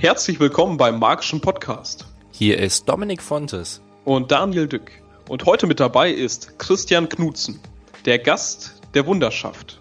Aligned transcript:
Herzlich 0.00 0.40
willkommen 0.40 0.78
beim 0.78 0.98
Magischen 0.98 1.42
Podcast. 1.42 2.06
Hier 2.30 2.58
ist 2.58 2.88
Dominik 2.88 3.20
Fontes 3.20 3.82
und 4.06 4.32
Daniel 4.32 4.66
Dück. 4.66 4.92
Und 5.28 5.44
heute 5.44 5.66
mit 5.66 5.78
dabei 5.78 6.10
ist 6.10 6.58
Christian 6.58 7.10
Knutzen, 7.10 7.60
der 8.06 8.18
Gast 8.18 8.80
der 8.94 9.04
Wunderschaft. 9.04 9.78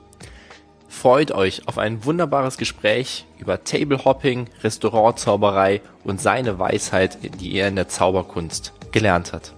Freut 0.90 1.32
euch 1.32 1.70
auf 1.70 1.78
ein 1.78 2.04
wunderbares 2.04 2.58
Gespräch 2.58 3.28
über 3.38 3.64
Tablehopping, 3.64 4.50
Restaurantzauberei 4.62 5.80
und 6.04 6.20
seine 6.20 6.60
Weisheit, 6.60 7.18
die 7.40 7.56
er 7.56 7.70
in 7.70 7.78
der 7.78 7.88
Zauberkunst 7.88 8.74
gelernt 8.92 9.32
hat. 9.32 9.54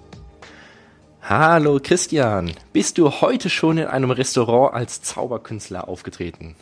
Hallo 1.23 1.79
Christian, 1.81 2.51
bist 2.71 2.99
du 2.99 3.09
heute 3.09 3.49
schon 3.49 3.79
in 3.79 3.87
einem 3.87 4.11
Restaurant 4.11 4.75
als 4.75 5.01
Zauberkünstler 5.01 5.87
aufgetreten? 5.87 6.55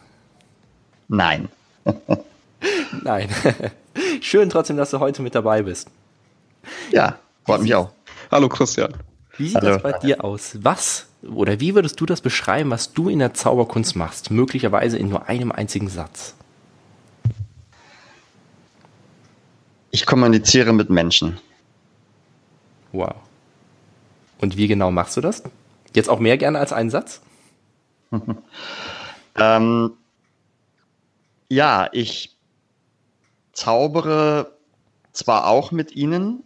Nein. 1.10 1.50
Nein. 3.04 3.28
Schön 4.22 4.50
trotzdem, 4.50 4.78
dass 4.78 4.92
du 4.92 5.00
heute 5.00 5.22
mit 5.22 5.36
dabei 5.36 5.64
bist. 5.64 5.90
Ja, 6.92 7.20
freut 7.46 7.62
mich 7.62 7.74
auch. 7.76 7.92
Hallo 8.32 8.50
Christian. 8.50 8.94
Wie 9.38 9.48
sieht 9.48 9.58
Hallo. 9.58 9.70
das 9.70 9.82
bei 9.82 9.94
dir 9.94 10.24
aus? 10.24 10.58
Was 10.62 11.08
oder 11.24 11.60
wie 11.60 11.76
würdest 11.76 12.00
du 12.00 12.06
das 12.06 12.22
beschreiben, 12.22 12.70
was 12.72 12.94
du 12.94 13.10
in 13.10 13.20
der 13.20 13.34
Zauberkunst 13.34 13.96
machst? 13.96 14.32
Möglicherweise 14.32 14.98
in 14.98 15.10
nur 15.10 15.28
einem 15.28 15.52
einzigen 15.52 15.90
Satz. 15.90 16.36
Ich 19.92 20.06
kommuniziere 20.06 20.72
mit 20.74 20.90
Menschen. 20.90 21.40
Wow. 22.92 23.16
Und 24.40 24.56
wie 24.56 24.68
genau 24.68 24.92
machst 24.92 25.18
du 25.18 25.22
das? 25.22 25.44
Jetzt 25.94 26.10
auch 26.10 26.20
mehr 26.20 26.38
gerne 26.38 26.60
als 26.60 26.72
einen 26.72 26.90
Satz? 26.90 27.22
ähm, 29.36 29.92
ja, 31.50 31.90
ich 31.92 32.38
zaubere 33.60 34.54
zwar 35.12 35.48
auch 35.48 35.72
mit 35.72 35.96
ihnen, 35.96 36.44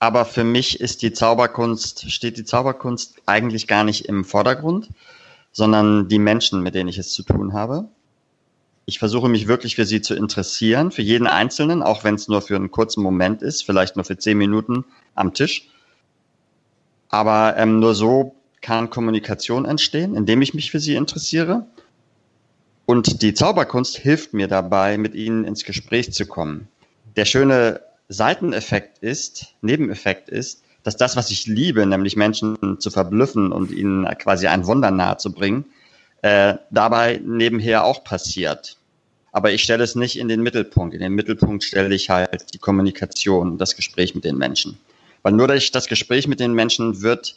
aber 0.00 0.24
für 0.24 0.44
mich 0.44 0.80
ist 0.80 1.02
die 1.02 1.12
Zauberkunst, 1.12 2.10
steht 2.10 2.36
die 2.36 2.44
Zauberkunst 2.44 3.16
eigentlich 3.26 3.68
gar 3.68 3.84
nicht 3.84 4.06
im 4.06 4.24
Vordergrund, 4.24 4.88
sondern 5.52 6.08
die 6.08 6.18
Menschen, 6.18 6.62
mit 6.62 6.74
denen 6.74 6.88
ich 6.88 6.98
es 6.98 7.12
zu 7.12 7.22
tun 7.22 7.52
habe. 7.52 7.88
Ich 8.86 8.98
versuche 8.98 9.28
mich 9.28 9.46
wirklich 9.46 9.76
für 9.76 9.84
sie 9.84 10.00
zu 10.00 10.14
interessieren, 10.14 10.90
für 10.90 11.02
jeden 11.02 11.26
Einzelnen, 11.26 11.82
auch 11.82 12.02
wenn 12.02 12.16
es 12.16 12.26
nur 12.26 12.42
für 12.42 12.56
einen 12.56 12.70
kurzen 12.70 13.02
Moment 13.02 13.42
ist, 13.42 13.64
vielleicht 13.64 13.94
nur 13.94 14.04
für 14.04 14.18
zehn 14.18 14.38
Minuten 14.38 14.84
am 15.14 15.32
Tisch. 15.32 15.68
Aber 17.08 17.56
ähm, 17.56 17.78
nur 17.78 17.94
so 17.94 18.34
kann 18.62 18.90
Kommunikation 18.90 19.64
entstehen, 19.64 20.16
indem 20.16 20.42
ich 20.42 20.54
mich 20.54 20.70
für 20.70 20.80
sie 20.80 20.96
interessiere. 20.96 21.66
Und 22.90 23.22
die 23.22 23.34
Zauberkunst 23.34 23.98
hilft 23.98 24.34
mir 24.34 24.48
dabei, 24.48 24.98
mit 24.98 25.14
ihnen 25.14 25.44
ins 25.44 25.62
Gespräch 25.62 26.12
zu 26.12 26.26
kommen. 26.26 26.66
Der 27.14 27.24
schöne 27.24 27.82
Seiteneffekt 28.08 28.98
ist, 28.98 29.54
Nebeneffekt 29.62 30.28
ist, 30.28 30.64
dass 30.82 30.96
das, 30.96 31.14
was 31.14 31.30
ich 31.30 31.46
liebe, 31.46 31.86
nämlich 31.86 32.16
Menschen 32.16 32.80
zu 32.80 32.90
verblüffen 32.90 33.52
und 33.52 33.70
ihnen 33.70 34.06
quasi 34.18 34.48
ein 34.48 34.66
Wunder 34.66 34.90
nahe 34.90 35.18
zu 35.18 35.32
bringen, 35.32 35.66
äh, 36.22 36.54
dabei 36.72 37.20
nebenher 37.24 37.84
auch 37.84 38.02
passiert. 38.02 38.76
Aber 39.30 39.52
ich 39.52 39.62
stelle 39.62 39.84
es 39.84 39.94
nicht 39.94 40.18
in 40.18 40.26
den 40.26 40.42
Mittelpunkt. 40.42 40.92
In 40.92 41.00
den 41.00 41.12
Mittelpunkt 41.12 41.62
stelle 41.62 41.94
ich 41.94 42.10
halt 42.10 42.52
die 42.54 42.58
Kommunikation, 42.58 43.56
das 43.56 43.76
Gespräch 43.76 44.16
mit 44.16 44.24
den 44.24 44.36
Menschen. 44.36 44.80
Weil 45.22 45.34
nur 45.34 45.46
durch 45.46 45.70
das 45.70 45.86
Gespräch 45.86 46.26
mit 46.26 46.40
den 46.40 46.54
Menschen 46.54 47.02
wird 47.02 47.36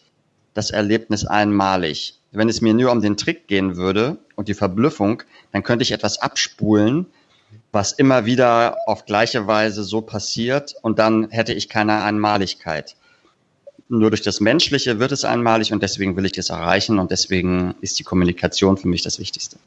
das 0.53 0.71
Erlebnis 0.71 1.25
einmalig. 1.25 2.19
Wenn 2.31 2.49
es 2.49 2.61
mir 2.61 2.73
nur 2.73 2.91
um 2.91 3.01
den 3.01 3.17
Trick 3.17 3.47
gehen 3.47 3.75
würde 3.75 4.17
und 4.35 4.47
die 4.47 4.53
Verblüffung, 4.53 5.23
dann 5.51 5.63
könnte 5.63 5.83
ich 5.83 5.91
etwas 5.91 6.19
abspulen, 6.19 7.05
was 7.71 7.91
immer 7.91 8.25
wieder 8.25 8.77
auf 8.87 9.05
gleiche 9.05 9.47
Weise 9.47 9.83
so 9.83 10.01
passiert 10.01 10.75
und 10.81 10.99
dann 10.99 11.29
hätte 11.29 11.53
ich 11.53 11.69
keine 11.69 12.03
Einmaligkeit. 12.03 12.95
Nur 13.89 14.09
durch 14.09 14.21
das 14.21 14.39
Menschliche 14.39 14.99
wird 14.99 15.11
es 15.11 15.25
einmalig 15.25 15.71
und 15.71 15.83
deswegen 15.83 16.15
will 16.15 16.25
ich 16.25 16.31
das 16.31 16.49
erreichen 16.49 16.99
und 16.99 17.11
deswegen 17.11 17.75
ist 17.81 17.99
die 17.99 18.03
Kommunikation 18.03 18.77
für 18.77 18.87
mich 18.87 19.03
das 19.03 19.19
Wichtigste. 19.19 19.57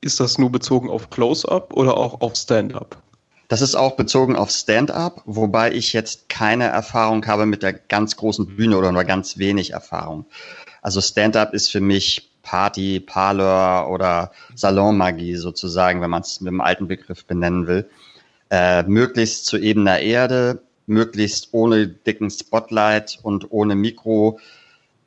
Ist 0.00 0.20
das 0.20 0.38
nur 0.38 0.50
bezogen 0.50 0.90
auf 0.90 1.10
Close-up 1.10 1.72
oder 1.72 1.96
auch 1.96 2.20
auf 2.20 2.36
Stand-up? 2.36 3.02
Das 3.48 3.60
ist 3.60 3.74
auch 3.74 3.96
bezogen 3.96 4.36
auf 4.36 4.50
Stand-up, 4.50 5.22
wobei 5.26 5.72
ich 5.72 5.92
jetzt 5.92 6.28
keine 6.28 6.64
Erfahrung 6.64 7.26
habe 7.26 7.46
mit 7.46 7.62
der 7.62 7.72
ganz 7.72 8.16
großen 8.16 8.56
Bühne 8.56 8.78
oder 8.78 8.92
nur 8.92 9.04
ganz 9.04 9.38
wenig 9.38 9.72
Erfahrung. 9.72 10.26
Also 10.80 11.00
Stand-up 11.00 11.52
ist 11.54 11.70
für 11.70 11.80
mich 11.80 12.30
Party, 12.42 13.00
Parlor 13.00 13.90
oder 13.90 14.32
Salonmagie 14.54 15.36
sozusagen, 15.36 16.00
wenn 16.00 16.10
man 16.10 16.22
es 16.22 16.40
mit 16.40 16.52
dem 16.52 16.60
alten 16.60 16.88
Begriff 16.88 17.24
benennen 17.24 17.66
will. 17.66 17.88
Äh, 18.50 18.82
möglichst 18.84 19.46
zu 19.46 19.56
ebener 19.58 20.00
Erde, 20.00 20.62
möglichst 20.86 21.48
ohne 21.52 21.88
dicken 21.88 22.30
Spotlight 22.30 23.18
und 23.22 23.50
ohne 23.50 23.74
Mikro, 23.74 24.38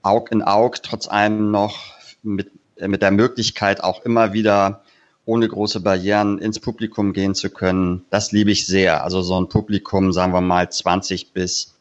Aug 0.02 0.32
in 0.32 0.42
Aug, 0.42 0.82
trotz 0.84 1.08
allem 1.08 1.52
noch 1.52 1.94
mit, 2.24 2.52
mit 2.80 3.02
der 3.02 3.12
Möglichkeit 3.12 3.84
auch 3.84 4.04
immer 4.04 4.34
wieder 4.34 4.84
ohne 5.28 5.48
große 5.48 5.82
Barrieren 5.82 6.40
ins 6.40 6.60
Publikum 6.60 7.12
gehen 7.12 7.36
zu 7.36 7.50
können. 7.50 8.06
Das 8.10 8.32
liebe 8.32 8.50
ich 8.50 8.66
sehr. 8.66 9.04
Also 9.04 9.22
so 9.22 9.40
ein 9.40 9.50
Publikum, 9.50 10.14
sagen 10.14 10.34
wir 10.34 10.42
mal 10.42 10.72
20 10.72 11.34
bis 11.34 11.76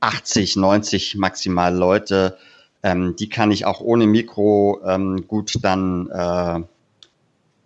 80, 0.00 0.56
90 0.56 1.16
maximal 1.16 1.74
Leute, 1.74 2.36
ähm, 2.82 3.16
die 3.16 3.30
kann 3.30 3.50
ich 3.50 3.64
auch 3.64 3.80
ohne 3.80 4.06
Mikro 4.06 4.80
ähm, 4.84 5.26
gut 5.26 5.54
dann 5.62 6.10
äh, 6.10 6.60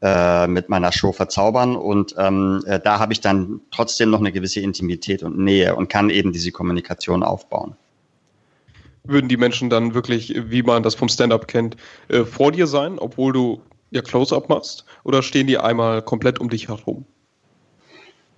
äh, 0.06 0.46
mit 0.46 0.68
meiner 0.68 0.92
Show 0.92 1.10
verzaubern. 1.10 1.74
Und 1.74 2.14
ähm, 2.16 2.62
äh, 2.66 2.78
da 2.78 3.00
habe 3.00 3.12
ich 3.12 3.20
dann 3.20 3.60
trotzdem 3.72 4.10
noch 4.10 4.20
eine 4.20 4.30
gewisse 4.30 4.60
Intimität 4.60 5.24
und 5.24 5.38
Nähe 5.38 5.74
und 5.74 5.88
kann 5.88 6.08
eben 6.10 6.32
diese 6.32 6.52
Kommunikation 6.52 7.24
aufbauen. 7.24 7.74
Würden 9.02 9.28
die 9.28 9.36
Menschen 9.36 9.70
dann 9.70 9.92
wirklich, 9.92 10.34
wie 10.36 10.62
man 10.62 10.84
das 10.84 10.94
vom 10.94 11.08
Stand-up 11.08 11.48
kennt, 11.48 11.76
äh, 12.06 12.24
vor 12.24 12.52
dir 12.52 12.68
sein, 12.68 13.00
obwohl 13.00 13.32
du 13.32 13.60
ja 13.90 14.02
Close-up 14.02 14.48
machst? 14.48 14.84
Oder 15.04 15.22
stehen 15.22 15.46
die 15.46 15.58
einmal 15.58 16.02
komplett 16.02 16.38
um 16.38 16.48
dich 16.48 16.68
herum? 16.68 17.04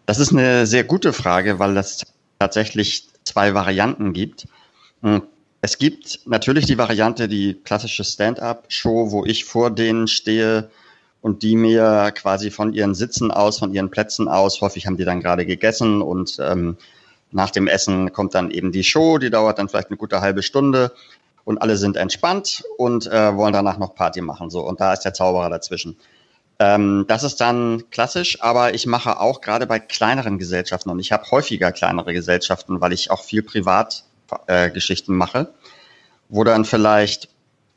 Das 0.07 0.19
ist 0.19 0.33
eine 0.33 0.67
sehr 0.67 0.85
gute 0.85 1.13
Frage, 1.13 1.59
weil 1.59 1.77
es 1.77 2.05
tatsächlich 2.39 3.09
zwei 3.25 3.55
Varianten 3.55 4.13
gibt. 4.13 4.47
Hm, 5.03 5.23
es 5.61 5.79
gibt 5.79 6.21
natürlich 6.27 6.67
die 6.67 6.79
Variante, 6.79 7.29
die 7.29 7.55
klassische 7.55 8.03
Stand-up-Show, 8.03 9.13
wo 9.13 9.25
ich 9.25 9.45
vor 9.45 9.71
denen 9.71 10.09
stehe 10.09 10.71
und 11.21 11.45
die 11.45 11.55
mir 11.55 12.11
quasi 12.17 12.51
von 12.51 12.73
ihren 12.73 12.97
Sitzen 12.97 13.31
aus, 13.31 13.61
von 13.61 13.73
ihren 13.73 13.91
Plätzen 13.91 14.27
aus, 14.27 14.61
häufig 14.61 14.87
haben 14.87 14.97
die 14.97 15.05
dann 15.05 15.21
gerade 15.21 15.47
gegessen 15.47 16.03
und 16.03 16.37
ähm, 16.41 16.77
nach 17.31 17.51
dem 17.51 17.69
Essen 17.69 18.13
kommt 18.13 18.35
dann 18.35 18.51
eben 18.51 18.73
die 18.73 18.85
Show, 18.85 19.19
die 19.19 19.31
dauert 19.31 19.59
dann 19.59 19.69
vielleicht 19.69 19.89
eine 19.89 19.97
gute 19.97 20.21
halbe 20.21 20.43
Stunde 20.43 20.93
und 21.45 21.59
alle 21.59 21.77
sind 21.77 21.97
entspannt 21.97 22.65
und 22.77 23.07
äh, 23.07 23.37
wollen 23.37 23.53
danach 23.53 23.79
noch 23.79 23.95
Party 23.95 24.21
machen. 24.21 24.51
So 24.51 24.61
und 24.61 24.81
da 24.81 24.93
ist 24.93 25.01
der 25.01 25.15
Zauberer 25.15 25.51
dazwischen. 25.51 25.97
Ähm, 26.59 27.07
das 27.09 27.25
ist 27.25 27.41
dann 27.41 27.91
klassisch, 27.91 28.41
aber 28.41 28.75
ich 28.75 28.87
mache 28.87 29.19
auch 29.19 29.41
gerade 29.41 29.67
bei 29.67 29.81
kleineren 29.81 30.39
Gesellschaften 30.39 30.91
und 30.91 31.01
ich 31.01 31.11
habe 31.13 31.31
häufiger 31.31 31.73
kleinere 31.73 32.13
Gesellschaften, 32.13 32.81
weil 32.81 32.93
ich 32.93 33.11
auch 33.11 33.23
viel 33.23 33.43
privat 33.43 34.05
äh, 34.47 34.71
mache, 35.09 35.53
wo 36.29 36.45
dann 36.45 36.65
vielleicht 36.65 37.29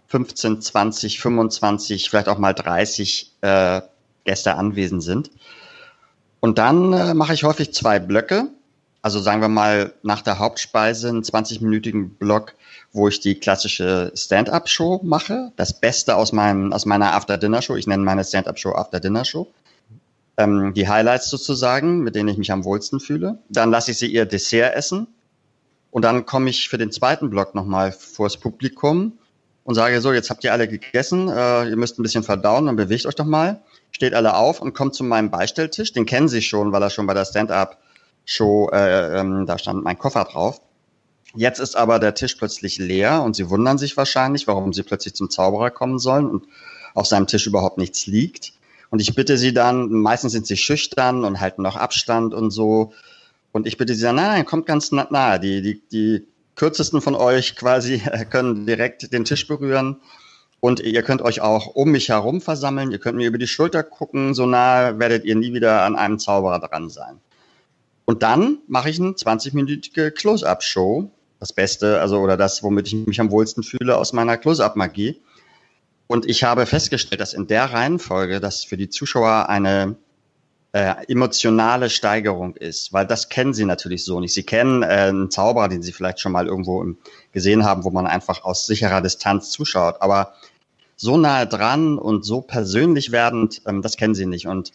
15, 0.07 0.61
20, 0.61 1.19
25, 1.19 2.09
vielleicht 2.09 2.29
auch 2.29 2.37
mal 2.37 2.53
30 2.53 3.33
äh, 3.41 3.81
Gäste 4.23 4.55
anwesend 4.55 5.03
sind. 5.03 5.31
Und 6.39 6.57
dann 6.57 6.93
äh, 6.93 7.13
mache 7.13 7.33
ich 7.33 7.43
häufig 7.43 7.73
zwei 7.73 7.99
Blöcke. 7.99 8.47
Also 9.05 9.19
sagen 9.19 9.39
wir 9.39 9.49
mal 9.49 9.93
nach 10.01 10.23
der 10.23 10.39
Hauptspeise 10.39 11.09
einen 11.09 11.21
20-minütigen 11.21 12.17
Block, 12.17 12.55
wo 12.91 13.07
ich 13.07 13.19
die 13.19 13.35
klassische 13.35 14.11
Stand-up-Show 14.15 15.01
mache. 15.03 15.51
Das 15.57 15.79
Beste 15.79 16.15
aus, 16.15 16.31
meinem, 16.31 16.73
aus 16.73 16.87
meiner 16.87 17.13
After-Dinner-Show. 17.13 17.75
Ich 17.75 17.85
nenne 17.85 18.03
meine 18.03 18.23
Stand-up-Show 18.23 18.71
After-Dinner-Show. 18.71 19.45
Ähm, 20.37 20.73
die 20.73 20.89
Highlights 20.89 21.29
sozusagen, 21.29 21.99
mit 21.99 22.15
denen 22.15 22.29
ich 22.29 22.39
mich 22.39 22.51
am 22.51 22.63
wohlsten 22.63 22.99
fühle. 22.99 23.37
Dann 23.47 23.69
lasse 23.69 23.91
ich 23.91 23.99
sie 23.99 24.07
ihr 24.07 24.25
Dessert 24.25 24.73
essen. 24.73 25.05
Und 25.91 26.01
dann 26.01 26.25
komme 26.25 26.49
ich 26.49 26.67
für 26.67 26.79
den 26.79 26.91
zweiten 26.91 27.29
Block 27.29 27.53
nochmal 27.53 27.91
vors 27.91 28.37
Publikum 28.37 29.19
und 29.65 29.75
sage 29.75 30.01
so, 30.01 30.13
jetzt 30.13 30.31
habt 30.31 30.43
ihr 30.43 30.51
alle 30.51 30.67
gegessen, 30.67 31.29
äh, 31.29 31.69
ihr 31.69 31.77
müsst 31.77 31.99
ein 31.99 32.03
bisschen 32.03 32.23
verdauen, 32.23 32.65
dann 32.65 32.75
bewegt 32.75 33.05
euch 33.05 33.13
doch 33.13 33.25
mal. 33.25 33.61
Steht 33.91 34.15
alle 34.15 34.35
auf 34.35 34.63
und 34.63 34.73
kommt 34.73 34.95
zu 34.95 35.03
meinem 35.03 35.29
Beistelltisch. 35.29 35.93
Den 35.93 36.07
kennen 36.07 36.27
sie 36.27 36.41
schon, 36.41 36.71
weil 36.71 36.81
er 36.81 36.89
schon 36.89 37.05
bei 37.05 37.13
der 37.13 37.25
Stand-up-Show, 38.25 38.69
äh, 38.71 39.19
ähm, 39.19 39.45
da 39.45 39.57
stand 39.57 39.83
mein 39.83 39.97
Koffer 39.97 40.25
drauf. 40.25 40.61
Jetzt 41.35 41.59
ist 41.59 41.75
aber 41.75 41.99
der 41.99 42.15
Tisch 42.15 42.35
plötzlich 42.35 42.77
leer 42.77 43.21
und 43.21 43.35
sie 43.35 43.49
wundern 43.49 43.77
sich 43.77 43.97
wahrscheinlich, 43.97 44.47
warum 44.47 44.73
sie 44.73 44.83
plötzlich 44.83 45.15
zum 45.15 45.29
Zauberer 45.29 45.69
kommen 45.69 45.99
sollen 45.99 46.29
und 46.29 46.45
auf 46.93 47.07
seinem 47.07 47.27
Tisch 47.27 47.45
überhaupt 47.45 47.77
nichts 47.77 48.07
liegt. 48.07 48.53
Und 48.89 49.01
ich 49.01 49.13
bitte 49.15 49.37
sie 49.37 49.53
dann, 49.53 49.89
meistens 49.89 50.31
sind 50.31 50.47
sie 50.47 50.55
schüchtern 50.55 51.25
und 51.25 51.41
halten 51.41 51.61
noch 51.61 51.75
Abstand 51.75 52.33
und 52.33 52.51
so. 52.51 52.93
Und 53.51 53.67
ich 53.67 53.77
bitte 53.77 53.95
Sie 53.95 54.03
dann, 54.03 54.15
nein, 54.15 54.27
nein, 54.27 54.45
kommt 54.45 54.65
ganz 54.65 54.91
nahe. 54.91 55.39
Die, 55.39 55.61
die, 55.61 55.81
die 55.91 56.27
kürzesten 56.55 57.01
von 57.01 57.15
euch 57.15 57.55
quasi 57.55 58.01
können 58.29 58.65
direkt 58.65 59.11
den 59.11 59.25
Tisch 59.25 59.47
berühren. 59.47 59.97
Und 60.61 60.79
ihr 60.79 61.03
könnt 61.03 61.21
euch 61.21 61.41
auch 61.41 61.67
um 61.67 61.91
mich 61.91 62.09
herum 62.09 62.41
versammeln. 62.41 62.91
Ihr 62.91 62.99
könnt 62.99 63.17
mir 63.17 63.27
über 63.27 63.37
die 63.37 63.47
Schulter 63.47 63.83
gucken. 63.83 64.33
So 64.33 64.45
nah 64.45 64.97
werdet 64.99 65.25
ihr 65.25 65.35
nie 65.35 65.53
wieder 65.53 65.81
an 65.81 65.95
einem 65.95 66.19
Zauberer 66.19 66.59
dran 66.59 66.89
sein. 66.89 67.19
Und 68.05 68.23
dann 68.23 68.59
mache 68.67 68.89
ich 68.89 68.99
eine 68.99 69.11
20-minütige 69.11 70.11
Close-Up-Show. 70.11 71.09
Das 71.39 71.51
Beste, 71.53 71.99
also 71.99 72.19
oder 72.19 72.37
das, 72.37 72.63
womit 72.63 72.87
ich 72.87 72.93
mich 72.93 73.19
am 73.19 73.31
wohlsten 73.31 73.63
fühle 73.63 73.97
aus 73.97 74.13
meiner 74.13 74.37
Close-Up-Magie. 74.37 75.21
Und 76.07 76.27
ich 76.27 76.43
habe 76.43 76.65
festgestellt, 76.65 77.19
dass 77.19 77.33
in 77.33 77.47
der 77.47 77.65
Reihenfolge 77.65 78.39
das 78.39 78.63
für 78.63 78.77
die 78.77 78.89
Zuschauer 78.89 79.49
eine 79.49 79.95
äh, 80.71 80.93
emotionale 81.07 81.89
Steigerung 81.89 82.55
ist, 82.57 82.93
weil 82.93 83.07
das 83.07 83.29
kennen 83.29 83.53
sie 83.53 83.65
natürlich 83.65 84.03
so 84.03 84.19
nicht. 84.19 84.33
Sie 84.33 84.43
kennen 84.43 84.83
äh, 84.83 84.87
einen 84.87 85.31
Zauberer, 85.31 85.67
den 85.67 85.81
sie 85.81 85.93
vielleicht 85.93 86.19
schon 86.19 86.31
mal 86.31 86.47
irgendwo 86.47 86.81
im, 86.83 86.97
gesehen 87.31 87.63
haben, 87.63 87.85
wo 87.85 87.89
man 87.89 88.05
einfach 88.05 88.43
aus 88.43 88.67
sicherer 88.67 89.01
Distanz 89.01 89.51
zuschaut. 89.51 90.01
Aber 90.01 90.33
so 90.95 91.17
nahe 91.17 91.47
dran 91.47 91.97
und 91.97 92.25
so 92.25 92.41
persönlich 92.41 93.11
werdend, 93.11 93.61
ähm, 93.65 93.81
das 93.81 93.97
kennen 93.97 94.15
sie 94.15 94.25
nicht. 94.25 94.47
Und 94.47 94.73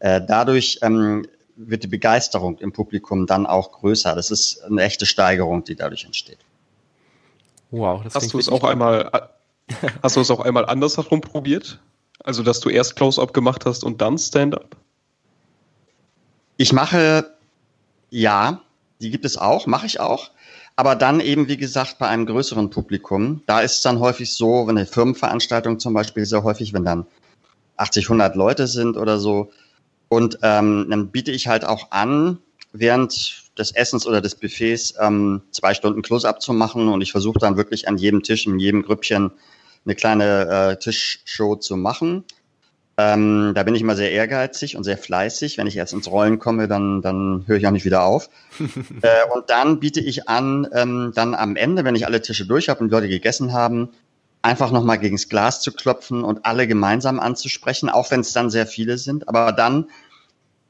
äh, 0.00 0.20
dadurch 0.26 0.80
ähm, 0.82 1.26
wird 1.56 1.82
die 1.82 1.88
Begeisterung 1.88 2.58
im 2.58 2.72
Publikum 2.72 3.26
dann 3.26 3.46
auch 3.46 3.72
größer. 3.72 4.14
Das 4.14 4.30
ist 4.30 4.62
eine 4.62 4.82
echte 4.82 5.06
Steigerung, 5.06 5.64
die 5.64 5.74
dadurch 5.74 6.04
entsteht. 6.04 6.38
Wow, 7.70 8.02
das 8.04 8.14
hast 8.14 8.32
du 8.32 8.38
es 8.38 8.48
auch 8.48 8.62
einmal, 8.62 9.30
hast 10.02 10.16
du 10.16 10.20
es 10.20 10.30
auch 10.30 10.40
einmal 10.40 10.66
andersherum 10.66 11.20
probiert? 11.20 11.80
Also, 12.22 12.42
dass 12.42 12.60
du 12.60 12.68
erst 12.68 12.96
Close-Up 12.96 13.32
gemacht 13.34 13.66
hast 13.66 13.84
und 13.84 14.00
dann 14.00 14.18
Stand-Up? 14.18 14.76
Ich 16.56 16.72
mache, 16.72 17.30
ja, 18.10 18.60
die 19.00 19.10
gibt 19.10 19.24
es 19.24 19.36
auch, 19.36 19.66
mache 19.66 19.86
ich 19.86 20.00
auch. 20.00 20.30
Aber 20.74 20.94
dann 20.94 21.20
eben, 21.20 21.48
wie 21.48 21.56
gesagt, 21.56 21.98
bei 21.98 22.06
einem 22.08 22.26
größeren 22.26 22.70
Publikum. 22.70 23.42
Da 23.46 23.60
ist 23.60 23.76
es 23.76 23.82
dann 23.82 23.98
häufig 23.98 24.32
so, 24.32 24.66
wenn 24.66 24.76
eine 24.76 24.86
Firmenveranstaltung 24.86 25.78
zum 25.78 25.94
Beispiel 25.94 26.26
sehr 26.26 26.42
häufig, 26.44 26.72
wenn 26.74 26.84
dann 26.84 27.06
80, 27.78 28.06
100 28.06 28.36
Leute 28.36 28.66
sind 28.66 28.96
oder 28.96 29.18
so, 29.18 29.50
und 30.08 30.38
ähm, 30.42 30.86
dann 30.88 31.08
biete 31.08 31.32
ich 31.32 31.48
halt 31.48 31.64
auch 31.64 31.90
an, 31.90 32.38
während 32.72 33.46
des 33.58 33.74
Essens 33.74 34.06
oder 34.06 34.20
des 34.20 34.34
Buffets 34.34 34.94
ähm, 35.00 35.42
zwei 35.50 35.74
Stunden 35.74 36.02
Close-up 36.02 36.42
zu 36.42 36.52
machen. 36.52 36.88
Und 36.88 37.00
ich 37.00 37.12
versuche 37.12 37.38
dann 37.38 37.56
wirklich 37.56 37.88
an 37.88 37.96
jedem 37.96 38.22
Tisch, 38.22 38.46
in 38.46 38.58
jedem 38.58 38.82
Grüppchen 38.82 39.32
eine 39.84 39.94
kleine 39.94 40.48
äh, 40.72 40.76
Tischshow 40.78 41.56
zu 41.56 41.76
machen. 41.76 42.24
Ähm, 42.98 43.52
da 43.54 43.62
bin 43.62 43.74
ich 43.74 43.82
immer 43.82 43.94
sehr 43.94 44.10
ehrgeizig 44.10 44.76
und 44.76 44.84
sehr 44.84 44.96
fleißig. 44.96 45.58
Wenn 45.58 45.66
ich 45.66 45.74
jetzt 45.74 45.92
ins 45.92 46.10
Rollen 46.10 46.38
komme, 46.38 46.66
dann, 46.66 47.02
dann 47.02 47.44
höre 47.46 47.56
ich 47.56 47.66
auch 47.66 47.72
nicht 47.72 47.84
wieder 47.84 48.04
auf. 48.04 48.30
äh, 49.02 49.34
und 49.34 49.50
dann 49.50 49.80
biete 49.80 50.00
ich 50.00 50.28
an, 50.28 50.66
ähm, 50.72 51.12
dann 51.14 51.34
am 51.34 51.56
Ende, 51.56 51.84
wenn 51.84 51.94
ich 51.94 52.06
alle 52.06 52.22
Tische 52.22 52.46
durch 52.46 52.68
habe 52.68 52.80
und 52.80 52.88
die 52.88 52.94
Leute 52.94 53.08
gegessen 53.08 53.52
haben, 53.52 53.90
einfach 54.46 54.70
nochmal 54.70 54.98
gegens 54.98 55.28
Glas 55.28 55.60
zu 55.60 55.72
klopfen 55.72 56.22
und 56.22 56.46
alle 56.46 56.68
gemeinsam 56.68 57.18
anzusprechen, 57.18 57.90
auch 57.90 58.10
wenn 58.10 58.20
es 58.20 58.32
dann 58.32 58.48
sehr 58.48 58.66
viele 58.66 58.96
sind. 58.96 59.28
Aber 59.28 59.52
dann, 59.52 59.90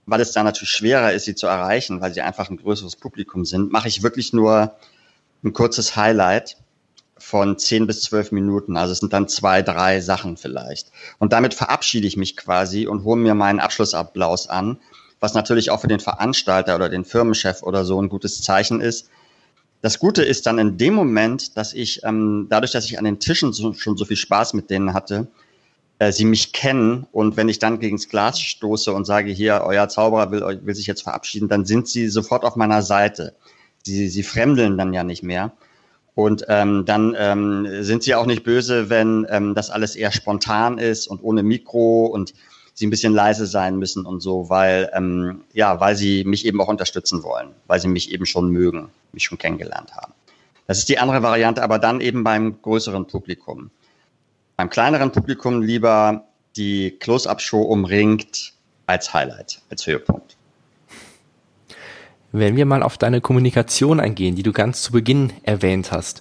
weil 0.07 0.21
es 0.21 0.33
dann 0.33 0.47
natürlich 0.47 0.71
schwerer 0.71 1.13
ist, 1.13 1.27
sie 1.27 1.35
zu 1.35 1.47
erreichen, 1.47 2.01
weil 2.01 2.15
sie 2.15 2.23
einfach 2.23 2.49
ein 2.49 2.57
größeres 2.57 2.97
Publikum 2.97 3.45
sind, 3.45 3.71
mache 3.71 3.89
ich 3.89 4.03
wirklich 4.03 4.33
nur 4.33 4.75
ein 5.45 5.53
kurzes 5.53 5.95
Highlight 5.95 6.57
von 7.19 7.59
zehn 7.59 7.87
bis 7.87 8.03
zwölf 8.03 8.33
Minuten. 8.33 8.77
Also 8.77 8.93
es 8.93 8.99
sind 8.99 9.13
dann 9.13 9.29
zwei, 9.29 9.63
drei 9.63 10.01
Sachen 10.01 10.39
vielleicht. 10.39 10.91
Und 11.19 11.35
damit 11.35 11.53
verabschiede 11.53 12.07
ich 12.07 12.17
mich 12.17 12.37
quasi 12.37 12.87
und 12.87 13.05
hole 13.05 13.21
mir 13.21 13.35
meinen 13.35 13.61
Abschlussapplaus 13.61 14.49
an, 14.49 14.79
was 15.21 15.35
natürlich 15.35 15.71
auch 15.71 15.81
für 15.81 15.89
den 15.89 16.01
Veranstalter 16.01 16.77
oder 16.77 16.89
den 16.89 17.05
Firmenchef 17.05 17.63
oder 17.63 17.85
so 17.85 18.01
ein 18.01 18.09
gutes 18.09 18.43
Zeichen 18.43 18.81
ist, 18.81 19.11
das 19.83 19.99
Gute 19.99 20.23
ist 20.23 20.47
dann 20.47 20.59
in 20.59 20.79
dem 20.79 20.95
Moment, 20.95 21.57
dass 21.57 21.73
ich, 21.75 22.03
ähm, 22.05 22.47
dadurch, 22.49 22.73
dass 22.73 22.87
ich 22.87 22.99
an 22.99 23.05
den 23.05 23.21
Tischen 23.21 23.53
so, 23.53 23.73
schon 23.75 23.97
so 23.97 24.05
viel 24.05 24.17
Spaß 24.17 24.55
mit 24.55 24.71
denen 24.71 24.95
hatte, 24.95 25.29
äh, 25.99 26.13
sie 26.13 26.25
mich 26.25 26.53
kennen 26.53 27.07
und 27.13 27.37
wenn 27.37 27.49
ich 27.49 27.59
dann 27.59 27.79
gegens 27.79 28.09
Glas 28.09 28.41
stoße 28.41 28.93
und 28.93 29.05
sage, 29.05 29.31
hier, 29.31 29.63
euer 29.65 29.89
Zauberer 29.89 30.31
will, 30.31 30.61
will 30.63 30.75
sich 30.75 30.87
jetzt 30.87 31.03
verabschieden, 31.03 31.49
dann 31.49 31.65
sind 31.65 31.89
sie 31.89 32.09
sofort 32.09 32.45
auf 32.45 32.57
meiner 32.57 32.83
Seite. 32.83 33.35
Sie, 33.85 34.09
sie 34.09 34.23
fremdeln 34.23 34.77
dann 34.77 34.93
ja 34.93 35.05
nicht 35.05 35.23
mehr. 35.23 35.53
Und 36.15 36.47
ähm, 36.49 36.85
dann 36.87 37.15
ähm, 37.19 37.69
sind 37.83 38.03
sie 38.03 38.15
auch 38.15 38.27
nicht 38.27 38.43
böse, 38.43 38.89
wenn 38.89 39.27
ähm, 39.29 39.55
das 39.55 39.71
alles 39.71 39.97
eher 39.97 40.13
spontan 40.13 40.79
ist 40.79 41.07
und 41.07 41.23
ohne 41.23 41.43
Mikro 41.43 42.07
und 42.07 42.33
sie 42.77 42.87
ein 42.87 42.91
bisschen 42.91 43.15
leise 43.15 43.47
sein 43.47 43.79
müssen 43.79 44.05
und 44.05 44.21
so, 44.21 44.51
weil, 44.51 44.91
ähm, 44.95 45.41
ja, 45.55 45.81
weil 45.81 45.97
sie 45.97 46.25
mich 46.25 46.45
eben 46.45 46.61
auch 46.61 46.69
unterstützen 46.69 47.23
wollen, 47.23 47.49
weil 47.67 47.81
sie 47.81 47.89
mich 47.89 48.13
eben 48.13 48.27
schon 48.27 48.51
mögen, 48.51 48.91
mich 49.13 49.25
schon 49.25 49.39
kennengelernt 49.39 49.97
haben. 49.97 50.13
Das 50.67 50.79
ist 50.79 50.89
die 50.89 50.99
andere 50.99 51.23
Variante, 51.23 51.63
aber 51.63 51.79
dann 51.79 52.03
eben 52.03 52.23
beim 52.23 52.61
größeren 52.61 53.07
Publikum. 53.07 53.71
Beim 54.57 54.69
kleineren 54.69 55.11
Publikum 55.11 55.63
lieber 55.63 56.27
die 56.57 56.91
Close-Up-Show 56.91 57.63
umringt 57.63 58.53
als 58.87 59.13
Highlight, 59.15 59.63
als 59.71 59.87
Höhepunkt. 59.87 60.37
Wenn 62.33 62.57
wir 62.57 62.67
mal 62.67 62.83
auf 62.83 62.99
deine 62.99 63.23
Kommunikation 63.23 64.01
eingehen, 64.01 64.37
die 64.37 64.43
du 64.43 64.53
ganz 64.53 64.83
zu 64.83 64.93
Beginn 64.93 65.33
erwähnt 65.45 65.93
hast, 65.93 66.21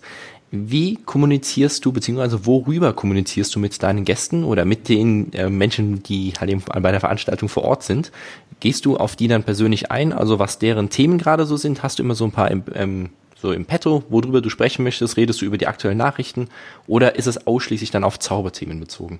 wie 0.51 0.95
kommunizierst 0.95 1.83
du, 1.83 1.92
beziehungsweise 1.92 2.45
worüber 2.45 2.94
kommunizierst 2.94 3.53
du 3.56 3.59
mit 3.59 3.81
deinen 3.81 4.06
Gästen 4.06 4.44
oder 4.44 4.65
mit 4.65 4.89
den 4.89 5.33
äh, 5.33 5.50
Menschen, 5.50 6.03
die 6.03 6.33
halt 6.39 6.50
eben 6.51 6.62
bei 6.62 6.92
der 6.92 7.00
Veranstaltung 7.00 7.50
vor 7.50 7.63
Ort 7.63 7.83
sind? 7.83 8.12
Gehst 8.59 8.86
du 8.86 8.97
auf 8.97 9.15
die 9.15 9.27
dann 9.27 9.44
persönlich 9.44 9.92
ein, 9.92 10.13
also 10.13 10.39
was 10.39 10.59
deren 10.59 10.89
Themen 10.89 11.18
gerade 11.18 11.45
so 11.45 11.57
sind? 11.57 11.83
Hast 11.83 12.00
du 12.00 12.03
immer 12.03 12.15
so 12.15 12.25
ein 12.25 12.31
paar 12.31 12.51
im, 12.51 12.63
ähm, 12.74 13.09
so 13.36 13.51
im 13.51 13.65
Petto, 13.65 14.03
worüber 14.09 14.42
du 14.42 14.50
sprechen 14.50 14.83
möchtest? 14.83 15.18
Redest 15.18 15.42
du 15.42 15.45
über 15.45 15.57
die 15.57 15.68
aktuellen 15.68 15.97
Nachrichten? 15.97 16.47
Oder 16.88 17.15
ist 17.15 17.27
es 17.27 17.47
ausschließlich 17.47 17.92
dann 17.92 18.03
auf 18.03 18.19
Zauberthemen 18.19 18.80
bezogen? 18.80 19.19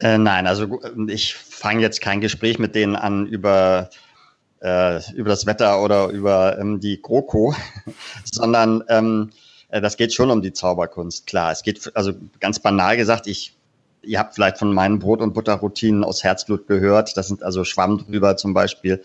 Äh, 0.00 0.18
nein, 0.18 0.48
also 0.48 0.80
ich 1.06 1.34
fange 1.34 1.80
jetzt 1.80 2.00
kein 2.00 2.20
Gespräch 2.20 2.58
mit 2.58 2.74
denen 2.74 2.96
an 2.96 3.26
über 3.26 3.90
äh, 4.62 5.00
über 5.12 5.30
das 5.30 5.46
Wetter 5.46 5.82
oder 5.82 6.08
über 6.08 6.58
ähm, 6.58 6.80
die 6.80 7.00
GroKo, 7.00 7.54
sondern 8.24 8.84
ähm, 8.88 9.30
äh, 9.68 9.80
das 9.80 9.96
geht 9.96 10.14
schon 10.14 10.30
um 10.30 10.42
die 10.42 10.52
Zauberkunst. 10.52 11.26
Klar, 11.26 11.52
es 11.52 11.62
geht, 11.62 11.94
also 11.94 12.12
ganz 12.40 12.60
banal 12.60 12.96
gesagt, 12.96 13.26
ich 13.26 13.54
Ihr 14.04 14.18
habt 14.18 14.34
vielleicht 14.34 14.58
von 14.58 14.74
meinen 14.74 14.98
Brot- 14.98 15.20
und 15.20 15.32
Butterroutinen 15.32 16.02
aus 16.02 16.24
Herzblut 16.24 16.66
gehört. 16.66 17.16
Das 17.16 17.28
sind 17.28 17.44
also 17.44 17.62
Schwamm 17.62 17.98
drüber 17.98 18.36
zum 18.36 18.52
Beispiel. 18.52 19.02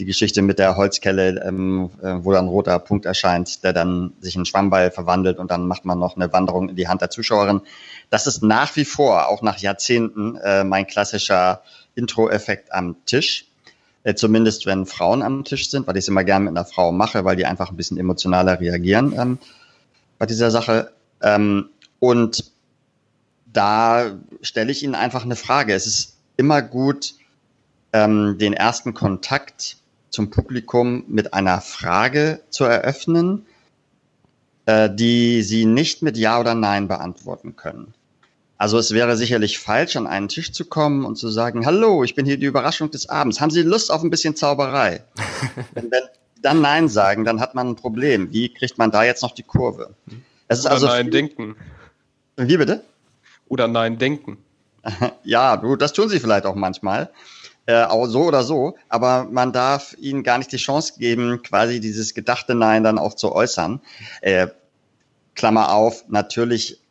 Die 0.00 0.04
Geschichte 0.04 0.42
mit 0.42 0.58
der 0.58 0.76
Holzkelle, 0.76 1.40
ähm, 1.44 1.90
äh, 2.02 2.16
wo 2.24 2.32
dann 2.32 2.46
ein 2.46 2.48
roter 2.48 2.78
Punkt 2.80 3.06
erscheint, 3.06 3.62
der 3.62 3.72
dann 3.72 4.14
sich 4.20 4.34
in 4.34 4.44
Schwammball 4.44 4.90
verwandelt 4.90 5.38
und 5.38 5.52
dann 5.52 5.68
macht 5.68 5.84
man 5.84 5.98
noch 6.00 6.16
eine 6.16 6.32
Wanderung 6.32 6.70
in 6.70 6.76
die 6.76 6.88
Hand 6.88 7.02
der 7.02 7.10
Zuschauerin. 7.10 7.60
Das 8.10 8.26
ist 8.26 8.42
nach 8.42 8.74
wie 8.74 8.84
vor, 8.84 9.28
auch 9.28 9.42
nach 9.42 9.58
Jahrzehnten, 9.58 10.36
äh, 10.36 10.64
mein 10.64 10.88
klassischer 10.88 11.62
Intro-Effekt 11.94 12.72
am 12.72 12.96
Tisch. 13.06 13.46
Äh, 14.04 14.14
zumindest 14.14 14.66
wenn 14.66 14.86
Frauen 14.86 15.22
am 15.22 15.44
Tisch 15.44 15.70
sind, 15.70 15.86
weil 15.86 15.96
ich 15.96 16.04
es 16.04 16.08
immer 16.08 16.24
gerne 16.24 16.46
mit 16.46 16.56
einer 16.56 16.66
Frau 16.66 16.92
mache, 16.92 17.24
weil 17.24 17.36
die 17.36 17.46
einfach 17.46 17.70
ein 17.70 17.76
bisschen 17.76 17.98
emotionaler 17.98 18.58
reagieren 18.58 19.14
ähm, 19.16 19.38
bei 20.18 20.26
dieser 20.26 20.50
Sache. 20.50 20.92
Ähm, 21.20 21.68
und 22.00 22.50
da 23.52 24.18
stelle 24.40 24.72
ich 24.72 24.82
Ihnen 24.82 24.94
einfach 24.94 25.24
eine 25.24 25.36
Frage. 25.36 25.74
Es 25.74 25.86
ist 25.86 26.16
immer 26.36 26.62
gut, 26.62 27.14
ähm, 27.92 28.38
den 28.38 28.54
ersten 28.54 28.94
Kontakt 28.94 29.76
zum 30.10 30.30
Publikum 30.30 31.04
mit 31.08 31.34
einer 31.34 31.60
Frage 31.60 32.40
zu 32.50 32.64
eröffnen, 32.64 33.46
äh, 34.66 34.90
die 34.92 35.42
Sie 35.42 35.64
nicht 35.64 36.02
mit 36.02 36.16
Ja 36.16 36.40
oder 36.40 36.54
Nein 36.54 36.88
beantworten 36.88 37.56
können. 37.56 37.94
Also 38.62 38.78
es 38.78 38.92
wäre 38.92 39.16
sicherlich 39.16 39.58
falsch, 39.58 39.96
an 39.96 40.06
einen 40.06 40.28
Tisch 40.28 40.52
zu 40.52 40.64
kommen 40.64 41.04
und 41.04 41.16
zu 41.16 41.28
sagen, 41.30 41.66
hallo, 41.66 42.04
ich 42.04 42.14
bin 42.14 42.26
hier 42.26 42.36
die 42.36 42.46
Überraschung 42.46 42.92
des 42.92 43.08
Abends. 43.08 43.40
Haben 43.40 43.50
Sie 43.50 43.62
Lust 43.62 43.90
auf 43.90 44.04
ein 44.04 44.10
bisschen 44.10 44.36
Zauberei? 44.36 45.02
wenn, 45.74 45.90
wenn 45.90 46.04
dann 46.42 46.60
Nein 46.60 46.88
sagen, 46.88 47.24
dann 47.24 47.40
hat 47.40 47.56
man 47.56 47.70
ein 47.70 47.74
Problem. 47.74 48.32
Wie 48.32 48.54
kriegt 48.54 48.78
man 48.78 48.92
da 48.92 49.02
jetzt 49.02 49.20
noch 49.22 49.32
die 49.32 49.42
Kurve? 49.42 49.96
Es 50.46 50.60
ist 50.60 50.66
Oder 50.66 50.74
also 50.74 50.86
Nein 50.86 51.10
denken. 51.10 51.56
Wie 52.36 52.56
bitte? 52.56 52.84
Oder 53.48 53.66
Nein 53.66 53.98
denken. 53.98 54.38
ja, 55.24 55.56
gut, 55.56 55.82
das 55.82 55.92
tun 55.92 56.08
sie 56.08 56.20
vielleicht 56.20 56.46
auch 56.46 56.54
manchmal. 56.54 57.10
Äh, 57.66 57.82
auch 57.82 58.06
so 58.06 58.22
oder 58.22 58.44
so, 58.44 58.76
aber 58.88 59.24
man 59.24 59.52
darf 59.52 59.96
ihnen 59.98 60.22
gar 60.22 60.38
nicht 60.38 60.52
die 60.52 60.56
Chance 60.56 61.00
geben, 61.00 61.42
quasi 61.42 61.80
dieses 61.80 62.14
gedachte 62.14 62.54
Nein 62.54 62.84
dann 62.84 63.00
auch 63.00 63.14
zu 63.14 63.32
äußern. 63.32 63.80
Äh, 64.20 64.46
Klammer 65.34 65.72
auf, 65.72 66.04
natürlich 66.08 66.81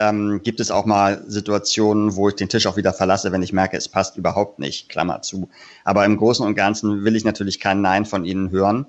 ähm, 0.00 0.40
gibt 0.42 0.60
es 0.60 0.70
auch 0.70 0.84
mal 0.84 1.22
Situationen, 1.26 2.14
wo 2.14 2.28
ich 2.28 2.36
den 2.36 2.48
Tisch 2.48 2.66
auch 2.66 2.76
wieder 2.76 2.92
verlasse, 2.92 3.32
wenn 3.32 3.42
ich 3.42 3.52
merke, 3.52 3.76
es 3.76 3.88
passt 3.88 4.16
überhaupt 4.16 4.58
nicht, 4.58 4.88
Klammer 4.88 5.22
zu. 5.22 5.48
Aber 5.84 6.04
im 6.04 6.16
Großen 6.16 6.44
und 6.46 6.54
Ganzen 6.54 7.04
will 7.04 7.16
ich 7.16 7.24
natürlich 7.24 7.60
kein 7.60 7.80
Nein 7.80 8.06
von 8.06 8.24
Ihnen 8.24 8.50
hören, 8.50 8.86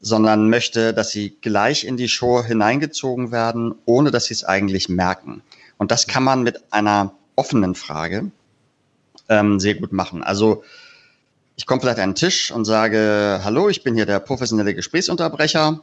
sondern 0.00 0.48
möchte, 0.48 0.94
dass 0.94 1.10
Sie 1.10 1.36
gleich 1.40 1.84
in 1.84 1.96
die 1.96 2.08
Show 2.08 2.42
hineingezogen 2.42 3.32
werden, 3.32 3.74
ohne 3.84 4.10
dass 4.10 4.26
Sie 4.26 4.34
es 4.34 4.44
eigentlich 4.44 4.88
merken. 4.88 5.42
Und 5.78 5.90
das 5.90 6.06
kann 6.06 6.22
man 6.22 6.42
mit 6.42 6.72
einer 6.72 7.12
offenen 7.36 7.74
Frage 7.74 8.30
ähm, 9.28 9.58
sehr 9.60 9.74
gut 9.74 9.92
machen. 9.92 10.22
Also 10.22 10.62
ich 11.56 11.66
komme 11.66 11.80
vielleicht 11.80 11.98
an 11.98 12.04
einen 12.04 12.14
Tisch 12.14 12.50
und 12.52 12.64
sage, 12.64 13.40
hallo, 13.44 13.68
ich 13.68 13.82
bin 13.82 13.94
hier 13.94 14.06
der 14.06 14.20
professionelle 14.20 14.74
Gesprächsunterbrecher, 14.74 15.80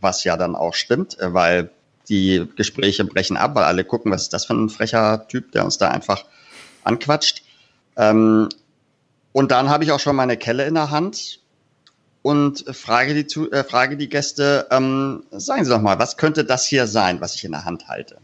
was 0.00 0.24
ja 0.24 0.36
dann 0.36 0.56
auch 0.56 0.74
stimmt, 0.74 1.18
äh, 1.20 1.32
weil 1.32 1.70
die 2.08 2.46
Gespräche 2.56 3.04
brechen 3.04 3.36
ab, 3.36 3.54
weil 3.54 3.64
alle 3.64 3.84
gucken, 3.84 4.12
was 4.12 4.22
ist 4.22 4.32
das 4.32 4.44
für 4.44 4.54
ein 4.54 4.68
frecher 4.68 5.26
Typ, 5.28 5.52
der 5.52 5.64
uns 5.64 5.78
da 5.78 5.88
einfach 5.88 6.24
anquatscht. 6.84 7.42
Ähm, 7.96 8.48
und 9.32 9.50
dann 9.50 9.68
habe 9.68 9.84
ich 9.84 9.92
auch 9.92 10.00
schon 10.00 10.16
meine 10.16 10.36
Kelle 10.36 10.66
in 10.66 10.74
der 10.74 10.90
Hand 10.90 11.40
und 12.22 12.64
frage 12.74 13.14
die, 13.14 13.26
zu, 13.26 13.50
äh, 13.52 13.64
frage 13.64 13.96
die 13.96 14.08
Gäste, 14.08 14.66
ähm, 14.70 15.24
sagen 15.30 15.64
Sie 15.64 15.70
doch 15.70 15.80
mal, 15.80 15.98
was 15.98 16.16
könnte 16.16 16.44
das 16.44 16.64
hier 16.64 16.86
sein, 16.86 17.20
was 17.20 17.34
ich 17.34 17.44
in 17.44 17.52
der 17.52 17.64
Hand 17.64 17.88
halte? 17.88 18.18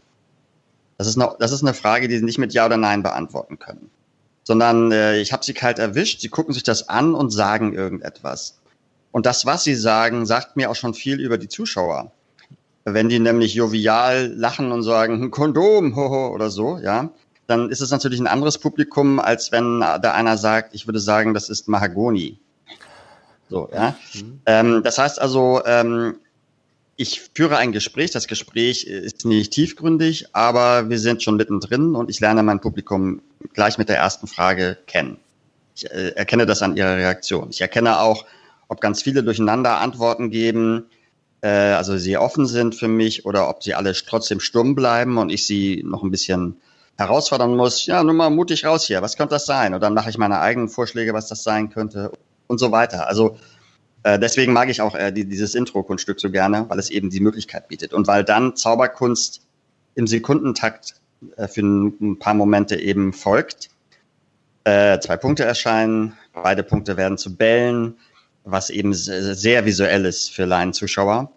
Das 0.97 1.07
ist, 1.07 1.19
eine, 1.19 1.35
das 1.39 1.51
ist 1.51 1.63
eine 1.63 1.73
Frage, 1.73 2.07
die 2.07 2.17
Sie 2.17 2.25
nicht 2.25 2.37
mit 2.37 2.53
Ja 2.53 2.65
oder 2.65 2.77
Nein 2.77 3.03
beantworten 3.03 3.59
können. 3.59 3.89
Sondern 4.43 4.91
äh, 4.91 5.19
ich 5.19 5.31
habe 5.31 5.45
sie 5.45 5.53
kalt 5.53 5.79
erwischt, 5.79 6.19
sie 6.19 6.29
gucken 6.29 6.53
sich 6.53 6.63
das 6.63 6.89
an 6.89 7.15
und 7.15 7.31
sagen 7.31 7.73
irgendetwas. 7.73 8.59
Und 9.11 9.25
das, 9.25 9.45
was 9.45 9.63
sie 9.63 9.75
sagen, 9.75 10.25
sagt 10.25 10.57
mir 10.57 10.69
auch 10.69 10.75
schon 10.75 10.93
viel 10.93 11.21
über 11.21 11.37
die 11.37 11.47
Zuschauer. 11.47 12.11
Wenn 12.85 13.09
die 13.09 13.19
nämlich 13.19 13.53
jovial 13.53 14.33
lachen 14.35 14.71
und 14.71 14.83
sagen, 14.83 15.23
ein 15.23 15.31
Kondom, 15.31 15.95
hoho, 15.95 16.33
oder 16.33 16.49
so, 16.49 16.77
ja, 16.79 17.09
dann 17.47 17.69
ist 17.69 17.81
es 17.81 17.91
natürlich 17.91 18.19
ein 18.19 18.27
anderes 18.27 18.57
Publikum, 18.57 19.19
als 19.19 19.51
wenn 19.51 19.79
da 19.79 20.13
einer 20.13 20.37
sagt, 20.37 20.73
ich 20.75 20.87
würde 20.87 20.99
sagen, 20.99 21.33
das 21.33 21.49
ist 21.49 21.67
Mahagoni. 21.67 22.39
So, 23.49 23.69
ja. 23.73 23.95
Mhm. 24.13 24.39
Ähm, 24.45 24.83
das 24.83 24.97
heißt 24.97 25.21
also, 25.21 25.61
ähm, 25.65 26.15
ich 26.95 27.21
führe 27.33 27.57
ein 27.57 27.71
Gespräch. 27.71 28.11
Das 28.11 28.27
Gespräch 28.27 28.85
ist 28.85 29.25
nicht 29.25 29.51
tiefgründig, 29.51 30.27
aber 30.33 30.89
wir 30.89 30.99
sind 30.99 31.23
schon 31.23 31.37
mittendrin 31.37 31.95
und 31.95 32.09
ich 32.09 32.19
lerne 32.19 32.43
mein 32.43 32.59
Publikum 32.59 33.21
gleich 33.53 33.77
mit 33.77 33.89
der 33.89 33.97
ersten 33.97 34.27
Frage 34.27 34.77
kennen. 34.87 35.17
Ich 35.75 35.89
äh, 35.89 36.09
erkenne 36.15 36.45
das 36.45 36.61
an 36.61 36.77
ihrer 36.77 36.97
Reaktion. 36.97 37.49
Ich 37.49 37.61
erkenne 37.61 37.99
auch, 37.99 38.25
ob 38.67 38.79
ganz 38.79 39.01
viele 39.01 39.23
durcheinander 39.23 39.79
Antworten 39.79 40.29
geben, 40.29 40.85
äh, 41.43 41.47
also 41.47 41.97
sie 41.97 42.17
offen 42.17 42.47
sind 42.47 42.73
für 42.73 42.87
mich 42.87 43.25
oder 43.25 43.49
ob 43.49 43.63
sie 43.63 43.75
alle 43.75 43.93
trotzdem 43.93 44.39
stumm 44.39 44.75
bleiben 44.75 45.17
und 45.17 45.29
ich 45.29 45.45
sie 45.45 45.83
noch 45.85 46.01
ein 46.01 46.09
bisschen 46.09 46.57
herausfordern 46.97 47.55
muss. 47.55 47.85
Ja, 47.85 48.01
nur 48.03 48.13
mal 48.13 48.29
mutig 48.29 48.65
raus 48.65 48.87
hier. 48.87 49.01
Was 49.01 49.17
könnte 49.17 49.35
das 49.35 49.45
sein? 49.45 49.73
Und 49.73 49.81
dann 49.81 49.93
mache 49.93 50.09
ich 50.09 50.17
meine 50.17 50.39
eigenen 50.39 50.69
Vorschläge, 50.69 51.13
was 51.13 51.27
das 51.27 51.43
sein 51.43 51.69
könnte 51.69 52.11
und 52.47 52.59
so 52.59 52.71
weiter. 52.71 53.07
Also 53.07 53.37
äh, 54.03 54.17
deswegen 54.17 54.53
mag 54.53 54.69
ich 54.69 54.81
auch 54.81 54.95
äh, 54.95 55.11
die, 55.11 55.25
dieses 55.25 55.53
Intro-Kunststück 55.53 56.19
so 56.21 56.31
gerne, 56.31 56.65
weil 56.69 56.79
es 56.79 56.89
eben 56.89 57.09
die 57.09 57.19
Möglichkeit 57.19 57.67
bietet. 57.67 57.93
Und 57.93 58.07
weil 58.07 58.23
dann 58.23 58.55
Zauberkunst 58.55 59.41
im 59.95 60.07
Sekundentakt 60.07 60.95
äh, 61.35 61.49
für 61.49 61.61
ein 61.61 62.19
paar 62.19 62.35
Momente 62.35 62.79
eben 62.79 63.11
folgt. 63.11 63.69
Äh, 64.63 64.97
zwei 64.99 65.17
Punkte 65.17 65.43
erscheinen, 65.43 66.13
beide 66.31 66.63
Punkte 66.63 66.95
werden 66.95 67.17
zu 67.17 67.35
Bällen, 67.35 67.97
was 68.43 68.69
eben 68.69 68.93
sehr 68.93 69.65
visuell 69.65 70.05
ist 70.05 70.31
für 70.31 70.45
Laienzuschauer 70.45 71.31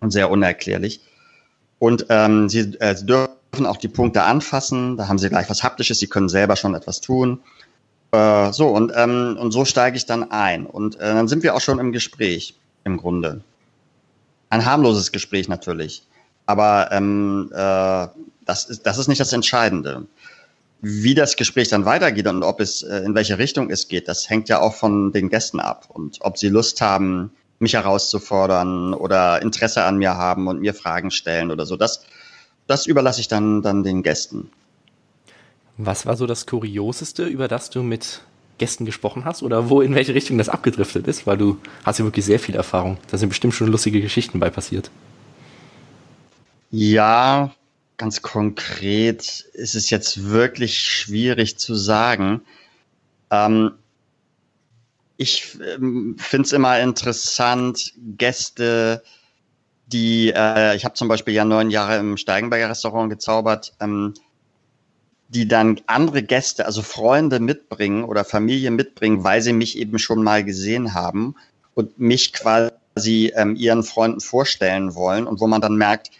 und 0.00 0.10
sehr 0.10 0.30
unerklärlich. 0.30 1.00
Und 1.78 2.06
ähm, 2.08 2.48
sie, 2.48 2.74
äh, 2.80 2.94
sie 2.96 3.06
dürfen 3.06 3.66
auch 3.66 3.76
die 3.76 3.88
Punkte 3.88 4.22
anfassen, 4.22 4.96
da 4.96 5.08
haben 5.08 5.18
sie 5.18 5.28
gleich 5.28 5.48
was 5.50 5.62
Haptisches, 5.62 5.98
sie 5.98 6.06
können 6.06 6.28
selber 6.28 6.56
schon 6.56 6.74
etwas 6.74 7.00
tun. 7.00 7.40
Äh, 8.12 8.52
so, 8.52 8.68
und, 8.68 8.92
ähm, 8.94 9.36
und 9.40 9.52
so 9.52 9.64
steige 9.64 9.96
ich 9.96 10.06
dann 10.06 10.30
ein. 10.30 10.66
Und 10.66 10.96
äh, 10.96 11.14
dann 11.14 11.28
sind 11.28 11.42
wir 11.42 11.54
auch 11.54 11.60
schon 11.60 11.78
im 11.78 11.92
Gespräch, 11.92 12.54
im 12.84 12.96
Grunde. 12.96 13.42
Ein 14.50 14.64
harmloses 14.64 15.12
Gespräch 15.12 15.48
natürlich. 15.48 16.06
Aber 16.46 16.90
ähm, 16.92 17.50
äh, 17.52 18.06
das, 18.44 18.66
ist, 18.66 18.86
das 18.86 18.98
ist 18.98 19.08
nicht 19.08 19.20
das 19.20 19.32
Entscheidende. 19.32 20.06
Wie 20.86 21.14
das 21.14 21.36
Gespräch 21.36 21.68
dann 21.68 21.86
weitergeht 21.86 22.26
und 22.26 22.42
ob 22.42 22.60
es 22.60 22.82
äh, 22.82 22.98
in 22.98 23.14
welche 23.14 23.38
Richtung 23.38 23.70
es 23.70 23.88
geht, 23.88 24.06
das 24.06 24.28
hängt 24.28 24.50
ja 24.50 24.60
auch 24.60 24.74
von 24.74 25.12
den 25.12 25.30
Gästen 25.30 25.58
ab. 25.58 25.88
Und 25.88 26.18
ob 26.20 26.36
sie 26.36 26.50
Lust 26.50 26.82
haben, 26.82 27.30
mich 27.58 27.72
herauszufordern 27.72 28.92
oder 28.92 29.40
Interesse 29.40 29.84
an 29.84 29.96
mir 29.96 30.16
haben 30.16 30.46
und 30.46 30.60
mir 30.60 30.74
Fragen 30.74 31.10
stellen 31.10 31.50
oder 31.50 31.64
so. 31.64 31.76
Das, 31.76 32.04
das 32.66 32.84
überlasse 32.84 33.20
ich 33.20 33.28
dann, 33.28 33.62
dann 33.62 33.82
den 33.82 34.02
Gästen. 34.02 34.50
Was 35.78 36.04
war 36.04 36.16
so 36.16 36.26
das 36.26 36.44
Kurioseste, 36.44 37.24
über 37.24 37.48
das 37.48 37.70
du 37.70 37.82
mit 37.82 38.20
Gästen 38.58 38.84
gesprochen 38.84 39.24
hast 39.24 39.42
oder 39.42 39.70
wo 39.70 39.80
in 39.80 39.94
welche 39.94 40.14
Richtung 40.14 40.36
das 40.36 40.50
abgedriftet 40.50 41.08
ist? 41.08 41.26
Weil 41.26 41.38
du 41.38 41.56
hast 41.82 41.98
ja 41.98 42.04
wirklich 42.04 42.26
sehr 42.26 42.38
viel 42.38 42.56
Erfahrung. 42.56 42.98
Da 43.10 43.16
sind 43.16 43.30
bestimmt 43.30 43.54
schon 43.54 43.68
lustige 43.68 44.02
Geschichten 44.02 44.38
bei 44.38 44.50
passiert. 44.50 44.90
Ja, 46.70 47.54
ganz 47.96 48.22
konkret 48.22 49.44
ist 49.52 49.74
es 49.74 49.90
jetzt 49.90 50.28
wirklich 50.30 50.80
schwierig 50.80 51.58
zu 51.58 51.74
sagen. 51.74 52.42
Ähm, 53.30 53.72
ich 55.16 55.58
ähm, 55.76 56.16
finde 56.18 56.46
es 56.46 56.52
immer 56.52 56.80
interessant, 56.80 57.92
Gäste, 57.96 59.02
die, 59.86 60.32
äh, 60.34 60.76
ich 60.76 60.84
habe 60.84 60.94
zum 60.94 61.08
Beispiel 61.08 61.34
ja 61.34 61.44
neun 61.44 61.70
Jahre 61.70 61.98
im 61.98 62.16
Steigenberger 62.16 62.70
Restaurant 62.70 63.10
gezaubert, 63.10 63.74
ähm, 63.80 64.14
die 65.28 65.46
dann 65.46 65.80
andere 65.86 66.22
Gäste, 66.22 66.66
also 66.66 66.82
Freunde 66.82 67.40
mitbringen 67.40 68.04
oder 68.04 68.24
Familie 68.24 68.70
mitbringen, 68.70 69.24
weil 69.24 69.42
sie 69.42 69.52
mich 69.52 69.78
eben 69.78 69.98
schon 69.98 70.22
mal 70.22 70.44
gesehen 70.44 70.94
haben 70.94 71.34
und 71.74 71.98
mich 71.98 72.32
quasi 72.32 73.32
ähm, 73.34 73.56
ihren 73.56 73.82
Freunden 73.82 74.20
vorstellen 74.20 74.94
wollen 74.94 75.26
und 75.26 75.40
wo 75.40 75.46
man 75.46 75.60
dann 75.60 75.76
merkt, 75.76 76.10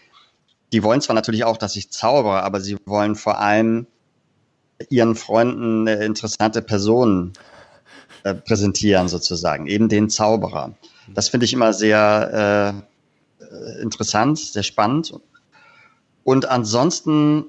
die 0.75 0.83
wollen 0.83 0.99
zwar 0.99 1.13
natürlich 1.13 1.45
auch, 1.45 1.55
dass 1.55 1.77
ich 1.77 1.89
zaubere, 1.89 2.43
aber 2.43 2.59
sie 2.59 2.75
wollen 2.85 3.15
vor 3.15 3.39
allem 3.39 3.87
ihren 4.89 5.15
Freunden 5.15 5.87
interessante 5.87 6.61
Personen 6.61 7.31
äh, 8.23 8.33
präsentieren 8.33 9.07
sozusagen, 9.07 9.67
eben 9.67 9.87
den 9.87 10.09
Zauberer. 10.09 10.73
Das 11.13 11.29
finde 11.29 11.45
ich 11.45 11.53
immer 11.53 11.71
sehr 11.71 12.83
äh, 13.39 13.81
interessant, 13.81 14.37
sehr 14.37 14.63
spannend. 14.63 15.13
Und 16.25 16.49
ansonsten 16.49 17.45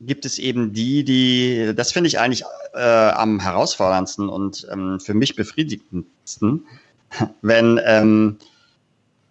gibt 0.00 0.24
es 0.24 0.38
eben 0.38 0.72
die, 0.72 1.04
die, 1.04 1.74
das 1.76 1.92
finde 1.92 2.08
ich 2.08 2.18
eigentlich 2.18 2.44
äh, 2.72 2.80
am 2.80 3.38
herausforderndsten 3.38 4.30
und 4.30 4.66
ähm, 4.72 4.98
für 4.98 5.12
mich 5.12 5.36
befriedigendsten, 5.36 6.64
wenn, 7.42 7.78
ähm, 7.84 8.38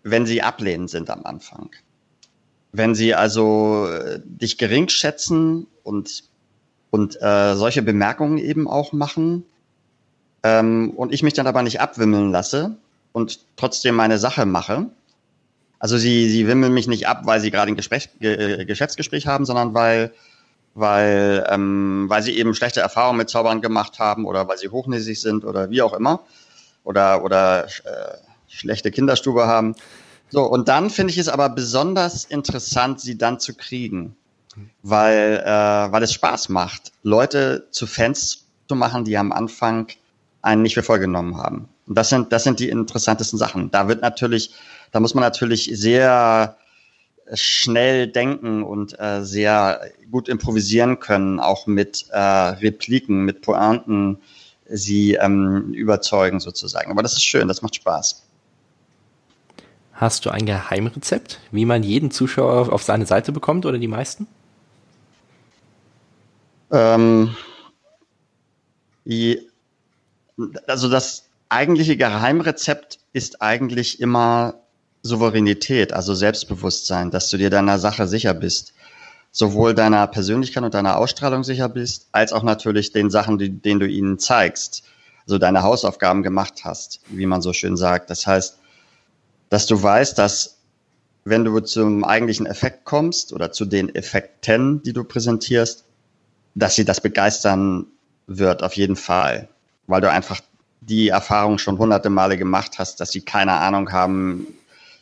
wenn 0.04 0.28
sie 0.28 0.44
ablehnend 0.44 0.92
sind 0.92 1.10
am 1.10 1.26
Anfang. 1.26 1.72
Wenn 2.78 2.96
sie 2.96 3.16
also 3.16 3.88
äh, 3.88 4.20
dich 4.24 4.58
gering 4.58 4.90
schätzen 4.90 5.68
und, 5.84 6.24
und 6.90 7.22
äh, 7.22 7.56
solche 7.56 7.82
Bemerkungen 7.82 8.38
eben 8.38 8.68
auch 8.68 8.92
machen 8.92 9.44
ähm, 10.44 10.92
und 10.96 11.14
ich 11.14 11.24
mich 11.24 11.34
dann 11.34 11.48
aber 11.48 11.64
nicht 11.64 11.80
abwimmeln 11.82 12.32
lasse 12.32 12.78
und 13.12 13.40
trotzdem 13.56 13.96
meine 13.96 14.18
Sache 14.18 14.46
mache. 14.46 14.88
Also 15.80 15.98
sie, 15.98 16.30
sie 16.30 16.48
wimmeln 16.48 16.74
mich 16.74 16.88
nicht 16.88 17.08
ab, 17.08 17.22
weil 17.26 17.40
sie 17.40 17.52
gerade 17.52 17.72
ein 17.72 17.76
Gespräch, 17.76 18.10
Ge 18.20 18.66
Geschäftsgespräch 18.66 19.28
haben, 19.28 19.46
sondern 19.46 19.74
weil 19.74 20.12
weil, 20.76 21.48
ähm, 21.50 22.06
weil 22.10 22.22
sie 22.22 22.38
eben 22.38 22.54
schlechte 22.54 22.82
Erfahrungen 22.82 23.18
mit 23.18 23.30
Zaubern 23.30 23.62
gemacht 23.62 23.98
haben 23.98 24.26
oder 24.26 24.48
weil 24.48 24.58
sie 24.58 24.68
hochnäsig 24.68 25.22
sind 25.22 25.46
oder 25.46 25.70
wie 25.70 25.82
auch 25.82 25.94
immer 25.94 26.20
oder, 26.84 27.24
oder 27.24 27.66
äh, 27.66 28.18
schlechte 28.48 28.92
Kinderstube 28.92 29.48
haben. 29.48 29.76
So, 30.30 30.44
und 30.44 30.68
dann 30.68 30.90
finde 30.90 31.12
ich 31.12 31.18
es 31.18 31.28
aber 31.28 31.50
besonders 31.50 32.26
interessant, 32.26 33.00
sie 33.00 33.18
dann 33.18 33.40
zu 33.40 33.54
kriegen, 33.54 34.16
weil, 34.84 35.44
äh, 35.46 35.92
weil 35.92 36.04
es 36.04 36.14
Spaß 36.14 36.50
macht, 36.50 36.92
Leute 37.04 37.68
zu 37.72 37.88
Fans 37.88 38.46
zu 38.68 38.76
machen, 38.76 39.06
die 39.06 39.18
am 39.18 39.32
Anfang 39.32 39.88
einen 40.42 40.62
nicht 40.62 40.76
für 40.76 40.84
voll 40.84 41.00
genommen 41.00 41.38
haben. 41.38 41.70
Und 41.88 41.98
das 41.98 42.10
sind, 42.10 42.32
das 42.32 42.44
sind 42.44 42.60
die 42.60 42.70
interessantesten 42.70 43.38
Sachen. 43.38 43.72
Da 43.72 43.88
wird 43.88 44.02
natürlich, 44.02 44.52
da 44.92 45.00
muss 45.00 45.14
man 45.14 45.24
natürlich 45.24 45.70
sehr 45.74 46.58
schnell 47.34 48.08
denken 48.08 48.64
und 48.64 49.00
äh, 49.00 49.24
sehr 49.24 49.82
gut 50.12 50.30
improvisieren 50.30 51.00
können, 51.00 51.40
auch 51.40 51.66
mit 51.66 52.06
äh, 52.12 52.20
Repliken, 52.20 53.26
mit 53.26 53.42
Pointen 53.42 54.20
sie 54.68 55.14
ähm, 55.14 55.74
überzeugen 55.74 56.40
sozusagen. 56.40 56.92
Aber 56.92 57.04
das 57.04 57.14
ist 57.14 57.24
schön, 57.24 57.48
das 57.48 57.62
macht 57.62 57.76
Spaß. 57.76 58.25
Hast 59.96 60.26
du 60.26 60.30
ein 60.30 60.46
Geheimrezept, 60.46 61.40
wie 61.52 61.64
man 61.64 61.82
jeden 61.82 62.12
Zuschauer 62.12 62.72
auf 62.74 62.84
seine 62.84 63.06
Seite 63.06 63.32
bekommt 63.32 63.66
oder 63.66 63.78
die 63.78 63.88
meisten? 63.88 64.28
Ähm, 66.70 67.34
also 70.68 70.90
das 70.90 71.24
eigentliche 71.48 71.96
Geheimrezept 71.96 73.00
ist 73.14 73.42
eigentlich 73.42 74.02
immer 74.02 74.56
Souveränität, 75.02 75.94
also 75.94 76.14
Selbstbewusstsein, 76.14 77.10
dass 77.10 77.30
du 77.30 77.38
dir 77.38 77.50
deiner 77.50 77.80
Sache 77.80 78.06
sicher 78.08 78.34
bist. 78.34 78.74
Sowohl 79.32 79.74
deiner 79.74 80.08
Persönlichkeit 80.08 80.64
und 80.64 80.74
deiner 80.74 80.98
Ausstrahlung 80.98 81.44
sicher 81.46 81.70
bist, 81.70 82.08
als 82.12 82.34
auch 82.34 82.44
natürlich 82.44 82.92
den 82.92 83.10
Sachen, 83.10 83.38
die, 83.38 83.50
denen 83.50 83.80
du 83.80 83.88
ihnen 83.88 84.20
zeigst. 84.20 84.84
Also 85.26 85.38
deine 85.38 85.64
Hausaufgaben 85.64 86.22
gemacht 86.22 86.66
hast, 86.66 87.00
wie 87.08 87.26
man 87.26 87.42
so 87.42 87.54
schön 87.54 87.78
sagt. 87.78 88.10
Das 88.10 88.28
heißt, 88.28 88.60
dass 89.50 89.66
du 89.66 89.82
weißt, 89.82 90.18
dass 90.18 90.60
wenn 91.24 91.44
du 91.44 91.60
zum 91.60 92.04
eigentlichen 92.04 92.46
Effekt 92.46 92.86
kommst 92.86 93.34
oder 93.34 93.52
zu 93.52 93.66
den 93.66 93.94
Effekten, 93.94 94.84
die 94.84 94.94
du 94.94 95.04
präsentierst, 95.04 95.86
dass 96.54 96.76
sie 96.76 96.86
das 96.86 97.02
begeistern 97.02 97.88
wird, 98.28 98.64
auf 98.64 98.74
jeden 98.74 98.96
Fall. 98.96 99.50
Weil 99.88 100.02
du 100.02 100.10
einfach 100.10 100.42
die 100.82 101.10
Erfahrung 101.10 101.58
schon 101.58 101.80
hunderte 101.80 102.10
Male 102.10 102.38
gemacht 102.38 102.78
hast, 102.78 103.00
dass 103.00 103.12
sie 103.12 103.22
keine 103.22 103.54
Ahnung 103.54 103.92
haben, 103.92 104.48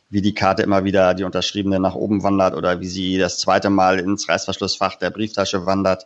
wie 0.10 0.22
die 0.22 0.34
Karte 0.34 0.64
immer 0.64 0.84
wieder 0.84 1.14
die 1.14 1.24
unterschriebene 1.24 1.80
nach 1.80 1.96
oben 1.96 2.24
wandert 2.24 2.56
oder 2.56 2.80
wie 2.80 2.88
sie 2.88 3.18
das 3.18 3.40
zweite 3.40 3.70
Mal 3.70 4.00
ins 4.00 4.30
Reißverschlussfach 4.30 4.96
der 4.96 5.10
Brieftasche 5.10 5.66
wandert 5.66 6.06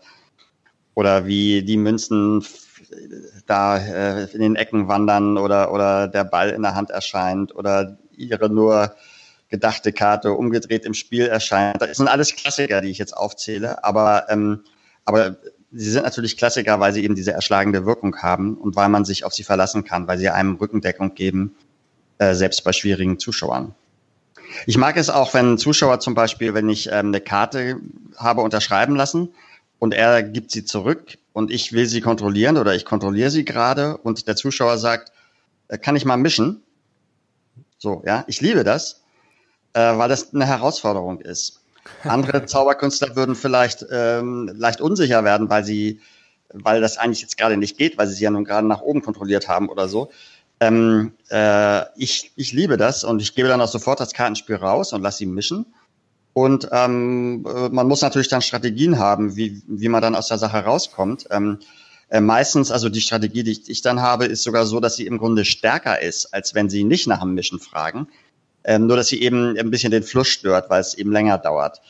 oder 0.95 1.27
wie 1.27 1.61
die 1.61 1.77
Münzen 1.77 2.43
da 3.45 3.77
äh, 3.77 4.31
in 4.31 4.39
den 4.39 4.55
Ecken 4.55 4.87
wandern 4.87 5.37
oder, 5.37 5.71
oder 5.73 6.07
der 6.07 6.23
Ball 6.23 6.49
in 6.49 6.61
der 6.61 6.73
Hand 6.73 6.89
erscheint 6.89 7.53
oder 7.55 7.97
ihre 8.17 8.49
nur 8.49 8.95
gedachte 9.49 9.93
Karte 9.93 10.33
umgedreht 10.33 10.85
im 10.85 10.93
Spiel 10.93 11.27
erscheint. 11.27 11.81
Das 11.81 11.97
sind 11.97 12.07
alles 12.07 12.35
Klassiker, 12.35 12.81
die 12.81 12.89
ich 12.89 12.97
jetzt 12.97 13.15
aufzähle, 13.15 13.83
aber, 13.83 14.25
ähm, 14.29 14.63
aber 15.05 15.37
sie 15.71 15.89
sind 15.89 16.03
natürlich 16.03 16.37
Klassiker, 16.37 16.79
weil 16.79 16.93
sie 16.93 17.03
eben 17.03 17.15
diese 17.15 17.31
erschlagende 17.31 17.85
Wirkung 17.85 18.17
haben 18.17 18.57
und 18.57 18.75
weil 18.75 18.89
man 18.89 19.05
sich 19.05 19.23
auf 19.23 19.33
sie 19.33 19.43
verlassen 19.43 19.83
kann, 19.83 20.07
weil 20.07 20.17
sie 20.17 20.29
einem 20.29 20.55
Rückendeckung 20.55 21.15
geben, 21.15 21.55
äh, 22.17 22.33
selbst 22.33 22.63
bei 22.63 22.73
schwierigen 22.73 23.19
Zuschauern. 23.19 23.73
Ich 24.65 24.77
mag 24.77 24.97
es 24.97 25.09
auch, 25.09 25.33
wenn 25.33 25.57
Zuschauer 25.57 25.99
zum 25.99 26.13
Beispiel, 26.13 26.53
wenn 26.53 26.69
ich 26.69 26.87
ähm, 26.87 27.07
eine 27.07 27.21
Karte 27.21 27.79
habe 28.15 28.41
unterschreiben 28.41 28.95
lassen 28.95 29.29
und 29.79 29.93
er 29.93 30.23
gibt 30.23 30.51
sie 30.51 30.65
zurück 30.65 31.17
und 31.33 31.51
ich 31.51 31.73
will 31.73 31.85
sie 31.85 32.01
kontrollieren 32.01 32.57
oder 32.57 32.73
ich 32.73 32.85
kontrolliere 32.85 33.29
sie 33.29 33.45
gerade 33.45 33.97
und 33.97 34.27
der 34.27 34.35
Zuschauer 34.35 34.77
sagt, 34.77 35.11
äh, 35.67 35.77
kann 35.77 35.95
ich 35.95 36.05
mal 36.05 36.17
mischen? 36.17 36.63
So, 37.77 38.03
ja, 38.05 38.23
ich 38.27 38.41
liebe 38.41 38.63
das, 38.63 39.03
äh, 39.73 39.97
weil 39.97 40.09
das 40.09 40.33
eine 40.33 40.45
Herausforderung 40.45 41.19
ist. 41.21 41.61
Andere 42.03 42.45
Zauberkünstler 42.45 43.15
würden 43.15 43.35
vielleicht 43.35 43.85
ähm, 43.91 44.51
leicht 44.55 44.81
unsicher 44.81 45.23
werden, 45.23 45.49
weil 45.49 45.63
sie, 45.63 46.01
weil 46.53 46.81
das 46.81 46.97
eigentlich 46.97 47.21
jetzt 47.21 47.37
gerade 47.37 47.57
nicht 47.57 47.77
geht, 47.77 47.97
weil 47.97 48.07
sie 48.07 48.15
sie 48.15 48.23
ja 48.23 48.31
nun 48.31 48.45
gerade 48.45 48.67
nach 48.67 48.81
oben 48.81 49.01
kontrolliert 49.01 49.47
haben 49.47 49.69
oder 49.69 49.87
so. 49.87 50.09
Ähm, 50.59 51.13
äh, 51.29 51.83
ich, 51.97 52.31
ich 52.35 52.51
liebe 52.51 52.77
das 52.77 53.03
und 53.03 53.21
ich 53.21 53.35
gebe 53.35 53.47
dann 53.47 53.61
auch 53.61 53.67
sofort 53.67 53.99
das 53.99 54.13
Kartenspiel 54.13 54.55
raus 54.55 54.91
und 54.91 55.01
lasse 55.03 55.19
sie 55.19 55.25
mischen. 55.27 55.67
Und 56.33 56.69
ähm, 56.71 57.45
äh, 57.47 57.69
man 57.69 57.87
muss 57.87 58.01
natürlich 58.01 58.27
dann 58.27 58.41
Strategien 58.41 58.99
haben, 58.99 59.35
wie, 59.35 59.61
wie 59.67 59.89
man 59.89 60.01
dann 60.01 60.15
aus 60.15 60.27
der 60.27 60.37
Sache 60.37 60.57
rauskommt. 60.57 61.27
Ähm, 61.31 61.59
äh, 62.09 62.21
meistens, 62.21 62.71
also 62.71 62.89
die 62.89 63.01
Strategie, 63.01 63.43
die 63.43 63.51
ich, 63.51 63.69
ich, 63.69 63.81
dann 63.81 64.01
habe, 64.01 64.25
ist 64.25 64.43
sogar 64.43 64.65
so, 64.65 64.79
dass 64.79 64.95
sie 64.95 65.05
im 65.05 65.17
Grunde 65.17 65.45
stärker 65.45 66.01
ist, 66.01 66.33
als 66.33 66.55
wenn 66.55 66.69
sie 66.69 66.83
nicht 66.83 67.07
nach 67.07 67.21
dem 67.21 67.33
Mischen 67.33 67.59
fragen. 67.59 68.07
Ähm, 68.63 68.87
nur, 68.87 68.97
dass 68.97 69.07
sie 69.07 69.21
eben 69.21 69.57
ein 69.57 69.71
bisschen 69.71 69.91
den 69.91 70.03
Fluss 70.03 70.27
stört, 70.27 70.69
weil 70.69 70.81
es 70.81 70.93
eben 70.93 71.11
länger 71.11 71.37
dauert. 71.37 71.81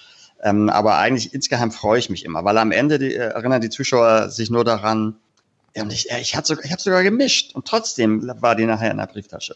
Ähm, 0.44 0.70
aber 0.70 0.98
eigentlich 0.98 1.34
insgeheim 1.34 1.72
freue 1.72 2.00
ich 2.00 2.10
mich 2.10 2.24
immer, 2.24 2.44
weil 2.46 2.58
am 2.58 2.72
Ende 2.72 3.00
die, 3.00 3.14
äh, 3.14 3.30
erinnern 3.30 3.62
die 3.62 3.70
Zuschauer 3.70 4.30
sich 4.30 4.50
nur 4.50 4.64
daran, 4.64 5.16
ja, 5.76 5.84
und 5.84 5.92
ich, 5.92 6.10
ich, 6.10 6.36
sogar, 6.44 6.64
ich 6.64 6.72
habe 6.72 6.82
sogar 6.82 7.04
gemischt 7.04 7.56
und 7.56 7.68
trotzdem 7.68 8.32
war 8.42 8.56
die 8.56 8.66
nachher 8.66 8.92
in 8.92 8.98
der 8.98 9.08
Brieftasche. 9.08 9.56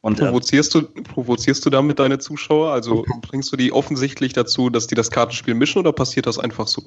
Und, 0.00 0.18
äh, 0.18 0.24
provozierst, 0.24 0.74
du, 0.74 0.82
provozierst 0.82 1.64
du 1.64 1.70
damit 1.70 1.98
deine 1.98 2.18
Zuschauer? 2.18 2.72
Also 2.72 3.04
bringst 3.22 3.52
du 3.52 3.56
die 3.56 3.72
offensichtlich 3.72 4.32
dazu, 4.32 4.68
dass 4.68 4.88
die 4.88 4.96
das 4.96 5.10
Kartenspiel 5.10 5.54
mischen 5.54 5.78
oder 5.78 5.92
passiert 5.92 6.26
das 6.26 6.38
einfach 6.38 6.66
so? 6.66 6.82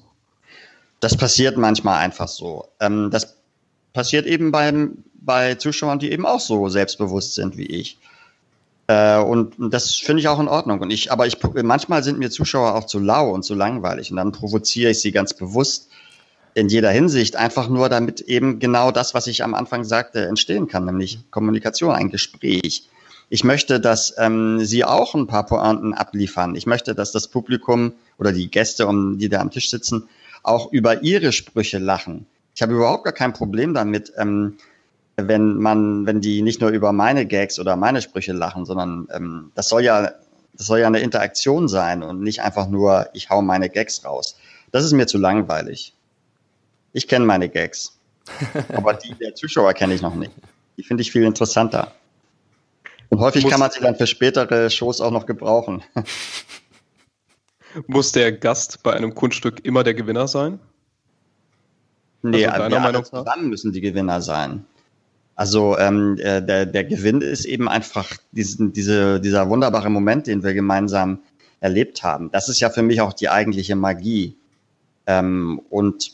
Das 1.05 1.15
passiert 1.15 1.55
manchmal 1.55 2.00
einfach 2.00 2.27
so. 2.27 2.69
Ähm, 2.79 3.12
das 3.12 3.35
passiert 3.93 4.25
eben 4.25 4.51
beim, 4.51 5.03
bei 5.13 5.53
Zuschauern, 5.53 6.00
die 6.00 6.12
eben 6.12 6.25
auch 6.25 6.39
so 6.39 6.67
selbstbewusst 6.67 7.35
sind 7.35 7.57
wie 7.57 7.67
ich. 7.67 8.00
Äh, 8.88 9.19
und 9.19 9.53
das 9.59 9.93
finde 9.97 10.21
ich 10.21 10.27
auch 10.27 10.39
in 10.39 10.47
Ordnung. 10.47 10.79
Und 10.79 10.89
ich, 10.89 11.12
aber 11.12 11.27
ich, 11.27 11.38
manchmal 11.62 12.03
sind 12.03 12.17
mir 12.17 12.31
Zuschauer 12.31 12.74
auch 12.74 12.85
zu 12.85 12.97
lau 12.97 13.29
und 13.29 13.43
zu 13.43 13.53
langweilig 13.53 14.09
und 14.09 14.17
dann 14.17 14.31
provoziere 14.31 14.89
ich 14.89 15.00
sie 15.00 15.12
ganz 15.12 15.35
bewusst 15.35 15.91
in 16.55 16.69
jeder 16.69 16.89
Hinsicht, 16.89 17.35
einfach 17.35 17.69
nur 17.69 17.88
damit 17.88 18.21
eben 18.21 18.57
genau 18.57 18.89
das, 18.89 19.13
was 19.13 19.27
ich 19.27 19.43
am 19.43 19.53
Anfang 19.53 19.83
sagte, 19.83 20.25
entstehen 20.25 20.67
kann, 20.67 20.85
nämlich 20.85 21.19
Kommunikation, 21.29 21.93
ein 21.93 22.09
Gespräch. 22.09 22.89
Ich 23.29 23.43
möchte, 23.43 23.79
dass 23.79 24.15
ähm, 24.17 24.65
Sie 24.65 24.83
auch 24.83 25.13
ein 25.13 25.27
paar 25.27 25.45
Pointen 25.45 25.93
abliefern. 25.93 26.55
Ich 26.55 26.65
möchte, 26.65 26.95
dass 26.95 27.12
das 27.12 27.27
Publikum 27.27 27.93
oder 28.17 28.31
die 28.31 28.50
Gäste, 28.50 28.88
um 28.88 29.19
die 29.19 29.29
da 29.29 29.41
am 29.41 29.51
Tisch 29.51 29.69
sitzen, 29.69 30.09
auch 30.45 30.71
über 30.71 31.03
ihre 31.03 31.31
Sprüche 31.31 31.79
lachen. 31.79 32.27
Ich 32.53 32.61
habe 32.61 32.74
überhaupt 32.74 33.03
gar 33.03 33.13
kein 33.13 33.33
Problem 33.33 33.74
damit, 33.74 34.13
ähm, 34.17 34.57
wenn 35.17 35.57
man, 35.57 36.05
wenn 36.05 36.22
die 36.22 36.41
nicht 36.41 36.61
nur 36.61 36.70
über 36.70 36.91
meine 36.91 37.25
Gags 37.25 37.59
oder 37.59 37.75
meine 37.75 38.01
Sprüche 38.01 38.33
lachen, 38.33 38.65
sondern 38.65 39.07
ähm, 39.13 39.51
das 39.55 39.70
soll 39.70 39.83
ja, 39.83 40.11
das 40.53 40.67
soll 40.67 40.79
ja 40.79 40.87
eine 40.87 41.00
Interaktion 41.00 41.67
sein 41.67 42.03
und 42.03 42.22
nicht 42.22 42.41
einfach 42.41 42.67
nur, 42.67 43.09
ich 43.13 43.29
hau 43.29 43.41
meine 43.41 43.70
Gags 43.70 44.03
raus. 44.05 44.37
Das 44.72 44.83
ist 44.83 44.93
mir 44.93 45.07
zu 45.07 45.17
langweilig. 45.17 45.93
Ich 46.93 47.07
kenne 47.07 47.25
meine 47.25 47.50
Gags. 47.50 47.98
Aber 48.74 48.93
die 48.93 49.13
der 49.15 49.35
Zuschauer 49.35 49.74
kenne 49.74 49.93
ich 49.93 50.01
noch 50.01 50.15
nicht. 50.15 50.31
Die 50.77 50.83
finde 50.83 51.01
ich 51.01 51.11
viel 51.11 51.24
interessanter. 51.24 51.93
Und 53.09 53.20
häufig 53.20 53.48
kann 53.48 53.59
man 53.59 53.72
sie 53.72 53.81
dann 53.81 53.96
für 53.96 54.07
spätere 54.07 54.70
Shows 54.70 55.00
auch 55.00 55.11
noch 55.11 55.25
gebrauchen. 55.25 55.83
Muss 57.88 58.11
der 58.11 58.31
Gast 58.31 58.83
bei 58.83 58.94
einem 58.94 59.16
Kunststück 59.16 59.66
immer 59.66 59.83
der 59.83 59.94
Gewinner 59.94 60.27
sein? 60.27 60.59
Nee, 62.22 62.46
also 62.48 62.70
wir 62.70 62.81
alle 62.81 63.03
zusammen 63.03 63.50
müssen 63.50 63.72
die 63.72 63.81
Gewinner 63.81 64.22
sein. 64.22 64.66
Also 65.35 65.77
ähm, 65.77 66.18
äh, 66.20 66.42
der, 66.42 66.66
der 66.66 66.85
Gewinn 66.85 67.22
ist 67.22 67.46
eben 67.46 67.68
einfach 67.68 68.09
diesen, 68.31 68.72
diese, 68.72 69.20
dieser 69.20 69.50
wunderbare 69.50 69.90
Moment, 69.90 70.27
den 70.27 70.44
wir 70.44 70.53
gemeinsam 70.53 71.20
erlebt 71.59 72.03
haben. 72.03 72.31
Das 72.31 72.48
ist 72.48 72.61
ja 72.61 72.70
für 72.70 72.81
mich 72.81 73.01
auch 73.01 73.14
die 73.14 73.29
eigentliche 73.29 73.75
Magie. 73.75 74.38
Ähm, 75.05 75.61
und 75.70 76.14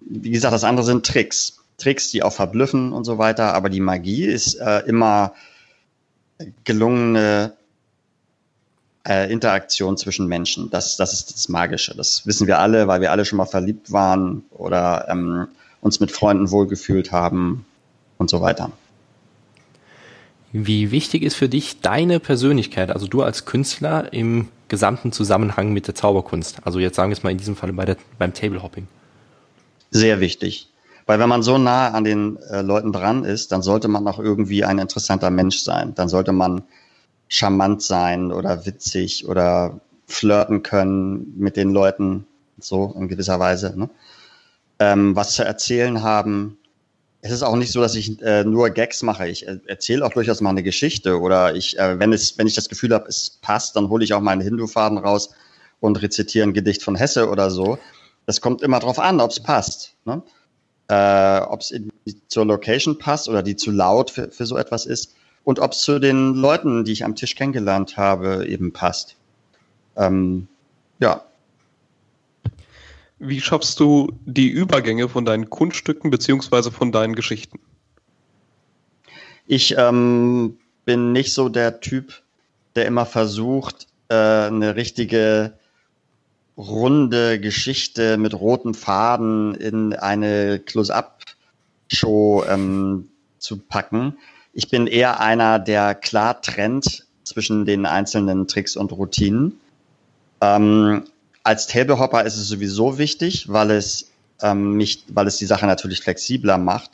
wie 0.00 0.32
gesagt, 0.32 0.52
das 0.52 0.64
andere 0.64 0.84
sind 0.84 1.06
Tricks. 1.06 1.60
Tricks, 1.78 2.10
die 2.10 2.22
auch 2.22 2.32
verblüffen 2.32 2.92
und 2.92 3.04
so 3.04 3.18
weiter. 3.18 3.54
Aber 3.54 3.70
die 3.70 3.80
Magie 3.80 4.24
ist 4.24 4.54
äh, 4.54 4.80
immer 4.80 5.34
gelungene 6.64 7.54
äh, 9.06 9.32
Interaktion 9.32 9.96
zwischen 9.96 10.26
Menschen. 10.26 10.70
Das, 10.70 10.96
das 10.96 11.12
ist 11.12 11.34
das 11.34 11.48
Magische. 11.48 11.94
Das 11.96 12.26
wissen 12.26 12.46
wir 12.46 12.58
alle, 12.58 12.88
weil 12.88 13.00
wir 13.00 13.10
alle 13.10 13.24
schon 13.24 13.38
mal 13.38 13.46
verliebt 13.46 13.92
waren 13.92 14.44
oder 14.50 15.06
ähm, 15.08 15.48
uns 15.80 16.00
mit 16.00 16.12
Freunden 16.12 16.50
wohlgefühlt 16.50 17.12
haben 17.12 17.66
und 18.18 18.30
so 18.30 18.40
weiter. 18.40 18.70
Wie 20.52 20.90
wichtig 20.90 21.22
ist 21.22 21.34
für 21.34 21.48
dich 21.48 21.80
deine 21.80 22.20
Persönlichkeit, 22.20 22.90
also 22.90 23.06
du 23.06 23.22
als 23.22 23.46
Künstler 23.46 24.12
im 24.12 24.48
gesamten 24.68 25.10
Zusammenhang 25.10 25.72
mit 25.72 25.86
der 25.86 25.94
Zauberkunst? 25.94 26.58
Also 26.64 26.78
jetzt 26.78 26.96
sagen 26.96 27.10
wir 27.10 27.16
es 27.16 27.22
mal 27.22 27.30
in 27.30 27.38
diesem 27.38 27.56
Fall 27.56 27.72
bei 27.72 27.86
der, 27.86 27.96
beim 28.18 28.34
Tablehopping. 28.34 28.86
Sehr 29.90 30.20
wichtig. 30.20 30.68
Weil 31.06 31.18
wenn 31.18 31.28
man 31.28 31.42
so 31.42 31.58
nah 31.58 31.88
an 31.90 32.04
den 32.04 32.36
äh, 32.36 32.62
Leuten 32.62 32.92
dran 32.92 33.24
ist, 33.24 33.50
dann 33.50 33.62
sollte 33.62 33.88
man 33.88 34.06
auch 34.06 34.18
irgendwie 34.18 34.64
ein 34.64 34.78
interessanter 34.78 35.30
Mensch 35.30 35.58
sein. 35.58 35.94
Dann 35.94 36.08
sollte 36.08 36.32
man 36.32 36.62
charmant 37.32 37.82
sein 37.82 38.30
oder 38.30 38.66
witzig 38.66 39.26
oder 39.26 39.80
flirten 40.06 40.62
können 40.62 41.32
mit 41.38 41.56
den 41.56 41.70
Leuten, 41.70 42.26
so 42.58 42.94
in 42.96 43.08
gewisser 43.08 43.40
Weise. 43.40 43.74
Ne? 43.76 43.88
Ähm, 44.78 45.16
was 45.16 45.32
zu 45.32 45.44
erzählen 45.44 46.02
haben. 46.02 46.58
Es 47.22 47.30
ist 47.30 47.42
auch 47.42 47.56
nicht 47.56 47.72
so, 47.72 47.80
dass 47.80 47.94
ich 47.94 48.20
äh, 48.20 48.44
nur 48.44 48.70
Gags 48.70 49.02
mache. 49.02 49.28
Ich 49.28 49.46
äh, 49.48 49.58
erzähle 49.66 50.04
auch 50.04 50.12
durchaus 50.12 50.40
mal 50.40 50.50
eine 50.50 50.62
Geschichte 50.62 51.20
oder 51.20 51.54
ich, 51.54 51.78
äh, 51.78 51.98
wenn 51.98 52.12
es, 52.12 52.36
wenn 52.36 52.46
ich 52.46 52.54
das 52.54 52.68
Gefühl 52.68 52.92
habe, 52.92 53.08
es 53.08 53.38
passt, 53.40 53.76
dann 53.76 53.88
hole 53.88 54.04
ich 54.04 54.12
auch 54.12 54.20
meinen 54.20 54.42
Hindu-Faden 54.42 54.98
raus 54.98 55.30
und 55.80 56.02
rezitiere 56.02 56.46
ein 56.46 56.52
Gedicht 56.52 56.82
von 56.82 56.96
Hesse 56.96 57.30
oder 57.30 57.50
so. 57.50 57.78
Das 58.26 58.40
kommt 58.40 58.60
immer 58.60 58.80
drauf 58.80 58.98
an, 58.98 59.20
ob 59.20 59.30
es 59.30 59.40
passt. 59.40 59.94
Ne? 60.04 60.22
Äh, 60.88 61.40
ob 61.42 61.60
es 61.60 61.72
zur 62.28 62.44
Location 62.44 62.98
passt 62.98 63.28
oder 63.28 63.42
die 63.42 63.56
zu 63.56 63.70
laut 63.70 64.10
für, 64.10 64.30
für 64.30 64.44
so 64.44 64.58
etwas 64.58 64.84
ist 64.84 65.14
und 65.44 65.58
ob 65.58 65.72
es 65.72 65.80
zu 65.80 65.98
den 65.98 66.34
Leuten, 66.34 66.84
die 66.84 66.92
ich 66.92 67.04
am 67.04 67.16
Tisch 67.16 67.34
kennengelernt 67.34 67.96
habe, 67.96 68.46
eben 68.46 68.72
passt. 68.72 69.16
Ähm, 69.96 70.48
ja. 70.98 71.24
Wie 73.18 73.40
schaffst 73.40 73.78
du 73.80 74.12
die 74.24 74.48
Übergänge 74.48 75.08
von 75.08 75.24
deinen 75.24 75.50
Kunststücken 75.50 76.10
beziehungsweise 76.10 76.72
von 76.72 76.92
deinen 76.92 77.14
Geschichten? 77.14 77.60
Ich 79.46 79.76
ähm, 79.76 80.58
bin 80.84 81.12
nicht 81.12 81.32
so 81.32 81.48
der 81.48 81.80
Typ, 81.80 82.22
der 82.74 82.86
immer 82.86 83.06
versucht, 83.06 83.86
äh, 84.08 84.14
eine 84.14 84.76
richtige 84.76 85.54
runde 86.56 87.40
Geschichte 87.40 88.16
mit 88.16 88.34
roten 88.34 88.74
Faden 88.74 89.54
in 89.54 89.94
eine 89.94 90.58
Close-Up-Show 90.58 92.44
ähm, 92.48 93.08
zu 93.38 93.58
packen. 93.58 94.18
Ich 94.52 94.68
bin 94.68 94.86
eher 94.86 95.20
einer, 95.20 95.58
der 95.58 95.94
klar 95.94 96.40
trennt 96.42 97.06
zwischen 97.24 97.64
den 97.64 97.86
einzelnen 97.86 98.46
Tricks 98.46 98.76
und 98.76 98.92
Routinen. 98.92 99.60
Ähm, 100.40 101.04
als 101.42 101.66
Tablehopper 101.66 102.24
ist 102.24 102.36
es 102.36 102.48
sowieso 102.48 102.98
wichtig, 102.98 103.48
weil 103.48 103.70
es 103.70 104.10
ähm, 104.42 104.74
mich, 104.74 105.04
weil 105.08 105.26
es 105.26 105.36
die 105.36 105.46
Sache 105.46 105.66
natürlich 105.66 106.00
flexibler 106.00 106.58
macht. 106.58 106.90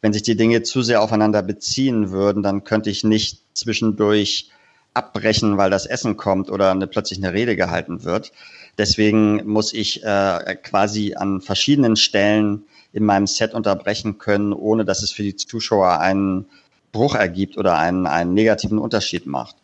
Wenn 0.00 0.12
sich 0.12 0.22
die 0.22 0.36
Dinge 0.36 0.62
zu 0.62 0.82
sehr 0.82 1.02
aufeinander 1.02 1.42
beziehen 1.42 2.10
würden, 2.10 2.42
dann 2.42 2.64
könnte 2.64 2.90
ich 2.90 3.04
nicht 3.04 3.42
zwischendurch 3.54 4.50
abbrechen, 4.94 5.56
weil 5.56 5.70
das 5.70 5.86
Essen 5.86 6.16
kommt 6.16 6.50
oder 6.50 6.70
eine, 6.70 6.86
plötzlich 6.86 7.18
eine 7.18 7.32
Rede 7.32 7.56
gehalten 7.56 8.04
wird. 8.04 8.32
Deswegen 8.78 9.46
muss 9.46 9.72
ich 9.72 10.02
äh, 10.02 10.56
quasi 10.62 11.14
an 11.14 11.40
verschiedenen 11.40 11.96
Stellen 11.96 12.64
in 12.92 13.04
meinem 13.04 13.26
Set 13.26 13.54
unterbrechen 13.54 14.18
können, 14.18 14.52
ohne 14.52 14.84
dass 14.84 15.02
es 15.02 15.12
für 15.12 15.22
die 15.22 15.36
Zuschauer 15.36 15.98
einen 15.98 16.46
Bruch 16.92 17.14
ergibt 17.14 17.56
oder 17.56 17.78
einen, 17.78 18.06
einen 18.06 18.34
negativen 18.34 18.78
Unterschied 18.78 19.26
macht. 19.26 19.56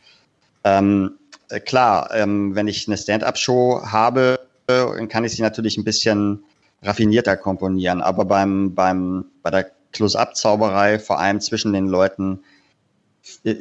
Ähm, 0.65 1.19
äh, 1.51 1.61
klar, 1.61 2.11
ähm, 2.15 2.55
wenn 2.55 2.69
ich 2.69 2.89
eine 2.89 2.97
Stand-up-Show 2.97 3.83
habe, 3.85 4.41
dann 4.67 5.09
kann 5.09 5.25
ich 5.25 5.33
sie 5.33 5.41
natürlich 5.41 5.79
ein 5.79 5.85
bisschen 5.85 6.45
raffinierter 6.83 7.37
komponieren. 7.37 8.03
Aber 8.03 8.27
beim, 8.27 8.75
beim, 8.75 9.25
bei 9.43 9.51
der 9.51 9.71
Close-up-Zauberei, 9.93 10.99
vor 10.99 11.19
allem 11.19 11.41
zwischen 11.41 11.73
den 11.73 11.87
Leuten, 11.87 12.41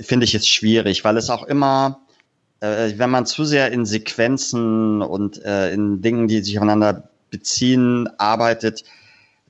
finde 0.01 0.25
ich 0.25 0.36
es 0.36 0.47
schwierig, 0.47 1.03
weil 1.03 1.17
es 1.17 1.30
auch 1.30 1.43
immer, 1.43 2.01
äh, 2.60 2.93
wenn 2.97 3.10
man 3.10 3.25
zu 3.25 3.45
sehr 3.45 3.71
in 3.71 3.86
Sequenzen 3.86 5.01
und 5.01 5.43
äh, 5.43 5.71
in 5.73 6.01
Dingen, 6.01 6.27
die 6.27 6.41
sich 6.41 6.58
aufeinander 6.58 7.10
beziehen, 7.30 8.10
arbeitet, 8.17 8.84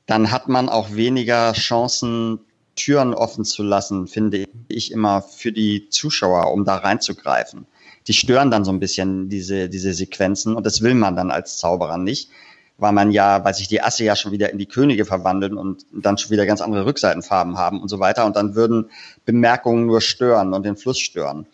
dann 0.06 0.32
hat 0.32 0.47
man 0.47 0.69
auch 0.69 0.93
weniger 0.93 1.53
Chancen, 1.53 2.39
Türen 2.77 3.13
offen 3.13 3.43
zu 3.43 3.63
lassen, 3.63 4.07
finde 4.07 4.45
ich 4.69 4.91
immer 4.93 5.21
für 5.21 5.51
die 5.51 5.89
Zuschauer, 5.89 6.53
um 6.53 6.63
da 6.63 6.77
reinzugreifen. 6.77 7.65
Die 8.07 8.13
stören 8.13 8.49
dann 8.49 8.63
so 8.63 8.71
ein 8.71 8.79
bisschen 8.79 9.27
diese, 9.27 9.67
diese 9.67 9.93
Sequenzen 9.93 10.55
und 10.55 10.65
das 10.65 10.81
will 10.81 10.93
man 10.93 11.17
dann 11.17 11.29
als 11.29 11.57
Zauberer 11.57 11.97
nicht, 11.97 12.29
weil 12.77 12.93
man 12.93 13.11
ja, 13.11 13.43
weil 13.43 13.53
sich 13.53 13.67
die 13.67 13.81
Asse 13.81 14.05
ja 14.05 14.15
schon 14.15 14.31
wieder 14.31 14.51
in 14.51 14.59
die 14.59 14.67
Könige 14.67 15.03
verwandeln 15.03 15.57
und 15.57 15.85
dann 15.91 16.17
schon 16.17 16.31
wieder 16.31 16.45
ganz 16.45 16.61
andere 16.61 16.85
Rückseitenfarben 16.85 17.57
haben 17.57 17.81
und 17.81 17.89
so 17.89 17.99
weiter 17.99 18.25
und 18.25 18.37
dann 18.37 18.55
würden 18.55 18.89
Bemerkungen 19.25 19.85
nur 19.85 19.99
stören 19.99 20.53
und 20.53 20.65
den 20.65 20.77
Fluss 20.77 20.99
stören. 20.99 21.47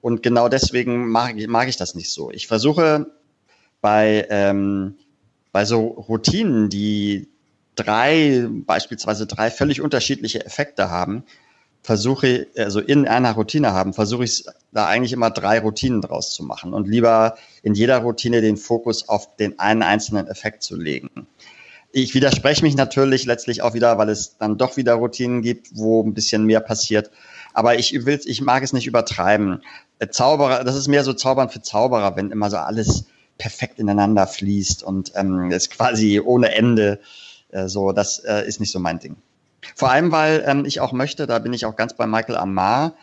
Und 0.00 0.22
genau 0.22 0.48
deswegen 0.48 1.08
mag 1.08 1.36
ich, 1.36 1.48
mag 1.48 1.68
ich 1.68 1.76
das 1.76 1.94
nicht 1.94 2.10
so. 2.10 2.30
Ich 2.30 2.46
versuche 2.46 3.10
bei, 3.80 4.26
ähm, 4.30 4.94
bei 5.52 5.64
so 5.64 5.86
Routinen, 5.86 6.70
die 6.70 7.28
drei, 7.78 8.46
beispielsweise 8.50 9.26
drei 9.26 9.50
völlig 9.50 9.80
unterschiedliche 9.80 10.44
Effekte 10.44 10.90
haben, 10.90 11.24
versuche, 11.82 12.48
also 12.56 12.80
in 12.80 13.06
einer 13.06 13.32
Routine 13.32 13.72
haben, 13.72 13.94
versuche 13.94 14.24
ich 14.24 14.44
da 14.72 14.86
eigentlich 14.86 15.12
immer 15.12 15.30
drei 15.30 15.60
Routinen 15.60 16.02
draus 16.02 16.34
zu 16.34 16.42
machen 16.42 16.74
und 16.74 16.88
lieber 16.88 17.36
in 17.62 17.74
jeder 17.74 17.98
Routine 17.98 18.40
den 18.40 18.56
Fokus 18.56 19.08
auf 19.08 19.36
den 19.36 19.58
einen 19.58 19.82
einzelnen 19.82 20.26
Effekt 20.26 20.62
zu 20.62 20.76
legen. 20.76 21.26
Ich 21.90 22.14
widerspreche 22.14 22.62
mich 22.62 22.76
natürlich 22.76 23.24
letztlich 23.24 23.62
auch 23.62 23.72
wieder, 23.72 23.96
weil 23.96 24.10
es 24.10 24.36
dann 24.36 24.58
doch 24.58 24.76
wieder 24.76 24.94
Routinen 24.94 25.40
gibt, 25.40 25.68
wo 25.74 26.02
ein 26.02 26.12
bisschen 26.12 26.44
mehr 26.44 26.60
passiert. 26.60 27.10
Aber 27.54 27.78
ich 27.78 28.04
will, 28.04 28.20
ich 28.24 28.42
mag 28.42 28.62
es 28.62 28.74
nicht 28.74 28.86
übertreiben. 28.86 29.62
Zauberer, 30.10 30.64
das 30.64 30.76
ist 30.76 30.88
mehr 30.88 31.02
so 31.02 31.14
Zaubern 31.14 31.48
für 31.48 31.62
Zauberer, 31.62 32.14
wenn 32.16 32.30
immer 32.30 32.50
so 32.50 32.58
alles 32.58 33.06
perfekt 33.38 33.78
ineinander 33.78 34.26
fließt 34.26 34.82
und 34.82 35.12
ähm, 35.14 35.50
es 35.50 35.70
quasi 35.70 36.20
ohne 36.20 36.54
Ende 36.54 37.00
so, 37.50 37.92
das 37.92 38.18
äh, 38.20 38.46
ist 38.46 38.60
nicht 38.60 38.72
so 38.72 38.78
mein 38.78 38.98
Ding. 38.98 39.16
Vor 39.74 39.90
allem, 39.90 40.12
weil 40.12 40.44
ähm, 40.46 40.64
ich 40.64 40.80
auch 40.80 40.92
möchte, 40.92 41.26
da 41.26 41.38
bin 41.38 41.52
ich 41.52 41.64
auch 41.64 41.76
ganz 41.76 41.94
bei 41.94 42.06
Michael 42.06 42.36
Amar, 42.36 42.94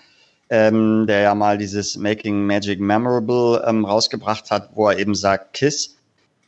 ähm, 0.50 1.06
der 1.08 1.22
ja 1.22 1.36
mal 1.36 1.58
dieses 1.58 1.98
Making 1.98 2.46
Magic 2.46 2.80
Memorable 2.80 3.64
ähm, 3.68 3.86
rausgebracht 3.86 4.52
hat, 4.52 4.70
wo 4.76 4.90
er 4.90 4.98
eben 4.98 5.16
sagt, 5.16 5.54
KISS, 5.54 5.96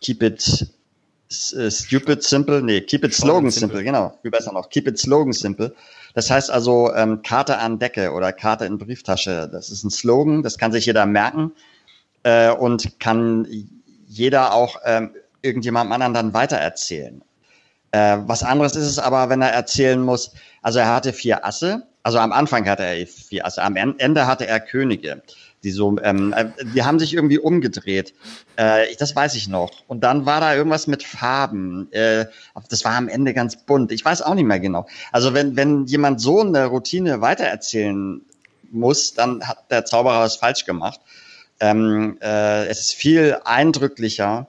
keep 0.02 0.22
it 0.22 0.68
uh, 1.56 1.70
stupid 1.70 2.24
simple, 2.24 2.62
nee, 2.62 2.82
keep 2.82 3.04
it 3.04 3.14
slogan 3.14 3.50
simple, 3.52 3.78
simple, 3.78 3.84
genau, 3.84 4.18
wie 4.24 4.30
besser 4.30 4.54
noch, 4.54 4.70
keep 4.70 4.88
it 4.88 5.00
slogan 5.00 5.34
simple. 5.34 5.74
Das 6.14 6.30
heißt 6.32 6.50
also 6.50 6.94
ähm, 6.96 7.22
Karte 7.22 7.58
an 7.58 7.80
Decke 7.80 8.12
oder 8.12 8.32
Karte 8.34 8.66
in 8.66 8.78
Brieftasche, 8.78 9.50
das 9.52 9.70
ist 9.70 9.84
ein 9.84 9.92
Slogan, 9.92 10.42
das 10.42 10.58
kann 10.58 10.72
sich 10.72 10.86
jeder 10.86 11.06
merken 11.06 11.52
äh, 12.24 12.50
und 12.52 13.00
kann 13.00 13.48
jeder 14.08 14.54
auch 14.54 14.78
ähm, 14.86 15.12
irgendjemandem 15.42 15.92
anderen 15.94 16.14
dann 16.14 16.34
weitererzählen. 16.34 17.22
Äh, 17.92 18.18
was 18.26 18.44
anderes 18.44 18.76
ist 18.76 18.86
es 18.88 19.00
aber, 19.00 19.30
wenn 19.30 19.42
er 19.42 19.50
erzählen 19.50 20.02
muss, 20.02 20.34
also 20.62 20.80
er 20.80 20.94
hatte 20.94 21.14
vier 21.14 21.46
Asse, 21.46 21.88
also 22.04 22.20
am 22.20 22.32
Anfang 22.32 22.68
hatte 22.70 22.84
er 22.84 23.06
vier 23.08 23.46
Asse, 23.46 23.62
am 23.62 23.76
Ende 23.76 24.28
hatte 24.28 24.48
er 24.48 24.60
Könige. 24.60 25.22
Die 25.64 25.72
so, 25.72 25.98
ähm, 26.04 26.34
äh, 26.34 26.46
die 26.74 26.84
haben 26.84 27.00
sich 27.00 27.14
irgendwie 27.14 27.40
umgedreht. 27.40 28.14
Äh, 28.58 28.96
das 29.00 29.16
weiß 29.16 29.36
ich 29.36 29.48
noch. 29.48 29.72
Und 29.88 30.04
dann 30.04 30.26
war 30.26 30.40
da 30.40 30.56
irgendwas 30.56 30.86
mit 30.86 31.04
Farben. 31.04 31.92
Äh, 31.92 32.28
das 32.70 32.86
war 32.86 32.94
am 32.94 33.10
Ende 33.10 33.34
ganz 33.34 33.58
bunt. 33.66 33.92
Ich 33.92 34.06
weiß 34.06 34.22
auch 34.22 34.36
nicht 34.36 34.46
mehr 34.46 34.60
genau. 34.60 34.88
Also 35.12 35.34
wenn, 35.34 35.56
wenn 35.56 35.86
jemand 35.86 36.22
so 36.22 36.42
eine 36.42 36.68
Routine 36.68 37.22
weitererzählen 37.22 38.22
muss, 38.72 39.16
dann 39.16 39.48
hat 39.48 39.72
der 39.72 39.84
Zauberer 39.84 40.22
was 40.22 40.36
falsch 40.36 40.66
gemacht. 40.66 41.00
Ähm, 41.60 42.18
äh, 42.22 42.68
es 42.68 42.80
ist 42.80 42.94
viel 42.94 43.38
eindrücklicher, 43.44 44.48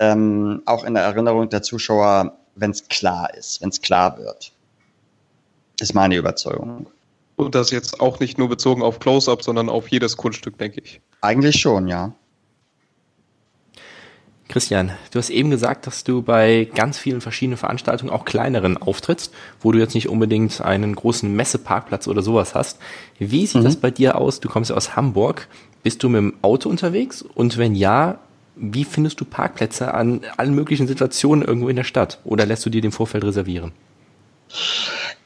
ähm, 0.00 0.62
auch 0.66 0.84
in 0.84 0.94
der 0.94 1.04
Erinnerung 1.04 1.48
der 1.48 1.62
Zuschauer, 1.62 2.36
wenn 2.54 2.70
es 2.70 2.88
klar 2.88 3.32
ist, 3.34 3.60
wenn 3.60 3.70
es 3.70 3.80
klar 3.80 4.18
wird. 4.18 4.52
Ist 5.80 5.94
meine 5.94 6.16
Überzeugung. 6.16 6.86
Und 7.36 7.54
das 7.54 7.70
jetzt 7.70 8.00
auch 8.00 8.20
nicht 8.20 8.38
nur 8.38 8.48
bezogen 8.48 8.82
auf 8.82 8.98
Close-Up, 8.98 9.42
sondern 9.42 9.68
auf 9.68 9.88
jedes 9.88 10.16
Kunststück, 10.16 10.58
denke 10.58 10.80
ich. 10.84 11.00
Eigentlich 11.20 11.60
schon, 11.60 11.88
ja. 11.88 12.12
Christian, 14.48 14.92
du 15.10 15.18
hast 15.18 15.30
eben 15.30 15.48
gesagt, 15.48 15.86
dass 15.86 16.04
du 16.04 16.20
bei 16.20 16.68
ganz 16.74 16.98
vielen 16.98 17.22
verschiedenen 17.22 17.56
Veranstaltungen, 17.56 18.12
auch 18.12 18.26
kleineren, 18.26 18.76
auftrittst, 18.76 19.32
wo 19.60 19.72
du 19.72 19.78
jetzt 19.78 19.94
nicht 19.94 20.10
unbedingt 20.10 20.60
einen 20.60 20.94
großen 20.94 21.34
Messeparkplatz 21.34 22.06
oder 22.06 22.20
sowas 22.20 22.54
hast. 22.54 22.78
Wie 23.18 23.46
sieht 23.46 23.62
mhm. 23.62 23.64
das 23.64 23.76
bei 23.76 23.90
dir 23.90 24.18
aus? 24.18 24.40
Du 24.40 24.50
kommst 24.50 24.68
ja 24.68 24.76
aus 24.76 24.94
Hamburg. 24.94 25.48
Bist 25.82 26.02
du 26.02 26.10
mit 26.10 26.18
dem 26.18 26.34
Auto 26.42 26.68
unterwegs? 26.68 27.22
Und 27.22 27.56
wenn 27.56 27.74
ja, 27.74 28.18
wie 28.56 28.84
findest 28.84 29.20
du 29.20 29.24
Parkplätze 29.24 29.94
an 29.94 30.22
allen 30.36 30.54
möglichen 30.54 30.86
Situationen 30.86 31.46
irgendwo 31.46 31.68
in 31.68 31.76
der 31.76 31.84
Stadt? 31.84 32.20
Oder 32.24 32.46
lässt 32.46 32.64
du 32.66 32.70
dir 32.70 32.80
den 32.80 32.92
Vorfeld 32.92 33.24
reservieren? 33.24 33.72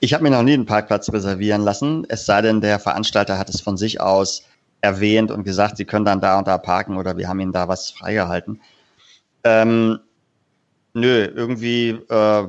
Ich 0.01 0.15
habe 0.15 0.23
mir 0.23 0.31
noch 0.31 0.43
nie 0.43 0.55
einen 0.55 0.67
Parkplatz 0.67 1.13
reservieren 1.13 1.63
lassen, 1.63 2.07
es 2.09 2.27
sei 2.27 2.43
denn, 2.43 2.61
der 2.61 2.79
Veranstalter 2.79 3.39
hat 3.39 3.49
es 3.49 3.61
von 3.61 3.77
sich 3.77 4.01
aus 4.01 4.45
erwähnt 4.81 5.31
und 5.31 5.45
gesagt, 5.45 5.77
sie 5.79 5.85
können 5.85 6.05
dann 6.05 6.21
da 6.21 6.39
und 6.39 6.47
da 6.47 6.59
parken 6.59 6.97
oder 6.97 7.17
wir 7.17 7.29
haben 7.29 7.41
ihnen 7.41 7.53
da 7.53 7.67
was 7.67 7.91
freigehalten. 7.91 8.61
Ähm, 9.43 9.99
nö, 10.93 11.25
irgendwie 11.25 11.91
äh, 11.91 12.49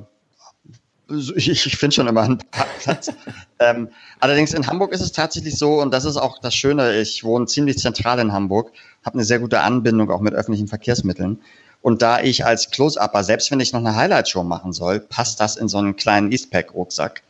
ich, 1.09 1.49
ich 1.49 1.77
finde 1.77 1.95
schon 1.95 2.07
immer 2.07 2.21
einen 2.21 2.37
Parkplatz. 2.37 3.11
ähm, 3.59 3.89
allerdings 4.19 4.53
in 4.53 4.67
Hamburg 4.67 4.93
ist 4.93 5.01
es 5.01 5.11
tatsächlich 5.11 5.57
so, 5.57 5.81
und 5.81 5.93
das 5.93 6.05
ist 6.05 6.17
auch 6.17 6.39
das 6.39 6.53
Schöne, 6.53 6.99
ich 6.99 7.23
wohne 7.23 7.45
ziemlich 7.45 7.77
zentral 7.77 8.19
in 8.19 8.33
Hamburg, 8.33 8.71
habe 9.05 9.15
eine 9.15 9.23
sehr 9.23 9.39
gute 9.39 9.61
Anbindung 9.61 10.11
auch 10.11 10.21
mit 10.21 10.33
öffentlichen 10.33 10.67
Verkehrsmitteln. 10.67 11.41
Und 11.81 12.01
da 12.01 12.19
ich 12.19 12.45
als 12.45 12.69
Close-Upper, 12.71 13.23
selbst 13.23 13.51
wenn 13.51 13.59
ich 13.59 13.71
noch 13.71 13.79
eine 13.79 13.95
Highlight-Show 13.95 14.43
machen 14.43 14.73
soll, 14.73 14.99
passt 14.99 15.39
das 15.39 15.55
in 15.55 15.67
so 15.67 15.77
einen 15.77 15.95
kleinen 15.95 16.31
Eastpack-Rucksack, 16.31 17.23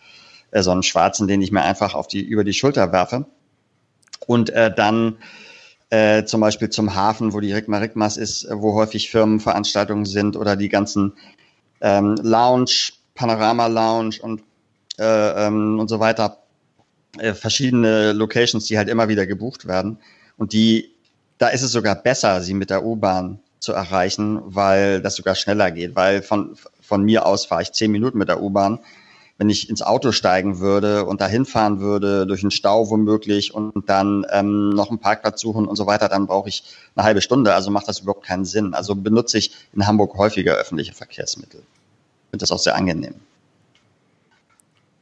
äh, 0.52 0.64
so 0.64 0.72
einen 0.72 0.84
schwarzen, 0.84 1.28
den 1.28 1.42
ich 1.42 1.52
mir 1.52 1.62
einfach 1.62 1.94
auf 1.94 2.08
die, 2.08 2.22
über 2.22 2.44
die 2.44 2.54
Schulter 2.54 2.92
werfe. 2.92 3.26
Und 4.26 4.50
äh, 4.50 4.74
dann 4.74 5.18
äh, 5.90 6.24
zum 6.24 6.42
Beispiel 6.42 6.70
zum 6.70 6.96
Hafen, 6.96 7.34
wo 7.34 7.40
die 7.40 7.54
Rigma 7.54 7.78
Rigmas 7.78 8.18
ist, 8.18 8.48
wo 8.52 8.74
häufig 8.74 9.10
Firmenveranstaltungen 9.10 10.06
sind 10.06 10.36
oder 10.36 10.56
die 10.56 10.70
ganzen 10.70 11.14
ähm, 11.82 12.16
Lounge, 12.22 12.92
Panorama 13.18 13.68
Lounge 13.68 14.20
und, 14.22 14.44
äh, 14.98 15.46
ähm, 15.46 15.80
und 15.80 15.90
so 15.90 16.00
weiter. 16.00 16.38
Äh, 17.18 17.34
verschiedene 17.34 18.14
Locations, 18.14 18.66
die 18.66 18.78
halt 18.78 18.88
immer 18.88 19.10
wieder 19.10 19.26
gebucht 19.26 19.68
werden. 19.68 19.98
Und 20.38 20.54
die, 20.54 20.94
da 21.38 21.50
ist 21.50 21.64
es 21.64 21.72
sogar 21.72 21.96
besser, 21.96 22.42
sie 22.42 22.54
mit 22.54 22.70
der 22.70 22.86
U-Bahn 22.86 23.40
zu 23.60 23.74
erreichen, 23.74 24.40
weil 24.46 25.02
das 25.02 25.16
sogar 25.16 25.36
schneller 25.36 25.72
geht. 25.72 25.96
Weil 25.96 26.22
von, 26.22 26.56
von 26.80 27.04
mir 27.04 27.26
aus 27.26 27.46
fahre 27.46 27.64
ich 27.64 27.74
zehn 27.74 27.92
Minuten 27.92 28.18
mit 28.18 28.30
der 28.30 28.42
U-Bahn. 28.42 28.80
Wenn 29.40 29.50
ich 29.50 29.70
ins 29.70 29.84
Auto 29.84 30.12
steigen 30.12 30.60
würde 30.60 31.06
und 31.06 31.22
dahin 31.22 31.46
fahren 31.46 31.80
würde, 31.80 32.26
durch 32.26 32.42
einen 32.42 32.52
Stau 32.52 32.90
womöglich 32.90 33.54
und 33.54 33.88
dann 33.88 34.26
ähm, 34.32 34.70
noch 34.70 34.90
einen 34.90 35.00
Parkplatz 35.00 35.42
suchen 35.42 35.68
und 35.68 35.76
so 35.76 35.86
weiter, 35.86 36.10
dann 36.10 36.26
brauche 36.26 36.50
ich 36.50 36.64
eine 36.96 37.06
halbe 37.06 37.22
Stunde. 37.22 37.54
Also 37.54 37.70
macht 37.72 37.88
das 37.88 38.00
überhaupt 38.00 38.26
keinen 38.26 38.46
Sinn. 38.46 38.74
Also 38.74 38.96
benutze 38.96 39.38
ich 39.38 39.52
in 39.74 39.86
Hamburg 39.86 40.18
häufiger 40.18 40.56
öffentliche 40.56 40.94
Verkehrsmittel 40.94 41.64
finde 42.30 42.44
das 42.44 42.52
auch 42.52 42.60
sehr 42.60 42.76
angenehm. 42.76 43.16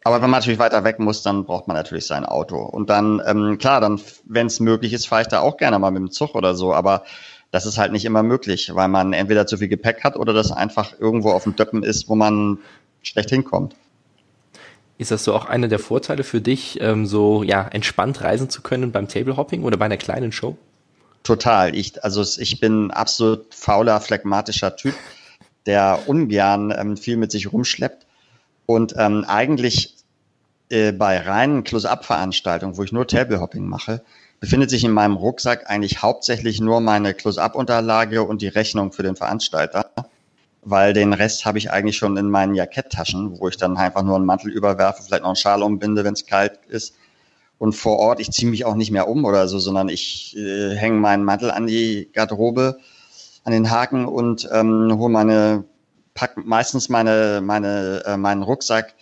Aber 0.03 0.21
wenn 0.21 0.29
man 0.29 0.39
natürlich 0.39 0.59
weiter 0.59 0.83
weg 0.83 0.99
muss, 0.99 1.23
dann 1.23 1.45
braucht 1.45 1.67
man 1.67 1.75
natürlich 1.75 2.05
sein 2.05 2.25
Auto. 2.25 2.57
Und 2.57 2.91
dann, 2.91 3.21
ähm, 3.25 3.57
klar, 3.57 3.81
dann, 3.81 3.99
wenn 4.25 4.45
es 4.45 4.59
möglich 4.59 4.93
ist, 4.93 5.07
fahre 5.07 5.23
ich 5.23 5.27
da 5.27 5.39
auch 5.39 5.57
gerne 5.57 5.79
mal 5.79 5.89
mit 5.89 5.99
dem 5.99 6.11
Zug 6.11 6.35
oder 6.35 6.53
so. 6.53 6.75
Aber 6.75 7.03
das 7.49 7.65
ist 7.65 7.79
halt 7.79 7.91
nicht 7.91 8.05
immer 8.05 8.21
möglich, 8.21 8.71
weil 8.75 8.87
man 8.87 9.13
entweder 9.13 9.47
zu 9.47 9.57
viel 9.57 9.67
Gepäck 9.67 10.03
hat 10.03 10.15
oder 10.15 10.31
das 10.31 10.51
einfach 10.51 10.93
irgendwo 10.99 11.31
auf 11.31 11.43
dem 11.43 11.55
Döppen 11.55 11.81
ist, 11.81 12.07
wo 12.07 12.13
man 12.15 12.59
schlecht 13.01 13.31
hinkommt. 13.31 13.75
Ist 14.99 15.09
das 15.09 15.23
so 15.23 15.33
auch 15.33 15.45
einer 15.45 15.67
der 15.67 15.79
Vorteile 15.79 16.23
für 16.23 16.39
dich, 16.39 16.79
ähm, 16.81 17.07
so 17.07 17.41
ja 17.41 17.67
entspannt 17.67 18.21
reisen 18.21 18.49
zu 18.49 18.61
können 18.61 18.91
beim 18.91 19.07
Tablehopping 19.07 19.63
oder 19.63 19.77
bei 19.77 19.85
einer 19.85 19.97
kleinen 19.97 20.31
Show? 20.31 20.55
Total. 21.23 21.75
Ich, 21.75 22.03
also 22.03 22.21
ich 22.21 22.59
bin 22.59 22.91
absolut 22.91 23.55
fauler, 23.55 23.99
phlegmatischer 23.99 24.75
Typ 24.75 24.93
der 25.65 25.99
ungern 26.07 26.73
ähm, 26.77 26.97
viel 26.97 27.17
mit 27.17 27.31
sich 27.31 27.51
rumschleppt. 27.51 28.05
Und 28.65 28.95
ähm, 28.97 29.25
eigentlich 29.27 29.95
äh, 30.69 30.91
bei 30.91 31.19
reinen 31.19 31.63
Close-Up-Veranstaltungen, 31.63 32.77
wo 32.77 32.83
ich 32.83 32.91
nur 32.91 33.07
Table-Hopping 33.07 33.65
mache, 33.65 34.01
befindet 34.39 34.69
sich 34.69 34.83
in 34.83 34.91
meinem 34.91 35.15
Rucksack 35.15 35.69
eigentlich 35.69 36.01
hauptsächlich 36.01 36.59
nur 36.59 36.81
meine 36.81 37.13
Close-Up-Unterlage 37.13 38.23
und 38.23 38.41
die 38.41 38.47
Rechnung 38.47 38.91
für 38.91 39.03
den 39.03 39.15
Veranstalter, 39.15 39.91
weil 40.61 40.93
den 40.93 41.13
Rest 41.13 41.45
habe 41.45 41.57
ich 41.57 41.71
eigentlich 41.71 41.97
schon 41.97 42.17
in 42.17 42.29
meinen 42.29 42.55
Jacketttaschen, 42.55 43.39
wo 43.39 43.47
ich 43.47 43.57
dann 43.57 43.77
einfach 43.77 44.03
nur 44.03 44.15
einen 44.15 44.25
Mantel 44.25 44.51
überwerfe, 44.51 45.03
vielleicht 45.03 45.21
noch 45.21 45.29
einen 45.29 45.35
Schal 45.35 45.63
umbinde, 45.63 46.03
wenn 46.03 46.13
es 46.13 46.25
kalt 46.25 46.59
ist. 46.67 46.95
Und 47.57 47.73
vor 47.73 47.97
Ort, 47.99 48.19
ich 48.19 48.31
ziehe 48.31 48.49
mich 48.49 48.65
auch 48.65 48.75
nicht 48.75 48.91
mehr 48.91 49.07
um 49.07 49.23
oder 49.23 49.47
so, 49.47 49.59
sondern 49.59 49.87
ich 49.87 50.35
äh, 50.35 50.75
hänge 50.75 50.99
meinen 50.99 51.23
Mantel 51.23 51.51
an 51.51 51.67
die 51.67 52.09
Garderobe, 52.11 52.79
an 53.45 53.53
den 53.53 53.71
Haken 53.71 54.05
und 54.05 54.49
ähm, 54.51 54.91
hole 54.97 55.11
meine, 55.11 55.63
pack 56.13 56.35
meistens 56.45 56.89
meine, 56.89 57.41
meine, 57.41 58.03
äh, 58.05 58.17
meinen 58.17 58.43
Rucksack 58.43 58.95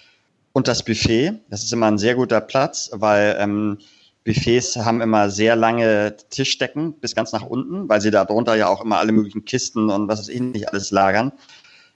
und 0.52 0.68
das 0.68 0.84
Buffet. 0.84 1.40
Das 1.50 1.64
ist 1.64 1.74
immer 1.74 1.88
ein 1.88 1.98
sehr 1.98 2.16
guter 2.16 2.42
Platz, 2.42 2.92
weil 2.94 3.36
ähm, 3.40 3.80
Buffets 4.26 4.78
haben 4.78 5.02
immer 5.02 5.30
sehr 5.30 5.56
lange 5.56 6.16
Tischdecken 6.30 6.94
bis 6.94 7.16
ganz 7.16 7.32
nach 7.32 7.46
unten, 7.46 7.90
weil 7.90 8.02
sie 8.02 8.12
da 8.12 8.26
drunter 8.26 8.56
ja 8.56 8.68
auch 8.68 8.84
immer 8.84 9.00
alle 9.00 9.12
möglichen 9.12 9.46
Kisten 9.46 9.90
und 9.90 10.08
was 10.08 10.20
weiß 10.20 10.30
ich 10.30 10.42
nicht 10.42 10.70
alles 10.70 10.92
lagern 10.92 11.32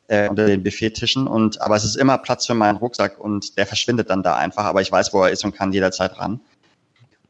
äh, 0.08 0.30
unter 0.30 0.46
den 0.46 0.64
Buffettischen. 0.64 1.28
Und 1.28 1.62
aber 1.62 1.76
es 1.76 1.84
ist 1.84 1.96
immer 1.96 2.18
Platz 2.18 2.46
für 2.46 2.54
meinen 2.54 2.78
Rucksack 2.78 3.20
und 3.20 3.58
der 3.58 3.66
verschwindet 3.66 4.10
dann 4.10 4.24
da 4.24 4.36
einfach. 4.36 4.66
Aber 4.66 4.82
ich 4.82 4.92
weiß, 4.92 5.14
wo 5.14 5.24
er 5.24 5.32
ist 5.32 5.46
und 5.46 5.56
kann 5.56 5.74
jederzeit 5.74 6.18
ran 6.18 6.40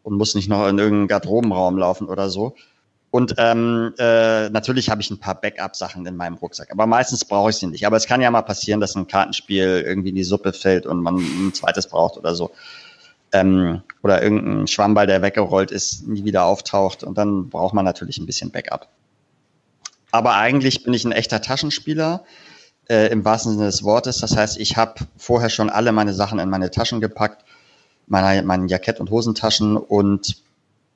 und 0.03 0.15
muss 0.15 0.35
nicht 0.35 0.47
noch 0.49 0.67
in 0.67 0.77
irgendeinen 0.77 1.07
Garderobenraum 1.07 1.77
laufen 1.77 2.07
oder 2.07 2.29
so. 2.29 2.55
Und 3.17 3.33
ähm, 3.39 3.95
äh, 3.97 4.47
natürlich 4.51 4.91
habe 4.91 5.01
ich 5.01 5.09
ein 5.09 5.17
paar 5.17 5.41
Backup-Sachen 5.41 6.05
in 6.05 6.15
meinem 6.15 6.35
Rucksack, 6.35 6.69
aber 6.69 6.85
meistens 6.85 7.25
brauche 7.25 7.49
ich 7.49 7.55
sie 7.55 7.65
nicht. 7.65 7.87
Aber 7.87 7.97
es 7.97 8.05
kann 8.05 8.21
ja 8.21 8.29
mal 8.29 8.43
passieren, 8.43 8.79
dass 8.79 8.95
ein 8.95 9.07
Kartenspiel 9.07 9.83
irgendwie 9.83 10.09
in 10.09 10.15
die 10.15 10.23
Suppe 10.23 10.53
fällt 10.53 10.85
und 10.85 11.01
man 11.01 11.15
ein 11.15 11.51
zweites 11.51 11.87
braucht 11.87 12.17
oder 12.17 12.35
so. 12.35 12.51
Ähm, 13.31 13.81
oder 14.03 14.21
irgendein 14.21 14.67
Schwammball, 14.67 15.07
der 15.07 15.23
weggerollt 15.23 15.71
ist, 15.71 16.07
nie 16.07 16.25
wieder 16.25 16.45
auftaucht 16.45 17.03
und 17.03 17.17
dann 17.17 17.49
braucht 17.49 17.73
man 17.73 17.85
natürlich 17.85 18.19
ein 18.19 18.27
bisschen 18.27 18.51
Backup. 18.51 18.87
Aber 20.11 20.35
eigentlich 20.35 20.83
bin 20.83 20.93
ich 20.93 21.03
ein 21.03 21.11
echter 21.11 21.41
Taschenspieler 21.41 22.23
äh, 22.87 23.07
im 23.07 23.25
wahrsten 23.25 23.53
Sinne 23.53 23.65
des 23.65 23.83
Wortes. 23.83 24.19
Das 24.19 24.37
heißt, 24.37 24.59
ich 24.59 24.77
habe 24.77 25.07
vorher 25.17 25.49
schon 25.49 25.71
alle 25.71 25.91
meine 25.91 26.13
Sachen 26.13 26.37
in 26.37 26.51
meine 26.51 26.69
Taschen 26.69 27.01
gepackt, 27.01 27.45
meine, 28.05 28.43
meine 28.43 28.67
Jackett- 28.67 28.99
und 28.99 29.09
Hosentaschen 29.09 29.75
und 29.75 30.37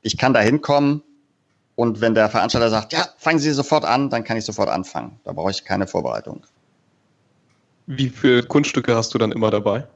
ich 0.04 0.20
kann 0.20 0.36
da 0.36 0.40
hinkommen 0.40 1.02
und 1.82 2.00
wenn 2.00 2.14
der 2.14 2.30
Veranstalter 2.30 2.70
sagt, 2.70 2.94
ja, 2.94 3.08
fangen 3.18 3.40
Sie 3.40 3.50
sofort 3.50 3.86
an, 3.86 4.12
dann 4.12 4.24
kann 4.24 4.38
ich 4.38 4.46
sofort 4.46 4.70
anfangen. 4.70 5.20
Da 5.24 5.32
brauche 5.32 5.50
ich 5.50 5.66
keine 5.66 5.88
Vorbereitung. 5.88 6.44
Wie 7.88 8.10
viele 8.10 8.44
Kunststücke 8.44 8.96
hast 8.96 9.16
du 9.16 9.18
dann 9.18 9.32
immer 9.32 9.50
dabei? 9.50 9.88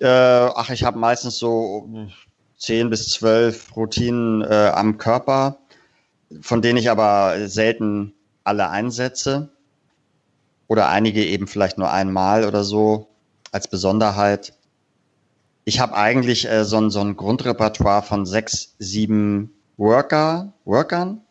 Äh, 0.00 0.08
ach, 0.08 0.70
ich 0.70 0.82
habe 0.82 0.98
meistens 0.98 1.38
so 1.38 1.88
zehn 2.58 2.90
bis 2.90 3.10
zwölf 3.10 3.76
Routinen 3.76 4.42
äh, 4.42 4.72
am 4.74 4.98
Körper, 4.98 5.58
von 6.40 6.62
denen 6.62 6.78
ich 6.78 6.90
aber 6.90 7.48
selten 7.48 8.12
alle 8.42 8.70
einsetze 8.70 9.50
oder 10.66 10.88
einige 10.88 11.24
eben 11.24 11.46
vielleicht 11.46 11.78
nur 11.78 11.92
einmal 11.92 12.44
oder 12.44 12.64
so 12.64 13.06
als 13.52 13.68
Besonderheit. 13.68 14.52
Ich 15.64 15.78
habe 15.78 15.94
eigentlich 15.94 16.48
äh, 16.50 16.64
so, 16.64 16.78
ein, 16.78 16.90
so 16.90 16.98
ein 16.98 17.16
Grundrepertoire 17.16 18.02
von 18.02 18.26
sechs, 18.26 18.74
sieben 18.80 19.54
Worker, 19.80 20.52
Workern, 20.66 21.22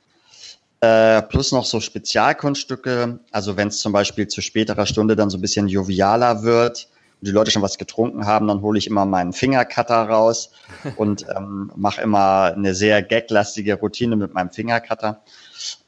äh, 0.82 1.22
plus 1.22 1.52
noch 1.52 1.66
so 1.66 1.80
Spezialkunststücke. 1.80 3.20
Also 3.32 3.56
wenn 3.56 3.68
es 3.68 3.80
zum 3.80 3.94
Beispiel 3.94 4.28
zu 4.28 4.42
späterer 4.42 4.88
Stunde 4.88 5.16
dann 5.16 5.30
so 5.30 5.38
ein 5.38 5.42
bisschen 5.42 5.68
jovialer 5.68 6.42
wird 6.42 6.90
und 7.22 7.28
die 7.28 7.32
Leute 7.32 7.52
schon 7.52 7.62
was 7.62 7.78
getrunken 7.78 8.26
haben, 8.26 8.48
dann 8.48 8.62
hole 8.62 8.80
ich 8.80 8.88
immer 8.88 9.06
meinen 9.06 9.34
Fingercutter 9.34 10.10
raus 10.10 10.52
und 10.96 11.28
ähm, 11.36 11.72
mache 11.76 12.02
immer 12.02 12.54
eine 12.56 12.74
sehr 12.74 13.04
gaglastige 13.04 13.76
Routine 13.76 14.16
mit 14.16 14.34
meinem 14.34 14.50
Fingercutter. 14.50 15.22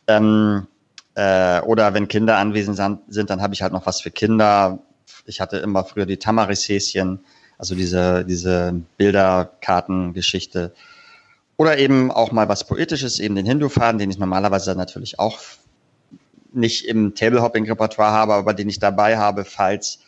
Ähm, 0.08 0.68
äh, 1.16 1.62
oder 1.62 1.96
wenn 1.96 2.08
Kinder 2.08 2.38
anwesend 2.38 2.80
sind, 3.08 3.30
dann 3.32 3.42
habe 3.42 3.56
ich 3.56 3.64
halt 3.64 3.74
noch 3.74 3.88
was 3.88 4.02
für 4.02 4.12
Kinder. 4.12 4.80
Ich 5.26 5.42
hatte 5.42 5.58
immer 5.58 5.84
früher 5.84 6.06
die 6.06 6.18
Tamaris-Häschen, 6.18 7.22
also 7.58 7.74
diese, 7.74 8.24
diese 8.24 8.82
Bilderkartengeschichte. 8.98 10.74
Oder 11.62 11.78
eben 11.78 12.10
auch 12.10 12.32
mal 12.32 12.50
was 12.50 12.64
Poetisches, 12.64 13.20
eben 13.20 13.36
den 13.36 13.46
Hindu-Faden, 13.46 14.00
den 14.00 14.10
ich 14.10 14.18
normalerweise 14.18 14.74
natürlich 14.74 15.20
auch 15.20 15.38
nicht 16.52 16.88
im 16.88 17.14
Table-Hopping-Repertoire 17.14 18.10
habe, 18.10 18.34
aber 18.34 18.56
den 18.56 18.68
ich 18.68 18.80
dabei 18.80 19.20
habe, 19.20 19.46
falls 19.46 20.00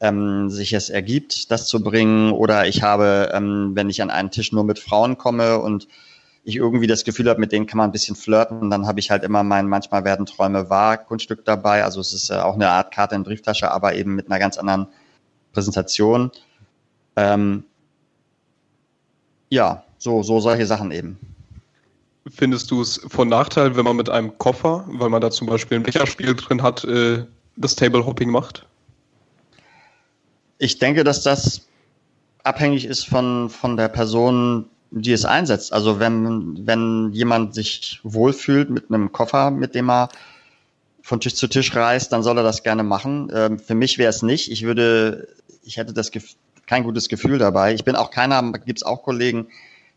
ähm, 0.00 0.48
sich 0.48 0.72
es 0.72 0.88
ergibt, 0.88 1.50
das 1.50 1.66
zu 1.66 1.82
bringen. 1.82 2.32
Oder 2.32 2.66
ich 2.66 2.82
habe, 2.82 3.30
ähm, 3.34 3.72
wenn 3.74 3.90
ich 3.90 4.00
an 4.00 4.08
einen 4.08 4.30
Tisch 4.30 4.52
nur 4.52 4.64
mit 4.64 4.78
Frauen 4.78 5.18
komme 5.18 5.58
und 5.58 5.86
ich 6.44 6.56
irgendwie 6.56 6.86
das 6.86 7.04
Gefühl 7.04 7.28
habe, 7.28 7.40
mit 7.40 7.52
denen 7.52 7.66
kann 7.66 7.76
man 7.76 7.90
ein 7.90 7.92
bisschen 7.92 8.16
flirten, 8.16 8.70
dann 8.70 8.86
habe 8.86 8.98
ich 8.98 9.10
halt 9.10 9.22
immer 9.22 9.42
mein 9.42 9.68
Manchmal 9.68 10.02
werden 10.06 10.24
Träume 10.24 10.70
wahr 10.70 10.96
Kunststück 10.96 11.44
dabei. 11.44 11.84
Also 11.84 12.00
es 12.00 12.14
ist 12.14 12.30
äh, 12.30 12.36
auch 12.36 12.54
eine 12.54 12.70
Art 12.70 12.90
Karte 12.90 13.16
in 13.16 13.22
Brieftasche, 13.22 13.70
aber 13.70 13.96
eben 13.96 14.14
mit 14.14 14.30
einer 14.30 14.38
ganz 14.38 14.56
anderen 14.56 14.86
Präsentation. 15.52 16.30
Ähm, 17.16 17.64
ja, 19.50 19.82
so, 20.06 20.22
so 20.22 20.38
solche 20.38 20.66
Sachen 20.66 20.92
eben. 20.92 21.18
Findest 22.28 22.70
du 22.70 22.80
es 22.80 23.00
von 23.08 23.28
Nachteil, 23.28 23.76
wenn 23.76 23.84
man 23.84 23.96
mit 23.96 24.08
einem 24.08 24.38
Koffer, 24.38 24.84
weil 24.86 25.10
man 25.10 25.20
da 25.20 25.32
zum 25.32 25.48
Beispiel 25.48 25.78
ein 25.78 25.82
Becherspiel 25.82 26.34
drin 26.36 26.62
hat, 26.62 26.84
äh, 26.84 27.24
das 27.56 27.74
Table 27.74 28.06
Hopping 28.06 28.30
macht? 28.30 28.66
Ich 30.58 30.78
denke, 30.78 31.02
dass 31.02 31.22
das 31.22 31.66
abhängig 32.44 32.84
ist 32.84 33.04
von, 33.04 33.50
von 33.50 33.76
der 33.76 33.88
Person, 33.88 34.66
die 34.92 35.12
es 35.12 35.24
einsetzt. 35.24 35.72
Also 35.72 35.98
wenn, 35.98 36.66
wenn 36.66 37.10
jemand 37.12 37.54
sich 37.54 38.00
wohlfühlt 38.04 38.70
mit 38.70 38.84
einem 38.88 39.10
Koffer, 39.10 39.50
mit 39.50 39.74
dem 39.74 39.90
er 39.90 40.08
von 41.02 41.20
Tisch 41.20 41.34
zu 41.34 41.48
Tisch 41.48 41.74
reist, 41.74 42.12
dann 42.12 42.22
soll 42.22 42.38
er 42.38 42.44
das 42.44 42.62
gerne 42.62 42.84
machen. 42.84 43.28
Ähm, 43.34 43.58
für 43.58 43.74
mich 43.74 43.98
wäre 43.98 44.10
es 44.10 44.22
nicht. 44.22 44.52
Ich 44.52 44.62
würde, 44.62 45.28
ich 45.64 45.76
hätte 45.76 45.92
das 45.92 46.12
kein 46.66 46.84
gutes 46.84 47.08
Gefühl 47.08 47.38
dabei. 47.38 47.74
Ich 47.74 47.84
bin 47.84 47.96
auch 47.96 48.10
keiner, 48.12 48.52
gibt 48.52 48.78
es 48.78 48.84
auch 48.84 49.02
Kollegen, 49.02 49.48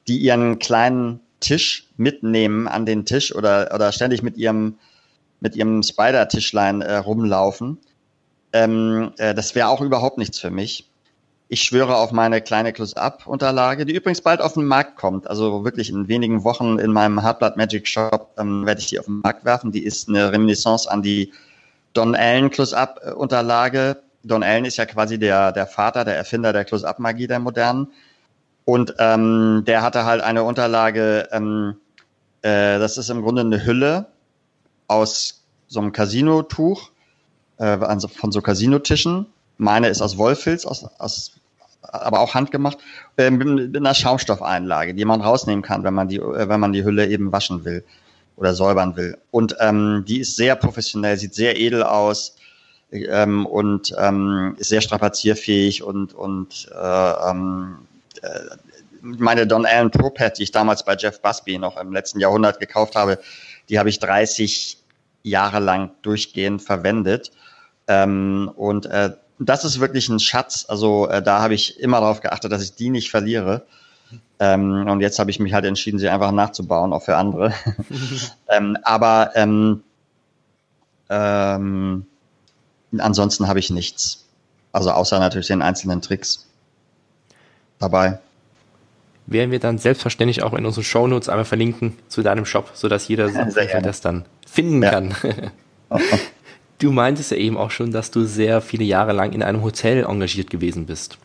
die 0.09 0.17
ihren 0.17 0.59
kleinen 0.59 1.21
Tisch 1.39 1.87
mitnehmen 1.95 2.67
an 2.67 2.85
den 2.85 3.05
Tisch 3.05 3.33
oder, 3.33 3.71
oder 3.73 3.91
ständig 3.91 4.23
mit 4.23 4.37
ihrem, 4.37 4.77
mit 5.39 5.55
ihrem 5.55 5.83
Spider-Tischlein 5.83 6.81
äh, 6.81 6.97
rumlaufen. 6.97 7.77
Ähm, 8.51 9.11
äh, 9.17 9.33
das 9.33 9.55
wäre 9.55 9.69
auch 9.69 9.81
überhaupt 9.81 10.17
nichts 10.17 10.39
für 10.39 10.49
mich. 10.49 10.89
Ich 11.47 11.63
schwöre 11.63 11.95
auf 11.95 12.11
meine 12.11 12.41
kleine 12.41 12.73
Close-Up-Unterlage, 12.73 13.85
die 13.85 13.95
übrigens 13.95 14.21
bald 14.21 14.41
auf 14.41 14.53
den 14.53 14.65
Markt 14.65 14.97
kommt. 14.97 15.27
Also 15.27 15.63
wirklich 15.63 15.89
in 15.89 16.07
wenigen 16.07 16.43
Wochen 16.43 16.77
in 16.77 16.91
meinem 16.91 17.23
Hardblood 17.23 17.57
Magic 17.57 17.87
Shop 17.87 18.33
ähm, 18.37 18.65
werde 18.65 18.81
ich 18.81 18.87
die 18.87 18.99
auf 18.99 19.05
den 19.05 19.21
Markt 19.21 19.45
werfen. 19.45 19.71
Die 19.71 19.83
ist 19.83 20.09
eine 20.09 20.31
Reminiscence 20.31 20.87
an 20.87 21.01
die 21.01 21.31
Don 21.93 22.15
Allen 22.15 22.51
Close-Up-Unterlage. 22.51 23.97
Don 24.23 24.43
Allen 24.43 24.65
ist 24.65 24.77
ja 24.77 24.85
quasi 24.85 25.17
der, 25.17 25.51
der 25.51 25.65
Vater, 25.65 26.05
der 26.05 26.17
Erfinder 26.17 26.53
der 26.53 26.65
Close-Up-Magie 26.65 27.27
der 27.27 27.39
Modernen. 27.39 27.87
Und 28.69 28.93
ähm, 28.99 29.63
der 29.65 29.81
hatte 29.81 30.05
halt 30.05 30.21
eine 30.21 30.43
Unterlage, 30.43 31.27
ähm, 31.31 31.77
äh, 32.43 32.77
das 32.77 32.99
ist 32.99 33.09
im 33.09 33.23
Grunde 33.23 33.41
eine 33.41 33.65
Hülle 33.65 34.05
aus 34.87 35.41
so 35.67 35.79
einem 35.79 35.91
Casino-Tuch, 35.91 36.91
äh, 37.57 37.63
also 37.63 38.07
von 38.07 38.31
so 38.31 38.41
Casinotischen. 38.41 39.25
Meine 39.57 39.87
ist 39.87 40.03
aus 40.03 40.19
Wollfilz, 40.19 40.67
aus, 40.67 40.85
aus 40.99 41.31
aber 41.81 42.19
auch 42.19 42.35
handgemacht, 42.35 42.77
äh, 43.17 43.31
mit 43.31 43.75
einer 43.75 43.95
Schaumstoffeinlage, 43.95 44.93
die 44.93 45.03
man 45.03 45.21
rausnehmen 45.21 45.63
kann, 45.63 45.83
wenn 45.83 45.95
man 45.95 46.07
die, 46.07 46.17
äh, 46.17 46.47
wenn 46.47 46.59
man 46.59 46.71
die 46.71 46.83
Hülle 46.83 47.07
eben 47.07 47.31
waschen 47.31 47.65
will 47.65 47.83
oder 48.35 48.53
säubern 48.53 48.95
will. 48.95 49.17
Und 49.31 49.55
ähm, 49.59 50.05
die 50.07 50.19
ist 50.19 50.35
sehr 50.35 50.55
professionell, 50.55 51.17
sieht 51.17 51.33
sehr 51.33 51.59
edel 51.59 51.81
aus 51.81 52.35
ähm, 52.91 53.47
und 53.47 53.95
ähm, 53.97 54.53
ist 54.59 54.69
sehr 54.69 54.81
strapazierfähig 54.81 55.81
und 55.81 56.13
und 56.13 56.69
äh, 56.71 57.29
ähm, 57.31 57.79
äh, 57.79 57.88
meine 59.01 59.47
Don 59.47 59.65
Allen 59.65 59.91
Pro 59.91 60.09
Pad, 60.09 60.37
die 60.37 60.43
ich 60.43 60.51
damals 60.51 60.83
bei 60.83 60.95
Jeff 60.95 61.21
Busby 61.21 61.57
noch 61.57 61.77
im 61.77 61.93
letzten 61.93 62.19
Jahrhundert 62.19 62.59
gekauft 62.59 62.95
habe, 62.95 63.19
die 63.69 63.79
habe 63.79 63.89
ich 63.89 63.99
30 63.99 64.77
Jahre 65.23 65.59
lang 65.59 65.91
durchgehend 66.01 66.61
verwendet. 66.61 67.31
Ähm, 67.87 68.51
und 68.55 68.85
äh, 68.87 69.11
das 69.39 69.63
ist 69.63 69.79
wirklich 69.79 70.09
ein 70.09 70.19
Schatz. 70.19 70.65
Also 70.67 71.07
äh, 71.07 71.21
da 71.21 71.41
habe 71.41 71.53
ich 71.53 71.79
immer 71.79 72.01
darauf 72.01 72.21
geachtet, 72.21 72.51
dass 72.51 72.63
ich 72.63 72.75
die 72.75 72.89
nicht 72.89 73.09
verliere. 73.09 73.65
Ähm, 74.39 74.87
und 74.87 75.01
jetzt 75.01 75.19
habe 75.19 75.31
ich 75.31 75.39
mich 75.39 75.53
halt 75.53 75.65
entschieden, 75.65 75.99
sie 75.99 76.09
einfach 76.09 76.31
nachzubauen, 76.31 76.93
auch 76.93 77.03
für 77.03 77.15
andere. 77.15 77.53
ähm, 78.49 78.77
aber 78.83 79.31
ähm, 79.35 79.83
ähm, 81.09 82.05
ansonsten 82.97 83.47
habe 83.47 83.59
ich 83.59 83.69
nichts. 83.69 84.25
Also 84.71 84.91
außer 84.91 85.19
natürlich 85.19 85.47
den 85.47 85.61
einzelnen 85.61 86.01
Tricks 86.01 86.48
dabei. 87.79 88.19
Werden 89.25 89.51
wir 89.51 89.59
dann 89.59 89.77
selbstverständlich 89.77 90.43
auch 90.43 90.53
in 90.53 90.65
unseren 90.65 90.83
Shownotes 90.83 91.29
einmal 91.29 91.45
verlinken 91.45 91.97
zu 92.07 92.21
deinem 92.21 92.45
Shop, 92.45 92.71
sodass 92.73 93.07
jeder 93.07 93.29
das 93.81 94.01
dann 94.01 94.25
finden 94.45 94.83
ja. 94.83 94.91
kann. 94.91 95.15
Du 96.79 96.93
meintest 96.93 97.31
ja 97.31 97.37
eben 97.37 97.57
auch 97.57 97.71
schon, 97.71 97.91
dass 97.91 98.09
du 98.09 98.23
sehr 98.23 98.61
viele 98.61 98.85
Jahre 98.85 99.11
lang 99.11 99.33
in 99.33 99.43
einem 99.43 99.63
Hotel 99.63 100.05
engagiert 100.05 100.49
gewesen 100.49 100.85
bist. 100.85 101.17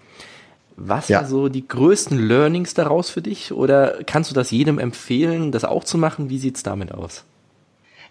Was 0.76 1.06
ja. 1.06 1.24
so 1.24 1.48
die 1.48 1.66
größten 1.66 2.18
Learnings 2.18 2.74
daraus 2.74 3.08
für 3.08 3.22
dich? 3.22 3.52
Oder 3.52 4.02
kannst 4.04 4.32
du 4.32 4.34
das 4.34 4.50
jedem 4.50 4.80
empfehlen, 4.80 5.52
das 5.52 5.64
auch 5.64 5.84
zu 5.84 5.96
machen? 5.96 6.28
Wie 6.28 6.38
sieht's 6.38 6.64
damit 6.64 6.90
aus? 6.90 7.22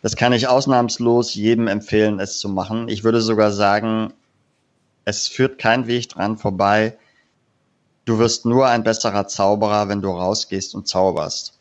Das 0.01 0.15
kann 0.15 0.31
ich 0.31 0.47
ausnahmslos 0.47 1.35
jedem 1.35 1.67
empfehlen, 1.67 2.21
es 2.21 2.39
zu 2.39 2.47
machen. 2.47 2.87
Ich 2.87 3.03
würde 3.03 3.19
sogar 3.19 3.51
sagen, 3.51 4.13
es 5.03 5.27
führt 5.27 5.59
kein 5.59 5.87
Weg 5.87 6.09
dran 6.09 6.37
vorbei, 6.37 6.97
du 8.05 8.19
wirst 8.19 8.45
nur 8.45 8.67
ein 8.67 8.83
besserer 8.83 9.27
Zauberer, 9.27 9.89
wenn 9.89 10.01
du 10.01 10.09
rausgehst 10.09 10.75
und 10.75 10.87
zauberst. 10.87 11.59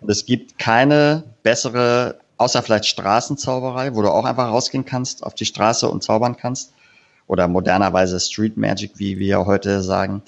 Und 0.00 0.10
es 0.10 0.24
gibt 0.24 0.58
keine 0.58 1.24
bessere, 1.42 2.20
außer 2.36 2.62
vielleicht 2.62 2.86
Straßenzauberei, 2.86 3.94
wo 3.94 4.02
du 4.02 4.10
auch 4.10 4.24
einfach 4.24 4.48
rausgehen 4.48 4.84
kannst 4.84 5.24
auf 5.24 5.34
die 5.34 5.44
Straße 5.44 5.88
und 5.88 6.02
zaubern 6.02 6.36
kannst. 6.36 6.72
Oder 7.26 7.46
modernerweise 7.46 8.18
Street 8.18 8.56
Magic, 8.56 8.92
wie 8.96 9.18
wir 9.18 9.46
heute 9.46 9.82
sagen. 9.82 10.22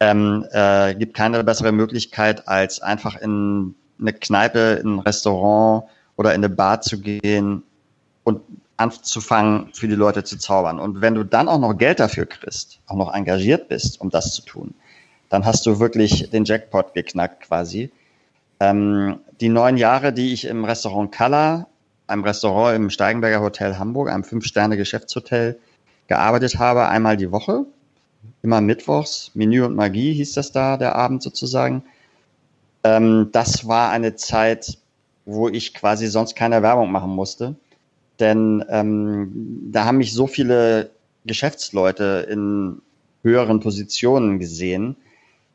Ähm, 0.00 0.46
äh, 0.52 0.94
gibt 0.94 1.14
keine 1.14 1.42
bessere 1.44 1.72
Möglichkeit, 1.72 2.48
als 2.48 2.80
einfach 2.80 3.16
in 3.16 3.74
eine 4.00 4.12
Kneipe, 4.12 4.80
in 4.82 4.96
ein 4.96 4.98
Restaurant 5.00 5.84
oder 6.16 6.30
in 6.34 6.44
eine 6.44 6.48
Bar 6.48 6.80
zu 6.80 7.00
gehen 7.00 7.64
und 8.24 8.40
anzufangen, 8.76 9.70
für 9.74 9.88
die 9.88 9.96
Leute 9.96 10.22
zu 10.22 10.38
zaubern. 10.38 10.78
Und 10.78 11.00
wenn 11.00 11.14
du 11.14 11.24
dann 11.24 11.48
auch 11.48 11.58
noch 11.58 11.74
Geld 11.74 11.98
dafür 11.98 12.26
kriegst, 12.26 12.78
auch 12.86 12.96
noch 12.96 13.12
engagiert 13.12 13.68
bist, 13.68 14.00
um 14.00 14.08
das 14.08 14.32
zu 14.32 14.42
tun, 14.42 14.74
dann 15.28 15.44
hast 15.44 15.66
du 15.66 15.78
wirklich 15.78 16.30
den 16.30 16.44
Jackpot 16.44 16.94
geknackt 16.94 17.42
quasi. 17.42 17.90
Ähm, 18.60 19.20
die 19.40 19.48
neun 19.48 19.76
Jahre, 19.76 20.12
die 20.12 20.32
ich 20.32 20.46
im 20.46 20.64
Restaurant 20.64 21.12
Color, 21.14 21.68
einem 22.06 22.24
Restaurant 22.24 22.76
im 22.76 22.90
Steigenberger 22.90 23.40
Hotel 23.40 23.78
Hamburg, 23.78 24.10
einem 24.10 24.24
Fünf-Sterne-Geschäftshotel, 24.24 25.58
gearbeitet 26.08 26.58
habe, 26.58 26.88
einmal 26.88 27.16
die 27.16 27.30
Woche, 27.30 27.66
immer 28.42 28.60
mittwochs, 28.60 29.30
Menü 29.34 29.62
und 29.62 29.76
Magie 29.76 30.12
hieß 30.14 30.32
das 30.32 30.52
da, 30.52 30.76
der 30.76 30.96
Abend 30.96 31.22
sozusagen. 31.22 31.84
Ähm, 32.82 33.28
das 33.32 33.68
war 33.68 33.90
eine 33.90 34.16
Zeit, 34.16 34.78
wo 35.26 35.48
ich 35.48 35.74
quasi 35.74 36.06
sonst 36.06 36.34
keine 36.34 36.62
Werbung 36.62 36.90
machen 36.90 37.10
musste. 37.10 37.56
Denn 38.18 38.64
ähm, 38.70 39.68
da 39.70 39.84
haben 39.84 39.98
mich 39.98 40.12
so 40.12 40.26
viele 40.26 40.90
Geschäftsleute 41.26 42.26
in 42.30 42.80
höheren 43.22 43.60
Positionen 43.60 44.38
gesehen, 44.38 44.96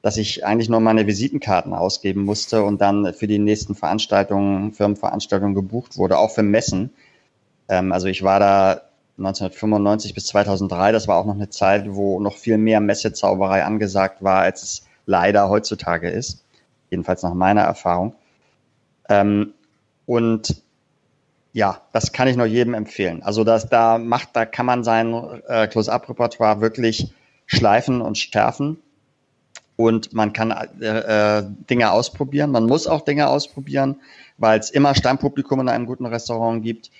dass 0.03 0.17
ich 0.17 0.45
eigentlich 0.45 0.67
nur 0.67 0.81
meine 0.81 1.07
Visitenkarten 1.07 1.73
ausgeben 1.73 2.25
musste 2.25 2.63
und 2.63 2.81
dann 2.81 3.13
für 3.13 3.25
die 3.25 3.39
nächsten 3.39 3.73
Veranstaltungen, 3.73 4.73
Firmenveranstaltungen 4.73 5.55
gebucht 5.55 5.97
wurde, 5.97 6.19
auch 6.19 6.29
für 6.29 6.43
Messen. 6.43 6.91
Ähm, 7.69 7.93
also 7.93 8.07
ich 8.07 8.21
war 8.21 8.41
da 8.41 8.81
1995 9.17 10.13
bis 10.13 10.25
2003, 10.25 10.91
das 10.91 11.07
war 11.07 11.17
auch 11.17 11.25
noch 11.25 11.35
eine 11.35 11.49
Zeit, 11.49 11.85
wo 11.87 12.19
noch 12.19 12.35
viel 12.35 12.57
mehr 12.57 12.81
Messezauberei 12.81 13.63
angesagt 13.63 14.21
war, 14.21 14.41
als 14.41 14.63
es 14.63 14.87
leider 15.05 15.47
heutzutage 15.47 16.09
ist. 16.09 16.43
Jedenfalls 16.89 17.23
nach 17.23 17.33
meiner 17.33 17.61
Erfahrung. 17.61 18.13
Ähm, 19.07 19.53
und 20.05 20.61
ja, 21.53 21.79
das 21.93 22.11
kann 22.11 22.27
ich 22.27 22.35
nur 22.35 22.45
jedem 22.45 22.73
empfehlen. 22.73 23.23
Also 23.23 23.45
das, 23.45 23.69
da 23.69 23.97
macht, 23.99 24.29
da 24.33 24.45
kann 24.45 24.65
man 24.65 24.83
sein 24.83 25.13
äh, 25.47 25.67
Close-Up-Repertoire 25.67 26.59
wirklich 26.59 27.13
schleifen 27.45 28.01
und 28.01 28.17
schärfen. 28.17 28.79
Und 29.75 30.13
man 30.13 30.33
kann 30.33 30.51
äh, 30.51 31.39
äh, 31.39 31.43
Dinge 31.69 31.91
ausprobieren. 31.91 32.51
Man 32.51 32.65
muss 32.65 32.87
auch 32.87 33.01
Dinge 33.01 33.27
ausprobieren, 33.27 33.97
weil 34.37 34.59
es 34.59 34.69
immer 34.69 34.93
Stammpublikum 34.93 35.59
in 35.61 35.69
einem 35.69 35.85
guten 35.85 36.05
Restaurant 36.05 36.63
gibt, 36.63 36.91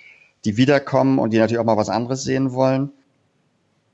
die 0.44 0.56
wiederkommen 0.56 1.18
und 1.18 1.32
die 1.32 1.38
natürlich 1.38 1.60
auch 1.60 1.64
mal 1.64 1.76
was 1.76 1.88
anderes 1.88 2.24
sehen 2.24 2.52
wollen. 2.52 2.90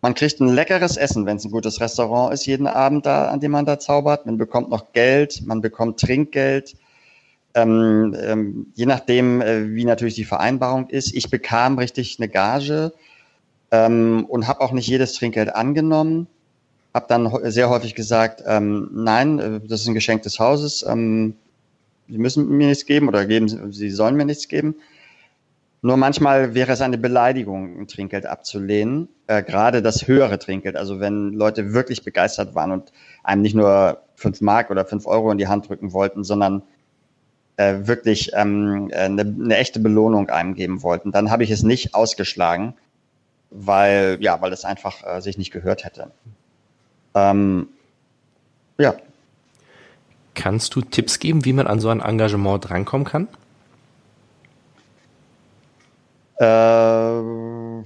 Man 0.03 0.15
kriegt 0.15 0.41
ein 0.41 0.49
leckeres 0.49 0.97
Essen, 0.97 1.27
wenn 1.27 1.37
es 1.37 1.45
ein 1.45 1.51
gutes 1.51 1.81
Restaurant 1.81 2.33
ist, 2.33 2.47
jeden 2.47 2.67
Abend 2.67 3.05
da, 3.05 3.29
an 3.29 3.41
dem 3.41 3.51
man 3.51 3.67
da 3.67 3.79
zaubert. 3.79 4.25
Man 4.25 4.39
bekommt 4.39 4.71
noch 4.71 4.93
Geld, 4.93 5.43
man 5.45 5.61
bekommt 5.61 6.01
Trinkgeld 6.01 6.75
ähm, 7.55 8.17
ähm, 8.21 8.67
je 8.75 8.87
nachdem, 8.87 9.41
äh, 9.41 9.75
wie 9.75 9.85
natürlich 9.85 10.15
die 10.15 10.25
Vereinbarung 10.25 10.89
ist. 10.89 11.15
Ich 11.15 11.31
bekam 11.31 11.79
richtig 11.79 12.17
eine 12.19 12.29
Gage 12.29 12.93
ähm, 13.71 14.25
und 14.29 14.47
habe 14.47 14.61
auch 14.61 14.73
nicht 14.73 14.87
jedes 14.87 15.15
Trinkgeld 15.15 15.55
angenommen. 15.55 16.29
Habe 16.93 17.07
dann 17.09 17.31
sehr 17.51 17.71
häufig 17.71 17.95
gesagt, 17.95 18.43
ähm, 18.47 18.91
nein, 18.93 19.39
äh, 19.39 19.61
das 19.61 19.83
ist 19.83 19.89
ein 19.89 19.95
Geschenk 19.95 20.23
des 20.23 20.39
Hauses. 20.39 20.85
Ähm, 20.89 21.35
Sie 22.09 22.19
müssen 22.19 22.49
mir 22.49 22.67
nichts 22.67 22.87
geben 22.87 23.07
oder 23.07 23.25
geben, 23.25 23.73
Sie 23.73 23.91
sollen 23.91 24.17
mir 24.17 24.25
nichts 24.25 24.49
geben. 24.49 24.75
Nur 25.83 25.97
manchmal 25.97 26.55
wäre 26.55 26.73
es 26.73 26.83
eine 26.83 26.99
Beleidigung, 26.99 27.81
ein 27.81 27.89
Trinkgeld 27.89 28.27
abzulehnen, 28.27 29.09
äh, 29.29 29.43
gerade 29.43 29.81
das 29.81 30.07
höhere 30.07 30.39
Trinkgeld. 30.39 30.77
Also 30.77 31.01
wenn 31.01 31.33
Leute 31.33 31.73
wirklich 31.73 32.05
begeistert 32.05 32.55
waren 32.55 32.73
und 32.73 32.93
einem 33.23 33.43
nicht 33.43 33.55
nur 33.55 34.03
fünf 34.15 34.41
Mark 34.43 34.71
oder 34.71 34.85
fünf 34.85 35.07
Euro 35.07 35.31
in 35.31 35.39
die 35.39 35.49
Hand 35.49 35.69
drücken 35.69 35.93
wollten, 35.93 36.23
sondern 36.23 36.63
äh, 37.57 37.87
wirklich 37.87 38.33
ähm, 38.35 38.91
eine, 38.93 39.23
eine 39.23 39.57
echte 39.57 39.81
Belohnung 39.81 40.29
einem 40.29 40.55
geben 40.55 40.83
wollten. 40.83 41.13
Dann 41.13 41.31
habe 41.31 41.45
ich 41.45 41.51
es 41.51 41.63
nicht 41.63 41.95
ausgeschlagen, 41.95 42.75
weil 43.51 44.19
ja, 44.21 44.43
weil 44.43 44.53
es 44.53 44.67
einfach 44.67 45.03
äh, 45.07 45.21
sich 45.23 45.39
nicht 45.39 45.51
gehört 45.51 45.85
hätte. 45.85 46.11
Ähm, 47.15 47.69
ja. 48.79 48.95
Kannst 50.35 50.75
du 50.75 50.81
Tipps 50.81 51.19
geben, 51.19 51.45
wie 51.45 51.53
man 51.53 51.67
an 51.67 51.81
so 51.81 51.89
ein 51.89 52.01
Engagement 52.01 52.69
drankommen 52.69 53.07
kann? 53.07 53.29
Äh, 56.39 57.85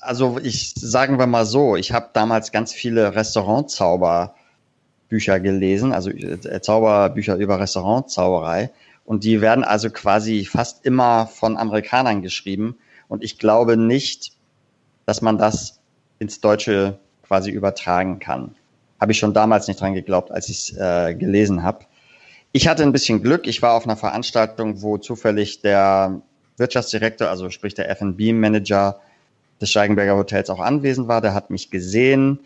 also 0.00 0.38
ich 0.42 0.74
sagen 0.76 1.18
wir 1.18 1.26
mal 1.26 1.46
so, 1.46 1.76
ich 1.76 1.92
habe 1.92 2.10
damals 2.12 2.52
ganz 2.52 2.74
viele 2.74 3.14
Restaurantzauberbücher 3.14 5.40
gelesen, 5.40 5.92
also 5.92 6.10
äh, 6.10 6.60
Zauberbücher 6.60 7.36
über 7.36 7.58
Restaurantzauberei. 7.58 8.70
Und 9.06 9.24
die 9.24 9.40
werden 9.40 9.64
also 9.64 9.90
quasi 9.90 10.44
fast 10.44 10.84
immer 10.84 11.26
von 11.26 11.56
Amerikanern 11.56 12.22
geschrieben. 12.22 12.76
Und 13.08 13.22
ich 13.22 13.38
glaube 13.38 13.76
nicht, 13.76 14.32
dass 15.06 15.22
man 15.22 15.38
das 15.38 15.80
ins 16.18 16.40
Deutsche 16.40 16.98
quasi 17.22 17.50
übertragen 17.50 18.18
kann. 18.18 18.56
Habe 19.04 19.12
ich 19.12 19.18
schon 19.18 19.34
damals 19.34 19.68
nicht 19.68 19.78
dran 19.82 19.92
geglaubt, 19.92 20.30
als 20.30 20.48
ich 20.48 20.70
es 20.70 20.78
äh, 20.78 21.14
gelesen 21.14 21.62
habe. 21.62 21.84
Ich 22.52 22.68
hatte 22.68 22.82
ein 22.84 22.92
bisschen 22.92 23.22
Glück. 23.22 23.46
Ich 23.46 23.60
war 23.60 23.74
auf 23.74 23.84
einer 23.84 23.98
Veranstaltung, 23.98 24.80
wo 24.80 24.96
zufällig 24.96 25.60
der 25.60 26.22
Wirtschaftsdirektor, 26.56 27.28
also 27.28 27.50
sprich 27.50 27.74
der 27.74 27.90
F&B-Manager 27.90 28.98
des 29.60 29.68
Steigenberger 29.68 30.16
Hotels 30.16 30.48
auch 30.48 30.58
anwesend 30.58 31.06
war. 31.06 31.20
Der 31.20 31.34
hat 31.34 31.50
mich 31.50 31.70
gesehen. 31.70 32.38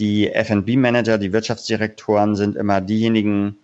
Die 0.00 0.32
F&B-Manager, 0.32 1.18
die 1.18 1.34
Wirtschaftsdirektoren 1.34 2.36
sind 2.36 2.56
immer 2.56 2.80
diejenigen, 2.80 3.58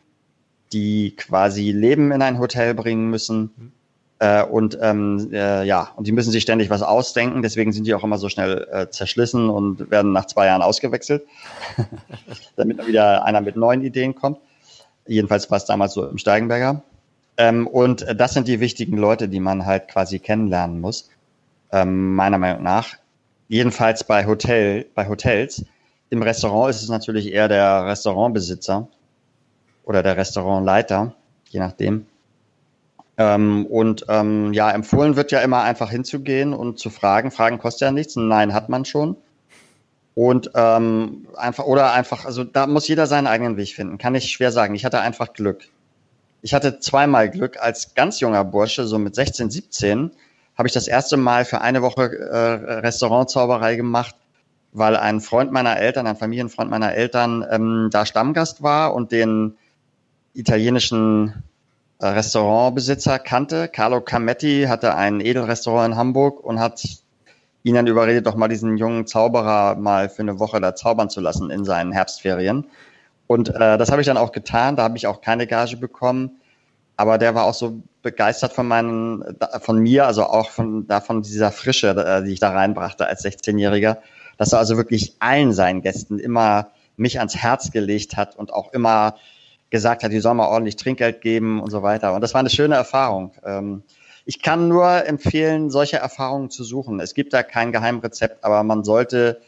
die 0.75 1.17
quasi 1.17 1.73
Leben 1.73 2.13
in 2.13 2.21
ein 2.21 2.39
Hotel 2.39 2.75
bringen 2.75 3.09
müssen. 3.09 3.73
Äh, 4.21 4.43
und 4.43 4.79
ähm, 4.81 5.31
äh, 5.33 5.65
ja, 5.65 5.93
und 5.97 6.07
die 6.07 6.13
müssen 6.13 6.33
sich 6.33 6.43
ständig 6.43 6.71
was 6.71 6.83
ausdenken, 6.83 7.43
deswegen 7.43 7.73
sind 7.73 7.87
die 7.87 7.95
auch 7.95 8.03
immer 8.03 8.19
so 8.19 8.29
schnell 8.29 8.67
äh, 8.73 8.91
zerschlissen 8.91 9.49
und 9.49 9.91
werden 9.91 10.13
nach 10.13 10.27
zwei 10.27 10.47
Jahren 10.47 10.63
ausgewechselt, 10.63 11.25
damit 12.57 12.85
wieder 12.87 13.25
einer 13.25 13.41
mit 13.41 13.57
neuen 13.57 13.83
Ideen 13.83 14.15
kommt. 14.15 14.39
Jedenfalls 15.07 15.51
war 15.51 15.59
es 15.59 15.65
damals 15.65 15.95
so 15.95 16.07
im 16.07 16.19
Steigenberger. 16.19 16.83
Ähm, 17.37 17.67
und 17.69 18.07
das 18.17 18.35
sind 18.35 18.49
die 18.49 18.59
wichtigen 18.59 18.97
Leute, 18.97 19.29
die 19.29 19.41
man 19.41 19.65
halt 19.65 19.89
quasi 19.89 20.19
kennenlernen 20.19 20.81
muss, 20.81 21.09
ähm, 21.71 22.15
meiner 22.17 22.39
Meinung 22.39 22.65
nach. 22.65 22.97
Jedenfalls 23.47 24.05
bei 24.05 24.27
Hotel, 24.27 24.87
bei 24.95 25.09
Hotels. 25.09 25.65
Im 26.11 26.23
Restaurant 26.23 26.71
ist 26.71 26.83
es 26.83 26.89
natürlich 26.89 27.33
eher 27.33 27.49
der 27.49 27.87
Restaurantbesitzer, 27.87 28.89
oder 29.89 30.03
der 30.03 30.19
Restaurantleiter, 30.19 31.15
je 31.49 31.61
nachdem. 31.61 32.07
Ähm, 33.19 33.67
und 33.67 34.07
ähm, 34.09 34.53
ja, 34.53 34.71
empfohlen 34.71 35.17
wird 35.17 35.33
ja 35.33 35.41
immer 35.41 35.63
einfach 35.63 35.91
hinzugehen 35.91 36.55
und 36.55 36.79
zu 36.79 36.89
fragen. 36.89 37.33
Fragen 37.33 37.59
kostet 37.59 37.87
ja 37.89 37.91
nichts. 37.91 38.15
Nein, 38.15 38.55
hat 38.55 38.69
man 38.69 38.85
schon. 38.85 39.17
Und 40.15 40.53
ähm, 40.55 41.27
einfach, 41.37 41.65
oder 41.65 41.93
einfach, 41.93 42.25
also 42.25 42.45
da 42.45 42.69
muss 42.69 42.87
jeder 42.87 43.07
seinen 43.09 43.27
eigenen 43.27 43.57
Weg 43.57 43.75
finden. 43.75 43.99
Kann 43.99 44.15
ich 44.15 44.31
schwer 44.31 44.53
sagen. 44.53 44.75
Ich 44.77 44.85
hatte 44.85 45.01
einfach 45.01 45.33
Glück. 45.33 45.69
Ich 46.43 46.55
hatte 46.55 46.79
zweimal 46.79 47.29
Glück. 47.29 47.57
Als 47.61 47.95
ganz 47.97 48.21
junger 48.21 48.45
Bursche, 48.45 48.87
so 48.87 48.99
mit 48.99 49.17
16, 49.17 49.51
17, 49.51 50.13
habe 50.57 50.69
ich 50.69 50.75
das 50.75 50.87
erste 50.87 51.17
Mal 51.17 51.45
für 51.45 51.61
eine 51.61 51.83
Woche 51.83 52.03
äh, 52.03 52.79
Restaurantzauberei 52.81 53.75
gemacht, 53.75 54.15
weil 54.73 54.97
ein 54.97 55.21
Freund 55.21 55.51
meiner 55.51 55.77
Eltern, 55.77 56.07
ein 56.07 56.17
Familienfreund 56.17 56.71
meiner 56.71 56.95
Eltern, 56.95 57.45
ähm, 57.51 57.89
da 57.91 58.07
Stammgast 58.07 58.63
war 58.63 58.95
und 58.95 59.11
den 59.11 59.57
italienischen 60.35 61.43
Restaurantbesitzer 62.01 63.19
kannte. 63.19 63.69
Carlo 63.69 64.01
Cametti 64.01 64.67
hatte 64.69 64.95
ein 64.95 65.21
Edelrestaurant 65.21 65.93
in 65.93 65.99
Hamburg 65.99 66.41
und 66.45 66.61
hat 66.61 66.83
ihn 67.65 67.75
dann 67.75 67.87
überredet, 67.87 68.27
doch 68.27 68.37
mal 68.37 68.49
diesen 68.49 68.77
jungen 68.77 69.07
Zauberer 69.07 69.75
mal 69.75 70.09
für 70.09 70.23
eine 70.23 70.39
Woche 70.39 70.61
da 70.61 70.75
zaubern 70.75 71.11
zu 71.11 71.21
lassen 71.21 71.51
in 71.51 71.65
seinen 71.65 71.93
Herbstferien. 71.93 72.67
Und 73.27 73.51
äh, 73.51 73.77
das 73.77 73.91
habe 73.91 74.01
ich 74.01 74.07
dann 74.07 74.17
auch 74.17 74.33
getan. 74.33 74.77
Da 74.77 74.85
habe 74.85 74.97
ich 74.97 75.07
auch 75.07 75.21
keine 75.21 75.47
Gage 75.47 75.77
bekommen. 75.77 76.41
Aber 76.97 77.19
der 77.19 77.35
war 77.35 77.45
auch 77.45 77.55
so 77.55 77.81
begeistert 78.03 78.53
von 78.53 78.67
meinen, 78.67 79.25
von 79.61 79.79
mir, 79.79 80.07
also 80.07 80.25
auch 80.25 80.51
von 80.51 80.87
davon 80.87 81.23
dieser 81.23 81.53
Frische, 81.53 81.91
äh, 81.91 82.25
die 82.25 82.33
ich 82.33 82.41
da 82.41 82.51
reinbrachte 82.51 83.07
als 83.07 83.25
16-Jähriger, 83.25 83.99
dass 84.37 84.53
er 84.53 84.61
also 84.61 84.77
wirklich 84.77 85.15
allen 85.19 85.53
seinen 85.53 85.83
Gästen 85.83 86.19
immer 86.19 86.71
mich 86.97 87.19
ans 87.19 87.37
Herz 87.37 87.71
gelegt 87.71 88.17
hat 88.17 88.37
und 88.37 88.53
auch 88.53 88.73
immer 88.73 89.17
gesagt 89.71 90.03
hat, 90.03 90.13
die 90.13 90.21
sollen 90.21 90.39
mal 90.39 90.49
ordentlich 90.49 90.77
Trinkgeld 90.77 91.21
geben 91.21 91.61
und 91.61 91.71
so 91.71 91.83
weiter. 91.83 92.15
Und 92.15 92.21
das 92.21 92.35
war 92.35 92.41
eine 92.41 92.51
schöne 92.51 92.75
Erfahrung. 92.75 93.33
Ähm, 93.45 93.83
ich 94.25 94.43
kann 94.43 94.69
nur 94.69 95.07
empfehlen, 95.07 95.71
solche 95.71 95.97
Erfahrungen 95.97 96.51
zu 96.51 96.65
suchen. 96.65 97.01
Es 97.01 97.15
gibt 97.15 97.33
da 97.33 97.43
kein 97.43 97.73
Geheimrezept, 97.73 98.45
aber 98.45 98.63
man 98.63 98.85
sollte, 98.85 99.41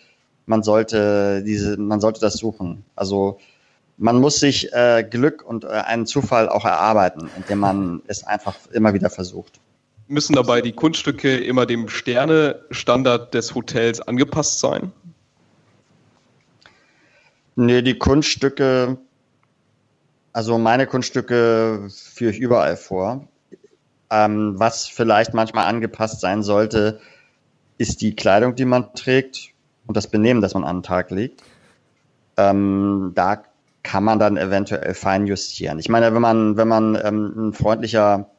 man 0.46 0.62
sollte 0.62 1.42
diese, 1.44 1.76
man 1.76 2.00
sollte 2.00 2.20
das 2.20 2.34
suchen. 2.34 2.84
Also 2.96 3.38
man 3.98 4.18
muss 4.18 4.40
sich 4.40 4.72
äh, 4.72 5.06
Glück 5.08 5.42
und 5.46 5.64
äh, 5.64 5.68
einen 5.68 6.06
Zufall 6.06 6.48
auch 6.48 6.64
erarbeiten, 6.64 7.28
indem 7.36 7.58
man 7.58 8.02
es 8.06 8.24
einfach 8.24 8.56
immer 8.72 8.94
wieder 8.94 9.10
versucht. 9.10 9.60
Müssen 10.08 10.34
dabei 10.34 10.60
die 10.60 10.72
Kunststücke 10.72 11.36
immer 11.36 11.66
dem 11.66 11.88
Sterne-Standard 11.88 13.32
des 13.34 13.54
Hotels 13.54 14.00
angepasst 14.00 14.58
sein? 14.58 14.92
Nee, 17.54 17.82
die 17.82 17.98
Kunststücke, 17.98 18.96
also 20.32 20.58
meine 20.58 20.86
Kunststücke 20.86 21.88
führe 21.90 22.30
ich 22.32 22.38
überall 22.38 22.76
vor. 22.76 23.28
Ähm, 24.10 24.54
was 24.58 24.86
vielleicht 24.86 25.34
manchmal 25.34 25.66
angepasst 25.66 26.20
sein 26.20 26.42
sollte, 26.42 27.00
ist 27.78 28.00
die 28.00 28.14
Kleidung, 28.14 28.54
die 28.54 28.64
man 28.64 28.92
trägt 28.94 29.50
und 29.86 29.96
das 29.96 30.08
Benehmen, 30.08 30.40
das 30.40 30.54
man 30.54 30.64
an 30.64 30.78
den 30.78 30.82
Tag 30.82 31.10
legt. 31.10 31.42
Ähm, 32.36 33.12
da 33.14 33.42
kann 33.82 34.04
man 34.04 34.18
dann 34.18 34.36
eventuell 34.36 34.94
fein 34.94 35.26
justieren. 35.26 35.78
Ich 35.78 35.88
meine, 35.88 36.12
wenn 36.14 36.22
man, 36.22 36.56
wenn 36.56 36.68
man 36.68 36.98
ähm, 37.02 37.48
ein 37.48 37.52
freundlicher, 37.52 38.30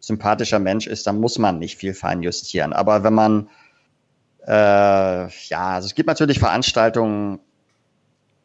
sympathischer 0.00 0.58
Mensch 0.58 0.86
ist, 0.86 1.06
dann 1.06 1.20
muss 1.20 1.38
man 1.38 1.58
nicht 1.58 1.78
viel 1.78 1.94
fein 1.94 2.22
justieren. 2.22 2.72
Aber 2.72 3.04
wenn 3.04 3.14
man, 3.14 3.48
äh, 4.46 5.28
ja, 5.28 5.68
also 5.68 5.86
es 5.86 5.94
gibt 5.94 6.08
natürlich 6.08 6.40
Veranstaltungen, 6.40 7.38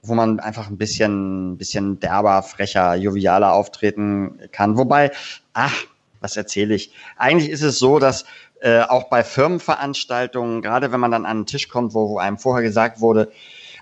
wo 0.07 0.15
man 0.15 0.39
einfach 0.39 0.69
ein 0.69 0.77
bisschen, 0.77 1.57
bisschen 1.57 1.99
derber, 1.99 2.43
frecher, 2.43 2.95
jovialer 2.95 3.53
auftreten 3.53 4.39
kann. 4.51 4.77
Wobei, 4.77 5.11
ach, 5.53 5.75
was 6.21 6.37
erzähle 6.37 6.75
ich? 6.75 6.91
Eigentlich 7.17 7.49
ist 7.49 7.61
es 7.61 7.79
so, 7.79 7.99
dass 7.99 8.25
äh, 8.61 8.81
auch 8.81 9.09
bei 9.09 9.23
Firmenveranstaltungen, 9.23 10.61
gerade 10.61 10.91
wenn 10.91 10.99
man 10.99 11.11
dann 11.11 11.25
an 11.25 11.37
einen 11.37 11.45
Tisch 11.45 11.67
kommt, 11.69 11.93
wo, 11.93 12.09
wo 12.09 12.17
einem 12.17 12.37
vorher 12.37 12.63
gesagt 12.63 12.99
wurde, 13.01 13.31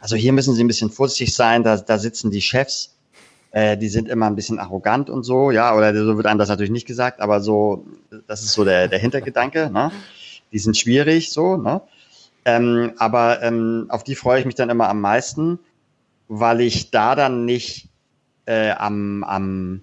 also 0.02 0.16
hier 0.16 0.34
müssen 0.34 0.54
Sie 0.54 0.64
ein 0.64 0.68
bisschen 0.68 0.92
vorsichtig 0.92 1.34
sein, 1.34 1.64
da, 1.64 1.78
da 1.78 1.98
sitzen 1.98 2.32
die 2.32 2.42
Chefs, 2.42 2.96
äh, 3.52 3.78
die 3.78 3.88
sind 3.88 4.10
immer 4.10 4.28
ein 4.28 4.36
bisschen 4.36 4.60
arrogant 4.60 5.10
und 5.10 5.24
so, 5.24 5.50
ja, 5.52 5.76
oder 5.76 5.96
so 5.96 6.18
wird 6.18 6.28
einem 6.28 6.40
das 6.40 6.50
natürlich 6.50 6.72
nicht 6.72 6.88
gesagt, 6.88 7.22
aber 7.22 7.40
so, 7.40 7.86
das 8.28 8.44
ist 8.44 8.52
so 8.52 8.66
der, 8.66 8.88
der 8.88 9.00
Hintergedanke, 9.00 9.70
ne? 9.72 9.92
Die 10.52 10.60
sind 10.60 10.78
schwierig, 10.78 11.32
so, 11.32 11.58
ne? 11.58 11.82
Ähm, 12.44 12.94
aber 12.98 13.42
ähm, 13.42 13.86
auf 13.90 14.04
die 14.04 14.16
freue 14.16 14.40
ich 14.40 14.46
mich 14.46 14.56
dann 14.56 14.70
immer 14.70 14.90
am 14.90 15.02
meisten, 15.02 15.58
weil 16.28 16.62
ich 16.62 16.92
da 16.92 17.16
dann 17.16 17.46
nicht 17.46 17.90
äh, 18.46 18.72
am, 18.72 19.24
am 19.24 19.82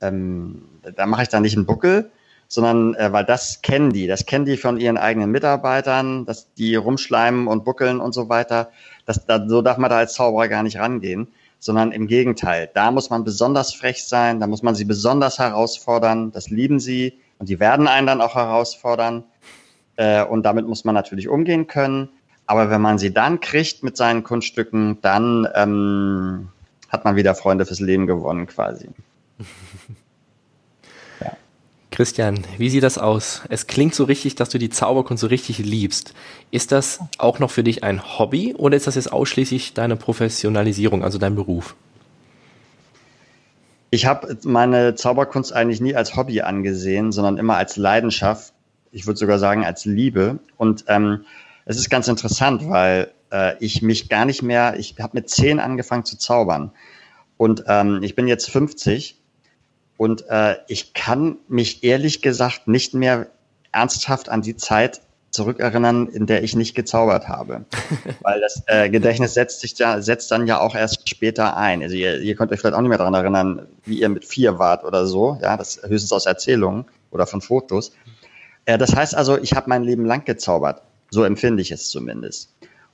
ähm, 0.00 0.62
da 0.96 1.06
mache 1.06 1.22
ich 1.22 1.28
dann 1.28 1.42
nicht 1.42 1.56
einen 1.56 1.66
Buckel, 1.66 2.10
sondern 2.48 2.94
äh, 2.94 3.12
weil 3.12 3.24
das 3.24 3.60
kennen 3.62 3.92
die, 3.92 4.06
das 4.06 4.26
kennen 4.26 4.46
die 4.46 4.56
von 4.56 4.80
ihren 4.80 4.96
eigenen 4.96 5.30
Mitarbeitern, 5.30 6.24
dass 6.24 6.52
die 6.54 6.74
rumschleimen 6.76 7.46
und 7.46 7.64
buckeln 7.64 8.00
und 8.00 8.12
so 8.12 8.28
weiter. 8.28 8.70
Das, 9.04 9.26
da, 9.26 9.46
so 9.46 9.62
darf 9.62 9.76
man 9.76 9.90
da 9.90 9.98
als 9.98 10.14
Zauberer 10.14 10.48
gar 10.48 10.62
nicht 10.62 10.78
rangehen, 10.78 11.28
sondern 11.58 11.92
im 11.92 12.06
Gegenteil. 12.06 12.70
Da 12.72 12.90
muss 12.90 13.10
man 13.10 13.24
besonders 13.24 13.74
frech 13.74 14.04
sein, 14.04 14.40
da 14.40 14.46
muss 14.46 14.62
man 14.62 14.74
sie 14.74 14.86
besonders 14.86 15.38
herausfordern. 15.38 16.32
Das 16.32 16.48
lieben 16.48 16.80
sie 16.80 17.18
und 17.38 17.48
die 17.48 17.60
werden 17.60 17.86
einen 17.86 18.06
dann 18.06 18.20
auch 18.22 18.34
herausfordern. 18.34 19.24
Äh, 19.96 20.24
und 20.24 20.44
damit 20.44 20.66
muss 20.66 20.84
man 20.84 20.94
natürlich 20.94 21.28
umgehen 21.28 21.66
können. 21.66 22.08
Aber 22.48 22.70
wenn 22.70 22.80
man 22.80 22.98
sie 22.98 23.12
dann 23.12 23.40
kriegt 23.40 23.82
mit 23.82 23.96
seinen 23.98 24.24
Kunststücken, 24.24 25.00
dann 25.02 25.46
ähm, 25.54 26.48
hat 26.88 27.04
man 27.04 27.14
wieder 27.14 27.34
Freunde 27.34 27.66
fürs 27.66 27.78
Leben 27.78 28.06
gewonnen 28.06 28.46
quasi. 28.46 28.88
Christian, 31.90 32.44
wie 32.58 32.70
sieht 32.70 32.84
das 32.84 32.96
aus? 32.96 33.42
Es 33.48 33.66
klingt 33.66 33.92
so 33.92 34.04
richtig, 34.04 34.36
dass 34.36 34.50
du 34.50 34.58
die 34.58 34.70
Zauberkunst 34.70 35.20
so 35.20 35.26
richtig 35.26 35.58
liebst. 35.58 36.14
Ist 36.52 36.70
das 36.70 37.00
auch 37.18 37.40
noch 37.40 37.50
für 37.50 37.64
dich 37.64 37.82
ein 37.82 38.18
Hobby 38.20 38.54
oder 38.56 38.76
ist 38.76 38.86
das 38.86 38.94
jetzt 38.94 39.12
ausschließlich 39.12 39.74
deine 39.74 39.96
Professionalisierung, 39.96 41.02
also 41.02 41.18
dein 41.18 41.34
Beruf? 41.34 41.74
Ich 43.90 44.06
habe 44.06 44.38
meine 44.44 44.94
Zauberkunst 44.94 45.52
eigentlich 45.52 45.80
nie 45.80 45.96
als 45.96 46.14
Hobby 46.14 46.40
angesehen, 46.42 47.10
sondern 47.10 47.36
immer 47.36 47.56
als 47.56 47.76
Leidenschaft. 47.76 48.52
Ich 48.92 49.08
würde 49.08 49.18
sogar 49.18 49.40
sagen 49.40 49.64
als 49.64 49.84
Liebe. 49.84 50.38
Und 50.56 50.84
ähm, 50.86 51.24
es 51.68 51.76
ist 51.76 51.90
ganz 51.90 52.08
interessant, 52.08 52.68
weil 52.70 53.12
äh, 53.30 53.54
ich 53.60 53.82
mich 53.82 54.08
gar 54.08 54.24
nicht 54.24 54.42
mehr, 54.42 54.78
ich 54.78 54.96
habe 54.98 55.18
mit 55.18 55.28
zehn 55.28 55.60
angefangen 55.60 56.06
zu 56.06 56.16
zaubern. 56.16 56.72
Und 57.36 57.64
ähm, 57.68 58.02
ich 58.02 58.14
bin 58.14 58.26
jetzt 58.26 58.50
50 58.50 59.20
und 59.98 60.24
äh, 60.30 60.56
ich 60.66 60.94
kann 60.94 61.36
mich 61.46 61.84
ehrlich 61.84 62.22
gesagt 62.22 62.68
nicht 62.68 62.94
mehr 62.94 63.28
ernsthaft 63.70 64.30
an 64.30 64.40
die 64.40 64.56
Zeit 64.56 65.02
zurückerinnern, 65.30 66.08
in 66.08 66.24
der 66.24 66.42
ich 66.42 66.56
nicht 66.56 66.74
gezaubert 66.74 67.28
habe. 67.28 67.66
Weil 68.22 68.40
das 68.40 68.62
äh, 68.66 68.88
Gedächtnis 68.88 69.34
setzt 69.34 69.60
sich 69.60 69.78
ja, 69.78 70.00
setzt 70.00 70.30
dann 70.30 70.46
ja 70.46 70.60
auch 70.60 70.74
erst 70.74 71.06
später 71.06 71.54
ein. 71.58 71.82
Also 71.82 71.96
ihr, 71.96 72.18
ihr 72.22 72.34
könnt 72.34 72.50
euch 72.50 72.60
vielleicht 72.60 72.76
auch 72.76 72.80
nicht 72.80 72.88
mehr 72.88 72.96
daran 72.96 73.12
erinnern, 73.12 73.66
wie 73.84 74.00
ihr 74.00 74.08
mit 74.08 74.24
vier 74.24 74.58
wart 74.58 74.84
oder 74.84 75.06
so. 75.06 75.38
Ja, 75.42 75.58
das 75.58 75.82
höchstens 75.82 76.12
aus 76.12 76.24
Erzählungen 76.24 76.86
oder 77.10 77.26
von 77.26 77.42
Fotos. 77.42 77.92
Äh, 78.64 78.78
das 78.78 78.96
heißt 78.96 79.14
also, 79.14 79.36
ich 79.36 79.52
habe 79.52 79.68
mein 79.68 79.84
Leben 79.84 80.06
lang 80.06 80.24
gezaubert. 80.24 80.80
So 81.10 81.24
empfinde 81.24 81.62
ich 81.62 81.70
es 81.72 81.88
zumindest. 81.88 82.52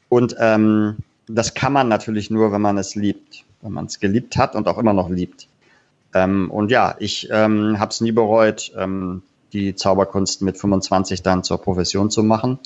Und 0.09 0.37
ähm, 0.39 0.99
das 1.27 1.55
kann 1.55 1.73
man 1.73 1.89
natürlich 1.89 2.31
nur, 2.31 2.53
wenn 2.53 2.61
man 2.61 2.79
es 2.79 2.95
liebt. 2.95 3.45
Wenn 3.63 3.73
man 3.73 3.87
es 3.87 3.99
geliebt 3.99 4.37
hat 4.37 4.55
und 4.55 4.69
auch 4.69 4.79
immer 4.79 4.93
noch 4.93 5.09
liebt. 5.09 5.49
Ähm, 6.13 6.51
und 6.51 6.71
ja, 6.71 6.95
ich 6.99 7.29
ähm, 7.31 7.79
habe 7.81 7.91
es 7.91 8.01
nie 8.01 8.13
bereut, 8.13 8.73
ähm, 8.77 9.23
die 9.53 9.75
Zauberkunst 9.75 10.43
mit 10.43 10.59
25 10.59 11.23
dann 11.23 11.43
zur 11.43 11.61
Profession 11.61 12.11
zu 12.11 12.23
machen. 12.23 12.59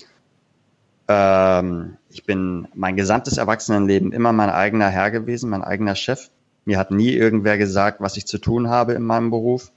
Ähm, 1.06 1.96
ich 2.10 2.24
bin 2.24 2.68
mein 2.74 2.96
gesamtes 2.96 3.38
Erwachsenenleben 3.38 4.12
immer 4.12 4.32
mein 4.32 4.50
eigener 4.50 4.88
Herr 4.88 5.10
gewesen, 5.10 5.50
mein 5.50 5.62
eigener 5.62 5.94
Chef. 5.94 6.30
Mir 6.64 6.78
hat 6.78 6.90
nie 6.90 7.10
irgendwer 7.10 7.56
gesagt, 7.56 8.00
was 8.00 8.16
ich 8.16 8.26
zu 8.26 8.38
tun 8.38 8.68
habe 8.68 8.92
in 8.92 9.02
meinem 9.02 9.30
Beruf. 9.30 9.70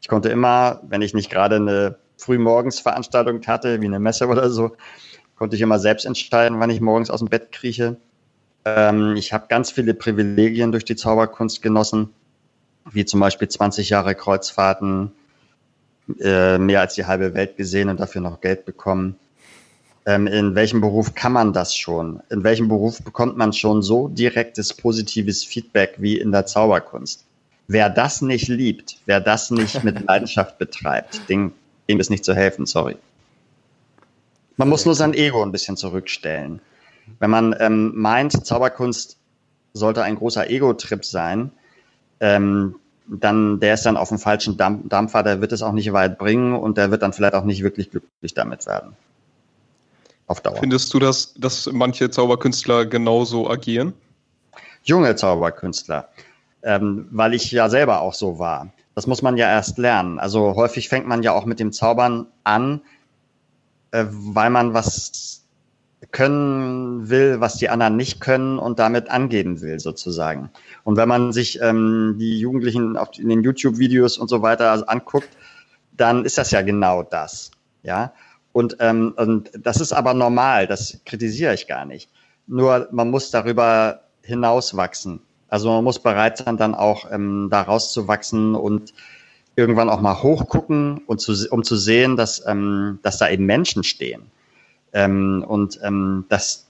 Ich 0.00 0.08
konnte 0.08 0.28
immer, 0.30 0.80
wenn 0.88 1.02
ich 1.02 1.14
nicht 1.14 1.30
gerade 1.30 1.56
eine 1.56 1.96
Frühmorgensveranstaltung 2.16 3.40
hatte, 3.46 3.80
wie 3.80 3.86
eine 3.86 3.98
Messe 3.98 4.28
oder 4.28 4.50
so, 4.50 4.76
konnte 5.36 5.56
ich 5.56 5.62
immer 5.62 5.78
selbst 5.78 6.04
entscheiden, 6.04 6.60
wann 6.60 6.70
ich 6.70 6.80
morgens 6.80 7.10
aus 7.10 7.20
dem 7.20 7.28
Bett 7.28 7.52
krieche. 7.52 7.96
Ähm, 8.64 9.16
ich 9.16 9.32
habe 9.32 9.46
ganz 9.48 9.70
viele 9.70 9.94
Privilegien 9.94 10.72
durch 10.72 10.84
die 10.84 10.96
Zauberkunst 10.96 11.62
genossen 11.62 12.10
wie 12.92 13.04
zum 13.04 13.20
Beispiel 13.20 13.48
20 13.48 13.90
Jahre 13.90 14.14
Kreuzfahrten, 14.14 15.12
äh, 16.20 16.58
mehr 16.58 16.80
als 16.80 16.94
die 16.94 17.06
halbe 17.06 17.34
Welt 17.34 17.56
gesehen 17.56 17.88
und 17.88 17.98
dafür 17.98 18.20
noch 18.20 18.40
Geld 18.40 18.64
bekommen. 18.64 19.16
Ähm, 20.06 20.26
in 20.26 20.54
welchem 20.54 20.82
Beruf 20.82 21.14
kann 21.14 21.32
man 21.32 21.54
das 21.54 21.74
schon? 21.74 22.20
In 22.28 22.44
welchem 22.44 22.68
Beruf 22.68 23.02
bekommt 23.02 23.38
man 23.38 23.54
schon 23.54 23.82
so 23.82 24.08
direktes 24.08 24.74
positives 24.74 25.44
Feedback 25.44 25.94
wie 25.98 26.18
in 26.18 26.30
der 26.30 26.44
Zauberkunst? 26.44 27.24
Wer 27.68 27.88
das 27.88 28.20
nicht 28.20 28.48
liebt, 28.48 28.98
wer 29.06 29.20
das 29.20 29.50
nicht 29.50 29.82
mit 29.82 30.02
Leidenschaft 30.06 30.58
betreibt, 30.58 31.30
dem, 31.30 31.52
dem 31.88 32.00
ist 32.00 32.10
nicht 32.10 32.24
zu 32.24 32.34
helfen, 32.34 32.66
sorry. 32.66 32.96
Man 34.56 34.68
muss 34.68 34.84
nur 34.84 34.94
sein 34.94 35.14
Ego 35.14 35.42
ein 35.42 35.52
bisschen 35.52 35.76
zurückstellen. 35.76 36.60
Wenn 37.18 37.30
man 37.30 37.54
ähm, 37.58 37.92
meint, 37.94 38.46
Zauberkunst 38.46 39.18
sollte 39.72 40.02
ein 40.02 40.16
großer 40.16 40.48
Ego-Trip 40.48 41.04
sein, 41.04 41.50
ähm, 42.20 42.76
dann 43.06 43.60
der 43.60 43.74
ist 43.74 43.84
dann 43.84 43.96
auf 43.96 44.08
dem 44.08 44.18
falschen 44.18 44.56
Dampfer, 44.56 45.22
der 45.22 45.40
wird 45.40 45.52
es 45.52 45.62
auch 45.62 45.72
nicht 45.72 45.92
weit 45.92 46.18
bringen 46.18 46.54
und 46.54 46.78
der 46.78 46.90
wird 46.90 47.02
dann 47.02 47.12
vielleicht 47.12 47.34
auch 47.34 47.44
nicht 47.44 47.62
wirklich 47.62 47.90
glücklich 47.90 48.32
damit 48.32 48.66
werden. 48.66 48.96
Auf 50.26 50.40
Dauer. 50.40 50.56
Findest 50.56 50.94
du, 50.94 50.98
dass, 50.98 51.34
dass 51.34 51.70
manche 51.70 52.08
Zauberkünstler 52.08 52.86
genauso 52.86 53.50
agieren? 53.50 53.92
Junge 54.82 55.16
Zauberkünstler, 55.16 56.08
ähm, 56.62 57.08
weil 57.10 57.34
ich 57.34 57.50
ja 57.52 57.68
selber 57.68 58.00
auch 58.00 58.14
so 58.14 58.38
war. 58.38 58.72
Das 58.94 59.06
muss 59.06 59.22
man 59.22 59.36
ja 59.36 59.48
erst 59.48 59.78
lernen. 59.78 60.18
Also 60.18 60.54
häufig 60.54 60.88
fängt 60.88 61.06
man 61.06 61.22
ja 61.22 61.32
auch 61.32 61.46
mit 61.46 61.60
dem 61.60 61.72
Zaubern 61.72 62.26
an, 62.44 62.80
äh, 63.90 64.04
weil 64.08 64.50
man 64.50 64.74
was 64.74 65.44
können 66.10 67.08
will, 67.08 67.40
was 67.40 67.56
die 67.56 67.68
anderen 67.68 67.96
nicht 67.96 68.20
können 68.20 68.58
und 68.58 68.78
damit 68.78 69.10
angeben 69.10 69.60
will, 69.60 69.80
sozusagen. 69.80 70.50
Und 70.84 70.96
wenn 70.96 71.08
man 71.08 71.32
sich 71.32 71.60
ähm, 71.60 72.16
die 72.18 72.38
Jugendlichen 72.38 72.96
auf, 72.96 73.18
in 73.18 73.28
den 73.28 73.42
YouTube-Videos 73.42 74.18
und 74.18 74.28
so 74.28 74.42
weiter 74.42 74.88
anguckt, 74.88 75.30
dann 75.92 76.24
ist 76.24 76.38
das 76.38 76.50
ja 76.50 76.62
genau 76.62 77.02
das. 77.02 77.50
Ja. 77.82 78.12
Und, 78.52 78.76
ähm, 78.80 79.14
und 79.16 79.50
das 79.58 79.80
ist 79.80 79.92
aber 79.92 80.14
normal, 80.14 80.66
das 80.66 81.00
kritisiere 81.04 81.54
ich 81.54 81.66
gar 81.66 81.84
nicht. 81.84 82.10
Nur 82.46 82.88
man 82.92 83.10
muss 83.10 83.30
darüber 83.30 84.02
hinauswachsen. 84.22 85.20
Also 85.54 85.70
man 85.70 85.84
muss 85.84 86.00
bereit 86.00 86.38
sein, 86.38 86.56
dann 86.56 86.74
auch 86.74 87.12
ähm, 87.12 87.46
da 87.48 87.62
rauszuwachsen 87.62 88.56
und 88.56 88.92
irgendwann 89.54 89.88
auch 89.88 90.00
mal 90.00 90.20
hochgucken 90.20 90.98
und 91.06 91.20
zu, 91.20 91.48
um 91.48 91.62
zu 91.62 91.76
sehen, 91.76 92.16
dass, 92.16 92.44
ähm, 92.44 92.98
dass 93.04 93.18
da 93.18 93.28
eben 93.28 93.46
Menschen 93.46 93.84
stehen. 93.84 94.22
Ähm, 94.92 95.44
und 95.46 95.78
ähm, 95.84 96.24
dass, 96.28 96.66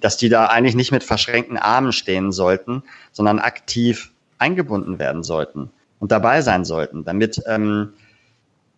dass 0.00 0.16
die 0.16 0.30
da 0.30 0.46
eigentlich 0.46 0.76
nicht 0.76 0.92
mit 0.92 1.04
verschränkten 1.04 1.58
Armen 1.58 1.92
stehen 1.92 2.32
sollten, 2.32 2.84
sondern 3.12 3.38
aktiv 3.38 4.12
eingebunden 4.38 4.98
werden 4.98 5.22
sollten 5.22 5.68
und 5.98 6.10
dabei 6.10 6.40
sein 6.40 6.64
sollten, 6.64 7.04
damit 7.04 7.42
ähm, 7.46 7.92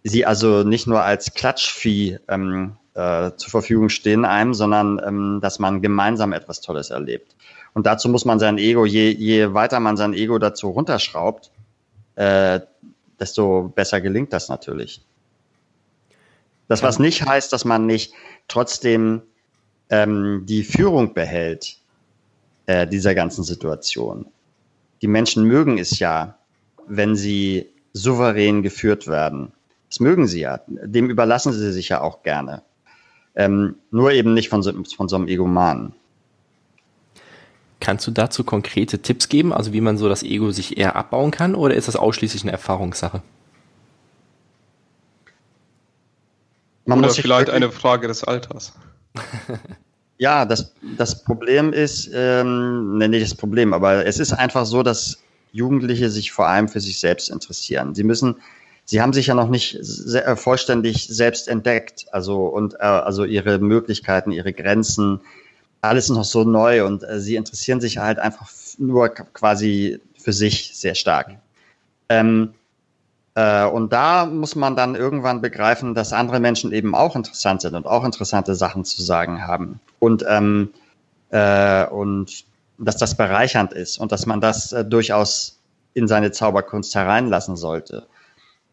sie 0.02 0.26
also 0.26 0.64
nicht 0.64 0.88
nur 0.88 1.02
als 1.02 1.32
Klatschvieh 1.32 2.18
ähm, 2.26 2.72
äh, 2.94 3.30
zur 3.36 3.50
Verfügung 3.52 3.88
stehen 3.88 4.24
einem, 4.24 4.52
sondern 4.52 5.00
ähm, 5.07 5.38
dass 5.40 5.61
man 5.61 5.80
gemeinsam 5.80 6.32
etwas 6.32 6.61
Tolles 6.61 6.90
erlebt. 6.90 7.36
Und 7.76 7.84
dazu 7.84 8.08
muss 8.08 8.24
man 8.24 8.38
sein 8.38 8.56
Ego, 8.56 8.86
je, 8.86 9.10
je 9.10 9.52
weiter 9.52 9.80
man 9.80 9.98
sein 9.98 10.14
Ego 10.14 10.38
dazu 10.38 10.70
runterschraubt, 10.70 11.50
äh, 12.14 12.60
desto 13.20 13.70
besser 13.74 14.00
gelingt 14.00 14.32
das 14.32 14.48
natürlich. 14.48 15.02
Das, 16.68 16.82
was 16.82 16.98
nicht 16.98 17.26
heißt, 17.26 17.52
dass 17.52 17.66
man 17.66 17.84
nicht 17.84 18.14
trotzdem 18.48 19.20
ähm, 19.90 20.44
die 20.46 20.62
Führung 20.62 21.12
behält 21.12 21.76
äh, 22.64 22.86
dieser 22.86 23.14
ganzen 23.14 23.44
Situation. 23.44 24.24
Die 25.02 25.06
Menschen 25.06 25.44
mögen 25.44 25.76
es 25.76 25.98
ja, 25.98 26.38
wenn 26.86 27.14
sie 27.14 27.68
souverän 27.92 28.62
geführt 28.62 29.06
werden. 29.06 29.52
Das 29.90 30.00
mögen 30.00 30.26
sie 30.26 30.40
ja. 30.40 30.62
Dem 30.66 31.10
überlassen 31.10 31.52
sie 31.52 31.72
sich 31.72 31.90
ja 31.90 32.00
auch 32.00 32.22
gerne. 32.22 32.62
Ähm, 33.34 33.74
nur 33.90 34.12
eben 34.12 34.32
nicht 34.32 34.48
von 34.48 34.62
so, 34.62 34.72
von 34.96 35.10
so 35.10 35.16
einem 35.16 35.28
Egomanen. 35.28 35.92
Kannst 37.80 38.06
du 38.06 38.10
dazu 38.10 38.42
konkrete 38.42 39.00
Tipps 39.00 39.28
geben, 39.28 39.52
also 39.52 39.72
wie 39.72 39.80
man 39.80 39.98
so 39.98 40.08
das 40.08 40.22
Ego 40.22 40.50
sich 40.50 40.78
eher 40.78 40.96
abbauen 40.96 41.30
kann, 41.30 41.54
oder 41.54 41.74
ist 41.74 41.88
das 41.88 41.96
ausschließlich 41.96 42.42
eine 42.42 42.52
Erfahrungssache? 42.52 43.22
Man 46.86 47.00
oder 47.00 47.10
vielleicht 47.10 47.50
eine 47.50 47.70
Frage 47.70 48.06
des 48.08 48.24
Alters. 48.24 48.72
ja, 50.18 50.44
das, 50.44 50.72
das 50.96 51.24
Problem 51.24 51.72
ist, 51.72 52.10
ähm, 52.14 52.96
ne, 52.98 53.08
nicht 53.08 53.24
das 53.24 53.34
Problem, 53.34 53.74
aber 53.74 54.06
es 54.06 54.18
ist 54.18 54.32
einfach 54.32 54.64
so, 54.64 54.82
dass 54.82 55.18
Jugendliche 55.52 56.10
sich 56.10 56.32
vor 56.32 56.46
allem 56.46 56.68
für 56.68 56.80
sich 56.80 57.00
selbst 57.00 57.28
interessieren. 57.28 57.94
Sie 57.94 58.04
müssen, 58.04 58.36
sie 58.84 59.02
haben 59.02 59.12
sich 59.12 59.26
ja 59.26 59.34
noch 59.34 59.48
nicht 59.48 59.78
sehr, 59.80 60.26
äh, 60.28 60.36
vollständig 60.36 61.08
selbst 61.08 61.48
entdeckt, 61.48 62.06
also 62.12 62.46
und 62.46 62.74
äh, 62.74 62.78
also 62.78 63.24
ihre 63.24 63.58
Möglichkeiten, 63.58 64.30
ihre 64.30 64.52
Grenzen, 64.52 65.20
alles 65.80 66.08
noch 66.08 66.24
so 66.24 66.44
neu 66.44 66.84
und 66.84 67.02
äh, 67.02 67.20
sie 67.20 67.36
interessieren 67.36 67.80
sich 67.80 67.98
halt 67.98 68.18
einfach 68.18 68.50
nur 68.78 69.08
quasi 69.08 70.00
für 70.18 70.32
sich 70.32 70.72
sehr 70.74 70.94
stark. 70.94 71.36
Ähm, 72.08 72.54
äh, 73.34 73.66
und 73.66 73.92
da 73.92 74.26
muss 74.26 74.56
man 74.56 74.76
dann 74.76 74.94
irgendwann 74.94 75.40
begreifen, 75.40 75.94
dass 75.94 76.12
andere 76.12 76.40
Menschen 76.40 76.72
eben 76.72 76.94
auch 76.94 77.14
interessant 77.14 77.60
sind 77.60 77.74
und 77.74 77.86
auch 77.86 78.04
interessante 78.04 78.54
Sachen 78.54 78.84
zu 78.84 79.02
sagen 79.02 79.46
haben. 79.46 79.80
Und, 79.98 80.24
ähm, 80.28 80.70
äh, 81.30 81.86
und 81.86 82.44
dass 82.78 82.96
das 82.96 83.14
bereichernd 83.14 83.72
ist 83.72 83.98
und 83.98 84.12
dass 84.12 84.26
man 84.26 84.40
das 84.40 84.72
äh, 84.72 84.84
durchaus 84.84 85.58
in 85.94 86.08
seine 86.08 86.30
Zauberkunst 86.30 86.94
hereinlassen 86.94 87.56
sollte. 87.56 88.06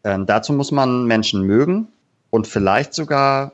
Ähm, 0.02 0.26
dazu 0.26 0.52
muss 0.52 0.72
man 0.72 1.04
Menschen 1.04 1.42
mögen 1.42 1.88
und 2.30 2.46
vielleicht 2.46 2.94
sogar, 2.94 3.52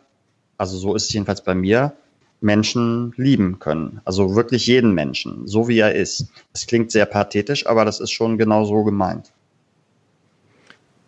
also 0.58 0.76
so 0.76 0.94
ist 0.94 1.04
es 1.04 1.12
jedenfalls 1.12 1.42
bei 1.42 1.54
mir, 1.54 1.92
Menschen 2.40 3.12
lieben 3.16 3.58
können. 3.58 4.00
Also 4.04 4.34
wirklich 4.34 4.66
jeden 4.66 4.92
Menschen, 4.92 5.46
so 5.46 5.68
wie 5.68 5.78
er 5.78 5.94
ist. 5.94 6.26
Das 6.52 6.66
klingt 6.66 6.90
sehr 6.90 7.06
pathetisch, 7.06 7.66
aber 7.66 7.84
das 7.84 8.00
ist 8.00 8.10
schon 8.10 8.38
genau 8.38 8.64
so 8.64 8.82
gemeint. 8.84 9.30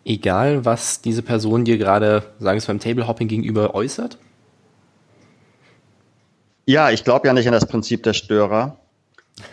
Egal, 0.05 0.65
was 0.65 1.01
diese 1.01 1.21
Person 1.21 1.65
dir 1.65 1.77
gerade, 1.77 2.23
sagen 2.39 2.55
wir 2.55 2.57
es 2.57 2.65
beim 2.65 2.79
Tablehopping 2.79 3.27
gegenüber 3.27 3.73
äußert? 3.73 4.17
Ja, 6.65 6.91
ich 6.91 7.03
glaube 7.03 7.27
ja 7.27 7.33
nicht 7.33 7.47
an 7.47 7.53
das 7.53 7.65
Prinzip 7.65 8.03
der 8.03 8.13
Störer. 8.13 8.77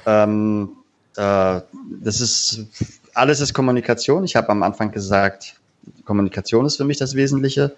Ähm, 0.06 0.70
äh, 1.16 1.60
das 2.00 2.20
ist 2.20 2.66
alles 3.14 3.40
ist 3.40 3.54
Kommunikation. 3.54 4.24
Ich 4.24 4.36
habe 4.36 4.48
am 4.50 4.62
Anfang 4.62 4.92
gesagt, 4.92 5.56
Kommunikation 6.04 6.66
ist 6.66 6.76
für 6.76 6.84
mich 6.84 6.98
das 6.98 7.14
Wesentliche. 7.14 7.76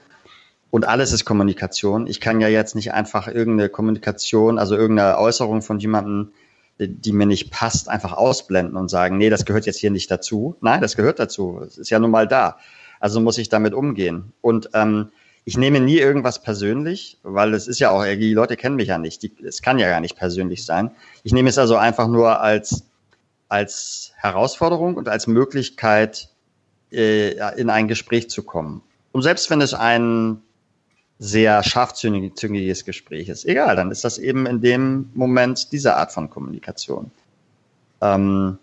Und 0.72 0.88
alles 0.88 1.12
ist 1.12 1.26
Kommunikation. 1.26 2.06
Ich 2.06 2.18
kann 2.18 2.40
ja 2.40 2.48
jetzt 2.48 2.74
nicht 2.74 2.94
einfach 2.94 3.28
irgendeine 3.28 3.68
Kommunikation, 3.68 4.58
also 4.58 4.74
irgendeine 4.74 5.18
Äußerung 5.18 5.60
von 5.60 5.78
jemandem, 5.78 6.32
die, 6.78 7.12
mir 7.12 7.26
nicht 7.26 7.50
passt, 7.50 7.90
einfach 7.90 8.14
ausblenden 8.14 8.78
und 8.78 8.88
sagen, 8.88 9.18
nee, 9.18 9.28
das 9.28 9.44
gehört 9.44 9.66
jetzt 9.66 9.80
hier 9.80 9.90
nicht 9.90 10.10
dazu. 10.10 10.56
Nein, 10.62 10.80
das 10.80 10.96
gehört 10.96 11.18
dazu. 11.18 11.60
Es 11.62 11.76
ist 11.76 11.90
ja 11.90 11.98
nun 11.98 12.10
mal 12.10 12.26
da. 12.26 12.56
Also 13.00 13.20
muss 13.20 13.36
ich 13.36 13.50
damit 13.50 13.74
umgehen. 13.74 14.32
Und 14.40 14.70
ähm, 14.72 15.10
ich 15.44 15.58
nehme 15.58 15.78
nie 15.78 15.98
irgendwas 15.98 16.42
persönlich, 16.42 17.18
weil 17.22 17.52
es 17.52 17.68
ist 17.68 17.78
ja 17.78 17.90
auch, 17.90 18.06
die 18.06 18.32
Leute 18.32 18.56
kennen 18.56 18.76
mich 18.76 18.88
ja 18.88 18.96
nicht. 18.96 19.22
es 19.42 19.60
kann 19.60 19.78
ja 19.78 19.90
gar 19.90 20.00
nicht 20.00 20.16
persönlich 20.16 20.64
sein. 20.64 20.90
Ich 21.22 21.34
nehme 21.34 21.50
es 21.50 21.58
also 21.58 21.76
einfach 21.76 22.08
nur 22.08 22.40
als, 22.40 22.86
als 23.50 24.12
Herausforderung 24.16 24.94
und 24.94 25.10
als 25.10 25.26
Möglichkeit, 25.26 26.30
äh, 26.90 27.60
in 27.60 27.68
ein 27.68 27.88
Gespräch 27.88 28.30
zu 28.30 28.42
kommen. 28.42 28.80
Und 29.12 29.20
selbst 29.20 29.50
wenn 29.50 29.60
es 29.60 29.74
ein 29.74 30.40
sehr 31.22 31.62
scharfzüngiges 31.62 32.84
Gespräch 32.84 33.28
ist. 33.28 33.44
Egal, 33.44 33.76
dann 33.76 33.92
ist 33.92 34.04
das 34.04 34.18
eben 34.18 34.44
in 34.46 34.60
dem 34.60 35.10
Moment 35.14 35.70
diese 35.70 35.96
Art 35.96 36.10
von 36.10 36.28
Kommunikation. 36.28 37.12
Ähm, 38.00 38.58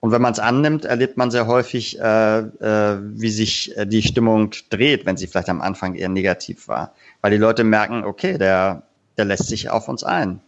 und 0.00 0.10
wenn 0.10 0.20
man 0.20 0.32
es 0.32 0.38
annimmt, 0.38 0.84
erlebt 0.84 1.16
man 1.16 1.30
sehr 1.30 1.46
häufig, 1.46 1.98
äh, 1.98 2.38
äh, 2.40 2.98
wie 3.00 3.30
sich 3.30 3.74
äh, 3.76 3.86
die 3.86 4.02
Stimmung 4.02 4.50
dreht, 4.68 5.06
wenn 5.06 5.16
sie 5.16 5.26
vielleicht 5.26 5.48
am 5.48 5.62
Anfang 5.62 5.94
eher 5.94 6.10
negativ 6.10 6.68
war. 6.68 6.92
Weil 7.22 7.30
die 7.30 7.38
Leute 7.38 7.64
merken, 7.64 8.04
okay, 8.04 8.36
der, 8.36 8.82
der 9.16 9.24
lässt 9.24 9.46
sich 9.46 9.70
auf 9.70 9.88
uns 9.88 10.04
ein. 10.04 10.40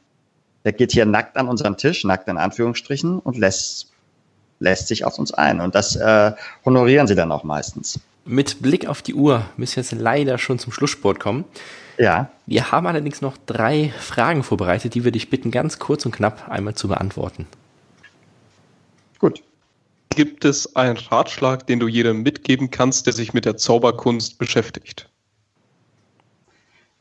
Der 0.64 0.72
geht 0.72 0.92
hier 0.92 1.06
nackt 1.06 1.38
an 1.38 1.48
unseren 1.48 1.78
Tisch, 1.78 2.04
nackt 2.04 2.28
in 2.28 2.36
Anführungsstrichen, 2.36 3.18
und 3.18 3.38
lässt, 3.38 3.92
lässt 4.58 4.88
sich 4.88 5.06
auf 5.06 5.18
uns 5.18 5.32
ein. 5.32 5.62
Und 5.62 5.74
das 5.74 5.96
äh, 5.96 6.32
honorieren 6.66 7.06
sie 7.06 7.14
dann 7.14 7.32
auch 7.32 7.44
meistens. 7.44 7.98
Mit 8.26 8.62
Blick 8.62 8.86
auf 8.86 9.02
die 9.02 9.14
Uhr 9.14 9.44
müssen 9.56 9.76
wir 9.76 9.82
jetzt 9.82 9.92
leider 9.92 10.38
schon 10.38 10.58
zum 10.58 10.72
Schlusssport 10.72 11.20
kommen. 11.20 11.44
Ja. 11.98 12.30
Wir 12.46 12.72
haben 12.72 12.86
allerdings 12.86 13.20
noch 13.20 13.36
drei 13.46 13.92
Fragen 13.98 14.42
vorbereitet, 14.42 14.94
die 14.94 15.04
wir 15.04 15.12
dich 15.12 15.30
bitten, 15.30 15.50
ganz 15.50 15.78
kurz 15.78 16.06
und 16.06 16.12
knapp 16.12 16.48
einmal 16.48 16.74
zu 16.74 16.88
beantworten. 16.88 17.46
Gut. 19.18 19.42
Gibt 20.10 20.44
es 20.44 20.76
einen 20.76 20.96
Ratschlag, 20.96 21.66
den 21.66 21.80
du 21.80 21.88
jedem 21.88 22.22
mitgeben 22.22 22.70
kannst, 22.70 23.06
der 23.06 23.12
sich 23.12 23.34
mit 23.34 23.44
der 23.44 23.56
Zauberkunst 23.56 24.38
beschäftigt? 24.38 25.08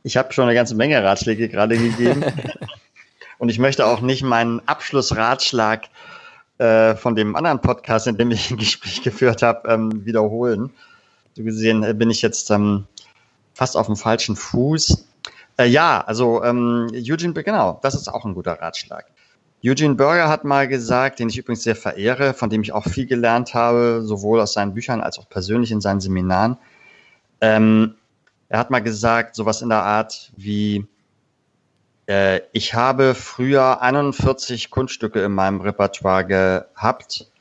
Ich 0.03 0.17
habe 0.17 0.33
schon 0.33 0.45
eine 0.45 0.55
ganze 0.55 0.75
Menge 0.75 1.01
Ratschläge 1.01 1.47
gerade 1.47 1.77
gegeben. 1.77 2.23
und 3.37 3.49
ich 3.49 3.59
möchte 3.59 3.85
auch 3.85 4.01
nicht 4.01 4.23
meinen 4.23 4.67
Abschlussratschlag 4.67 5.89
äh, 6.57 6.95
von 6.95 7.15
dem 7.15 7.35
anderen 7.35 7.61
Podcast, 7.61 8.07
in 8.07 8.17
dem 8.17 8.31
ich 8.31 8.51
ein 8.51 8.57
Gespräch 8.57 9.01
geführt 9.01 9.41
habe, 9.41 9.69
ähm, 9.69 10.05
wiederholen. 10.05 10.71
So 11.35 11.43
gesehen 11.43 11.83
äh, 11.83 11.93
bin 11.93 12.09
ich 12.09 12.21
jetzt 12.21 12.49
ähm, 12.51 12.85
fast 13.53 13.77
auf 13.77 13.87
dem 13.87 13.95
falschen 13.95 14.35
Fuß. 14.35 15.07
Äh, 15.57 15.65
ja, 15.65 16.01
also 16.01 16.43
ähm, 16.43 16.89
Eugene, 16.93 17.33
genau, 17.33 17.79
das 17.81 17.95
ist 17.95 18.07
auch 18.07 18.25
ein 18.25 18.33
guter 18.33 18.53
Ratschlag. 18.53 19.05
Eugene 19.65 19.95
Burger 19.95 20.27
hat 20.27 20.43
mal 20.43 20.67
gesagt, 20.67 21.19
den 21.19 21.29
ich 21.29 21.37
übrigens 21.37 21.63
sehr 21.63 21.75
verehre, 21.75 22.33
von 22.33 22.49
dem 22.49 22.61
ich 22.61 22.73
auch 22.73 22.85
viel 22.85 23.05
gelernt 23.05 23.53
habe, 23.53 24.01
sowohl 24.03 24.41
aus 24.41 24.53
seinen 24.53 24.73
Büchern 24.73 24.99
als 24.99 25.17
auch 25.17 25.29
persönlich 25.29 25.71
in 25.71 25.79
seinen 25.79 26.01
Seminaren. 26.01 26.57
Ähm, 27.39 27.95
er 28.49 28.59
hat 28.59 28.71
mal 28.71 28.81
gesagt, 28.81 29.35
sowas 29.35 29.61
in 29.61 29.69
der 29.69 29.83
Art 29.83 30.33
wie, 30.35 30.85
äh, 32.07 32.41
ich 32.51 32.73
habe 32.73 33.15
früher 33.15 33.81
41 33.81 34.69
Kunststücke 34.69 35.23
in 35.23 35.31
meinem 35.31 35.61
Repertoire 35.61 36.25
gehabt. 36.25 37.31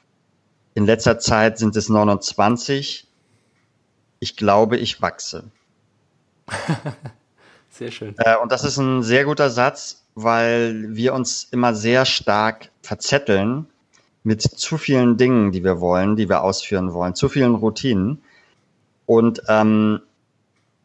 In 0.75 0.87
letzter 0.87 1.19
Zeit 1.19 1.59
sind 1.59 1.75
es 1.77 1.89
29 1.89 3.09
ich 4.23 4.37
glaube, 4.37 4.77
ich 4.77 5.03
wachse. 5.03 5.51
sehr 7.71 7.91
schön. 7.91 8.15
Äh, 8.19 8.37
und 8.37 8.53
das 8.53 8.63
ist 8.63 8.77
ein 8.77 9.03
sehr 9.03 9.25
guter 9.25 9.51
Satz, 9.51 10.05
weil 10.15 10.95
wir 10.95 11.13
uns 11.13 11.49
immer 11.51 11.75
sehr 11.75 12.05
stark 12.05 12.71
verzetteln 12.83 13.67
mit 14.23 14.41
zu 14.43 14.79
vielen 14.79 15.17
Dingen, 15.17 15.51
die 15.51 15.65
wir 15.65 15.81
wollen, 15.81 16.15
die 16.15 16.29
wir 16.29 16.45
ausführen 16.45 16.95
wollen, 16.95 17.17
zu 17.17 17.29
vielen 17.29 17.57
Routinen. 17.57 18.23
Und 19.07 19.43
ähm, 19.49 20.01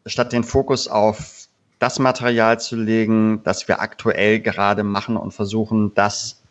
statt 0.04 0.32
den 0.32 0.42
Fokus 0.42 0.88
auf 0.88 1.46
das 1.78 2.00
Material 2.00 2.58
zu 2.58 2.74
legen, 2.74 3.42
das 3.44 3.68
wir 3.68 3.80
aktuell 3.80 4.40
gerade 4.40 4.82
machen 4.82 5.16
und 5.16 5.30
versuchen, 5.30 5.94
das 5.94 6.42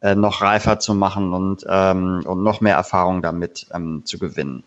äh, 0.00 0.14
noch 0.14 0.40
reifer 0.40 0.78
zu 0.78 0.94
machen 0.94 1.34
und, 1.34 1.66
ähm, 1.68 2.22
und 2.24 2.42
noch 2.42 2.62
mehr 2.62 2.76
Erfahrung 2.76 3.20
damit 3.20 3.66
ähm, 3.74 4.06
zu 4.06 4.18
gewinnen. 4.18 4.64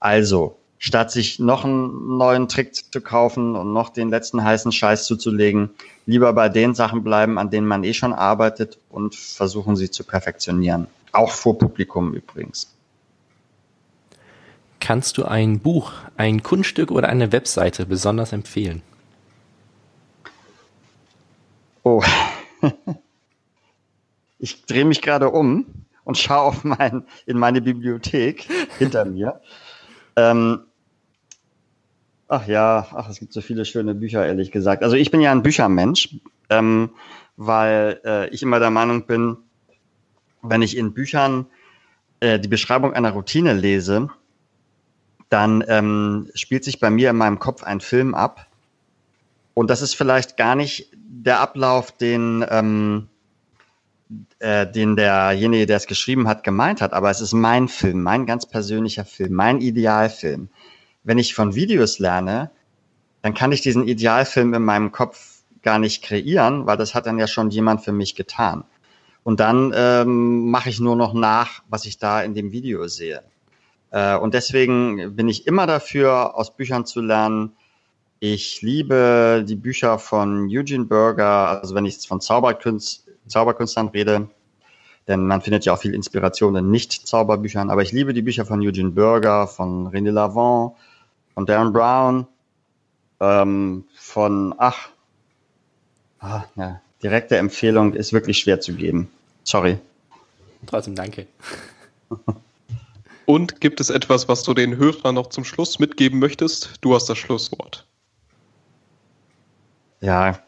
Also, 0.00 0.56
statt 0.78 1.10
sich 1.10 1.38
noch 1.38 1.64
einen 1.64 2.16
neuen 2.16 2.48
Trick 2.48 2.74
zu 2.74 3.00
kaufen 3.00 3.56
und 3.56 3.72
noch 3.72 3.90
den 3.90 4.10
letzten 4.10 4.44
heißen 4.44 4.72
Scheiß 4.72 5.06
zuzulegen, 5.06 5.70
lieber 6.04 6.32
bei 6.32 6.48
den 6.48 6.74
Sachen 6.74 7.02
bleiben, 7.02 7.38
an 7.38 7.50
denen 7.50 7.66
man 7.66 7.84
eh 7.84 7.94
schon 7.94 8.12
arbeitet 8.12 8.78
und 8.90 9.14
versuchen 9.14 9.76
sie 9.76 9.90
zu 9.90 10.04
perfektionieren. 10.04 10.86
Auch 11.12 11.30
vor 11.30 11.58
Publikum 11.58 12.12
übrigens. 12.14 12.72
Kannst 14.80 15.18
du 15.18 15.24
ein 15.24 15.60
Buch, 15.60 15.92
ein 16.16 16.42
Kunststück 16.42 16.90
oder 16.90 17.08
eine 17.08 17.32
Webseite 17.32 17.86
besonders 17.86 18.32
empfehlen? 18.32 18.82
Oh. 21.82 22.02
Ich 24.38 24.66
drehe 24.66 24.84
mich 24.84 25.00
gerade 25.00 25.30
um 25.30 25.64
und 26.04 26.18
schaue 26.18 26.42
auf 26.42 26.62
mein, 26.62 27.06
in 27.24 27.38
meine 27.38 27.62
Bibliothek 27.62 28.46
hinter 28.78 29.06
mir. 29.06 29.40
Ähm, 30.16 30.60
ach 32.28 32.46
ja, 32.46 32.86
ach, 32.92 33.08
es 33.08 33.18
gibt 33.18 33.32
so 33.32 33.40
viele 33.40 33.64
schöne 33.64 33.94
Bücher, 33.94 34.26
ehrlich 34.26 34.50
gesagt. 34.50 34.82
Also 34.82 34.96
ich 34.96 35.10
bin 35.10 35.20
ja 35.20 35.32
ein 35.32 35.42
Büchermensch. 35.42 36.16
ähm, 36.50 36.90
weil 37.36 38.00
äh, 38.04 38.28
ich 38.30 38.42
immer 38.42 38.58
der 38.58 38.70
Meinung 38.70 39.06
bin, 39.06 39.36
wenn 40.42 40.62
ich 40.62 40.76
in 40.76 40.94
Büchern 40.94 41.46
äh, 42.20 42.38
die 42.38 42.48
Beschreibung 42.48 42.94
einer 42.94 43.12
Routine 43.12 43.52
lese, 43.52 44.08
dann 45.28 45.64
ähm, 45.68 46.30
spielt 46.34 46.64
sich 46.64 46.80
bei 46.80 46.90
mir 46.90 47.10
in 47.10 47.16
meinem 47.16 47.38
Kopf 47.38 47.62
ein 47.62 47.80
Film 47.80 48.14
ab. 48.14 48.46
Und 49.54 49.70
das 49.70 49.82
ist 49.82 49.94
vielleicht 49.94 50.36
gar 50.36 50.54
nicht 50.54 50.90
der 50.94 51.40
Ablauf, 51.40 51.92
den, 51.92 52.44
ähm, 52.48 53.08
äh, 54.38 54.70
den 54.70 54.96
derjenige, 54.96 55.66
der 55.66 55.78
es 55.78 55.86
geschrieben 55.86 56.28
hat, 56.28 56.44
gemeint 56.44 56.80
hat, 56.80 56.92
aber 56.92 57.10
es 57.10 57.20
ist 57.20 57.32
mein 57.32 57.68
Film, 57.68 58.02
mein 58.02 58.26
ganz 58.26 58.46
persönlicher 58.46 59.04
Film, 59.04 59.32
mein 59.32 59.60
Idealfilm. 59.60 60.48
Wenn 61.02 61.18
ich 61.18 61.34
von 61.34 61.54
Videos 61.54 61.98
lerne, 61.98 62.50
dann 63.22 63.34
kann 63.34 63.52
ich 63.52 63.60
diesen 63.60 63.86
Idealfilm 63.86 64.54
in 64.54 64.62
meinem 64.62 64.92
Kopf 64.92 65.42
gar 65.62 65.78
nicht 65.78 66.04
kreieren, 66.04 66.66
weil 66.66 66.76
das 66.76 66.94
hat 66.94 67.06
dann 67.06 67.18
ja 67.18 67.26
schon 67.26 67.50
jemand 67.50 67.82
für 67.82 67.92
mich 67.92 68.14
getan. 68.14 68.64
Und 69.24 69.40
dann 69.40 69.72
ähm, 69.74 70.50
mache 70.50 70.68
ich 70.68 70.78
nur 70.78 70.94
noch 70.94 71.12
nach, 71.12 71.64
was 71.68 71.84
ich 71.84 71.98
da 71.98 72.22
in 72.22 72.34
dem 72.34 72.52
Video 72.52 72.86
sehe. 72.86 73.24
Äh, 73.90 74.16
und 74.16 74.34
deswegen 74.34 75.16
bin 75.16 75.28
ich 75.28 75.48
immer 75.48 75.66
dafür, 75.66 76.36
aus 76.36 76.56
Büchern 76.56 76.86
zu 76.86 77.00
lernen. 77.00 77.56
Ich 78.20 78.62
liebe 78.62 79.44
die 79.46 79.56
Bücher 79.56 79.98
von 79.98 80.48
Eugene 80.48 80.84
Berger, 80.84 81.60
also 81.60 81.74
wenn 81.74 81.84
ich 81.84 82.06
von 82.06 82.20
Zauberkünst, 82.20 83.05
Zauberkünstlern 83.26 83.88
rede, 83.88 84.28
denn 85.08 85.26
man 85.26 85.40
findet 85.40 85.64
ja 85.64 85.74
auch 85.74 85.78
viel 85.78 85.94
Inspiration 85.94 86.56
in 86.56 86.70
Nicht-Zauberbüchern, 86.70 87.70
aber 87.70 87.82
ich 87.82 87.92
liebe 87.92 88.12
die 88.12 88.22
Bücher 88.22 88.44
von 88.44 88.60
Eugene 88.60 88.90
Berger, 88.90 89.46
von 89.46 89.88
René 89.88 90.10
Lavant, 90.10 90.72
von 91.34 91.46
Darren 91.46 91.72
Brown, 91.72 92.26
ähm, 93.20 93.84
von, 93.94 94.54
ach, 94.58 94.88
ah, 96.20 96.44
ja, 96.56 96.80
direkte 97.02 97.36
Empfehlung 97.36 97.94
ist 97.94 98.12
wirklich 98.12 98.38
schwer 98.38 98.60
zu 98.60 98.74
geben. 98.74 99.10
Sorry. 99.44 99.78
Trotzdem 100.66 100.94
danke. 100.94 101.26
Und 103.26 103.60
gibt 103.60 103.80
es 103.80 103.90
etwas, 103.90 104.28
was 104.28 104.44
du 104.44 104.54
den 104.54 104.76
Hörern 104.76 105.16
noch 105.16 105.28
zum 105.28 105.44
Schluss 105.44 105.78
mitgeben 105.78 106.20
möchtest? 106.20 106.74
Du 106.80 106.94
hast 106.94 107.06
das 107.06 107.18
Schlusswort. 107.18 107.84
Ja, 110.00 110.38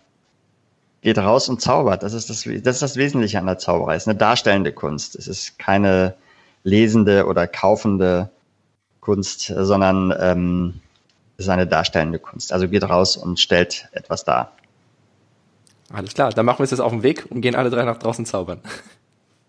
geht 1.00 1.18
raus 1.18 1.48
und 1.48 1.60
zaubert. 1.60 2.02
Das 2.02 2.12
ist 2.12 2.30
das, 2.30 2.42
das 2.42 2.76
ist 2.76 2.82
das 2.82 2.96
Wesentliche 2.96 3.38
an 3.38 3.46
der 3.46 3.58
Zauberei. 3.58 3.94
Es 3.94 4.04
ist 4.04 4.08
eine 4.08 4.18
darstellende 4.18 4.72
Kunst. 4.72 5.16
Es 5.16 5.28
ist 5.28 5.58
keine 5.58 6.14
lesende 6.64 7.26
oder 7.26 7.46
kaufende 7.46 8.30
Kunst, 9.00 9.52
sondern 9.56 10.14
ähm, 10.18 10.80
es 11.36 11.44
ist 11.46 11.48
eine 11.48 11.66
darstellende 11.66 12.18
Kunst. 12.18 12.52
Also 12.52 12.68
geht 12.68 12.82
raus 12.82 13.16
und 13.16 13.38
stellt 13.38 13.88
etwas 13.92 14.24
dar. 14.24 14.52
Alles 15.90 16.12
klar, 16.12 16.30
dann 16.30 16.44
machen 16.44 16.58
wir 16.58 16.64
es 16.64 16.70
jetzt 16.70 16.80
auf 16.80 16.92
den 16.92 17.02
Weg 17.02 17.26
und 17.30 17.40
gehen 17.40 17.54
alle 17.54 17.70
drei 17.70 17.84
nach 17.84 17.98
draußen 17.98 18.26
zaubern. 18.26 18.60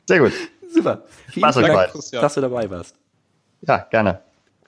Sehr 0.07 0.19
gut. 0.19 0.33
Super. 0.73 1.03
Vielen 1.29 1.41
Mach's 1.41 1.55
Dank, 1.55 1.93
dass 2.11 2.33
du 2.35 2.41
dabei 2.41 2.69
warst. 2.69 2.95
Ja, 3.61 3.87
gerne. 3.89 4.21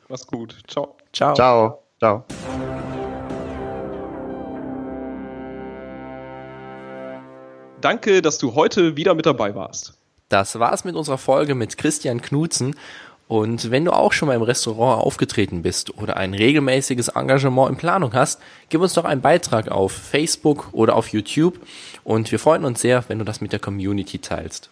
Mach's 0.09 0.27
gut. 0.27 0.57
Ciao. 0.67 0.97
Ciao. 1.13 1.35
Ciao. 1.35 1.83
Ciao. 1.99 2.25
Danke, 7.81 8.21
dass 8.21 8.37
du 8.37 8.55
heute 8.55 8.95
wieder 8.95 9.13
mit 9.13 9.25
dabei 9.25 9.55
warst. 9.55 9.93
Das 10.29 10.59
war's 10.59 10.85
mit 10.85 10.95
unserer 10.95 11.17
Folge 11.17 11.55
mit 11.55 11.77
Christian 11.77 12.21
Knutzen. 12.21 12.75
Und 13.27 13.71
wenn 13.71 13.85
du 13.85 13.93
auch 13.93 14.11
schon 14.11 14.27
mal 14.27 14.35
im 14.35 14.41
Restaurant 14.41 15.01
aufgetreten 15.01 15.61
bist 15.61 15.97
oder 15.97 16.17
ein 16.17 16.33
regelmäßiges 16.33 17.09
Engagement 17.09 17.69
in 17.69 17.77
Planung 17.77 18.13
hast, 18.13 18.41
gib 18.67 18.81
uns 18.81 18.93
doch 18.93 19.05
einen 19.05 19.21
Beitrag 19.21 19.69
auf 19.69 19.93
Facebook 19.93 20.67
oder 20.73 20.97
auf 20.97 21.07
YouTube. 21.09 21.57
Und 22.03 22.29
wir 22.31 22.39
freuen 22.39 22.65
uns 22.65 22.81
sehr, 22.81 23.05
wenn 23.07 23.19
du 23.19 23.25
das 23.25 23.39
mit 23.39 23.53
der 23.53 23.59
Community 23.59 24.19
teilst. 24.19 24.69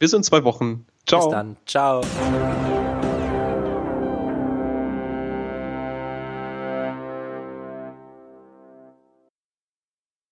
Bis 0.00 0.12
in 0.12 0.24
zwei 0.24 0.42
Wochen. 0.42 0.86
Ciao. 1.06 1.20
Bis 1.20 1.30
dann. 1.30 1.56
Ciao. 1.66 2.00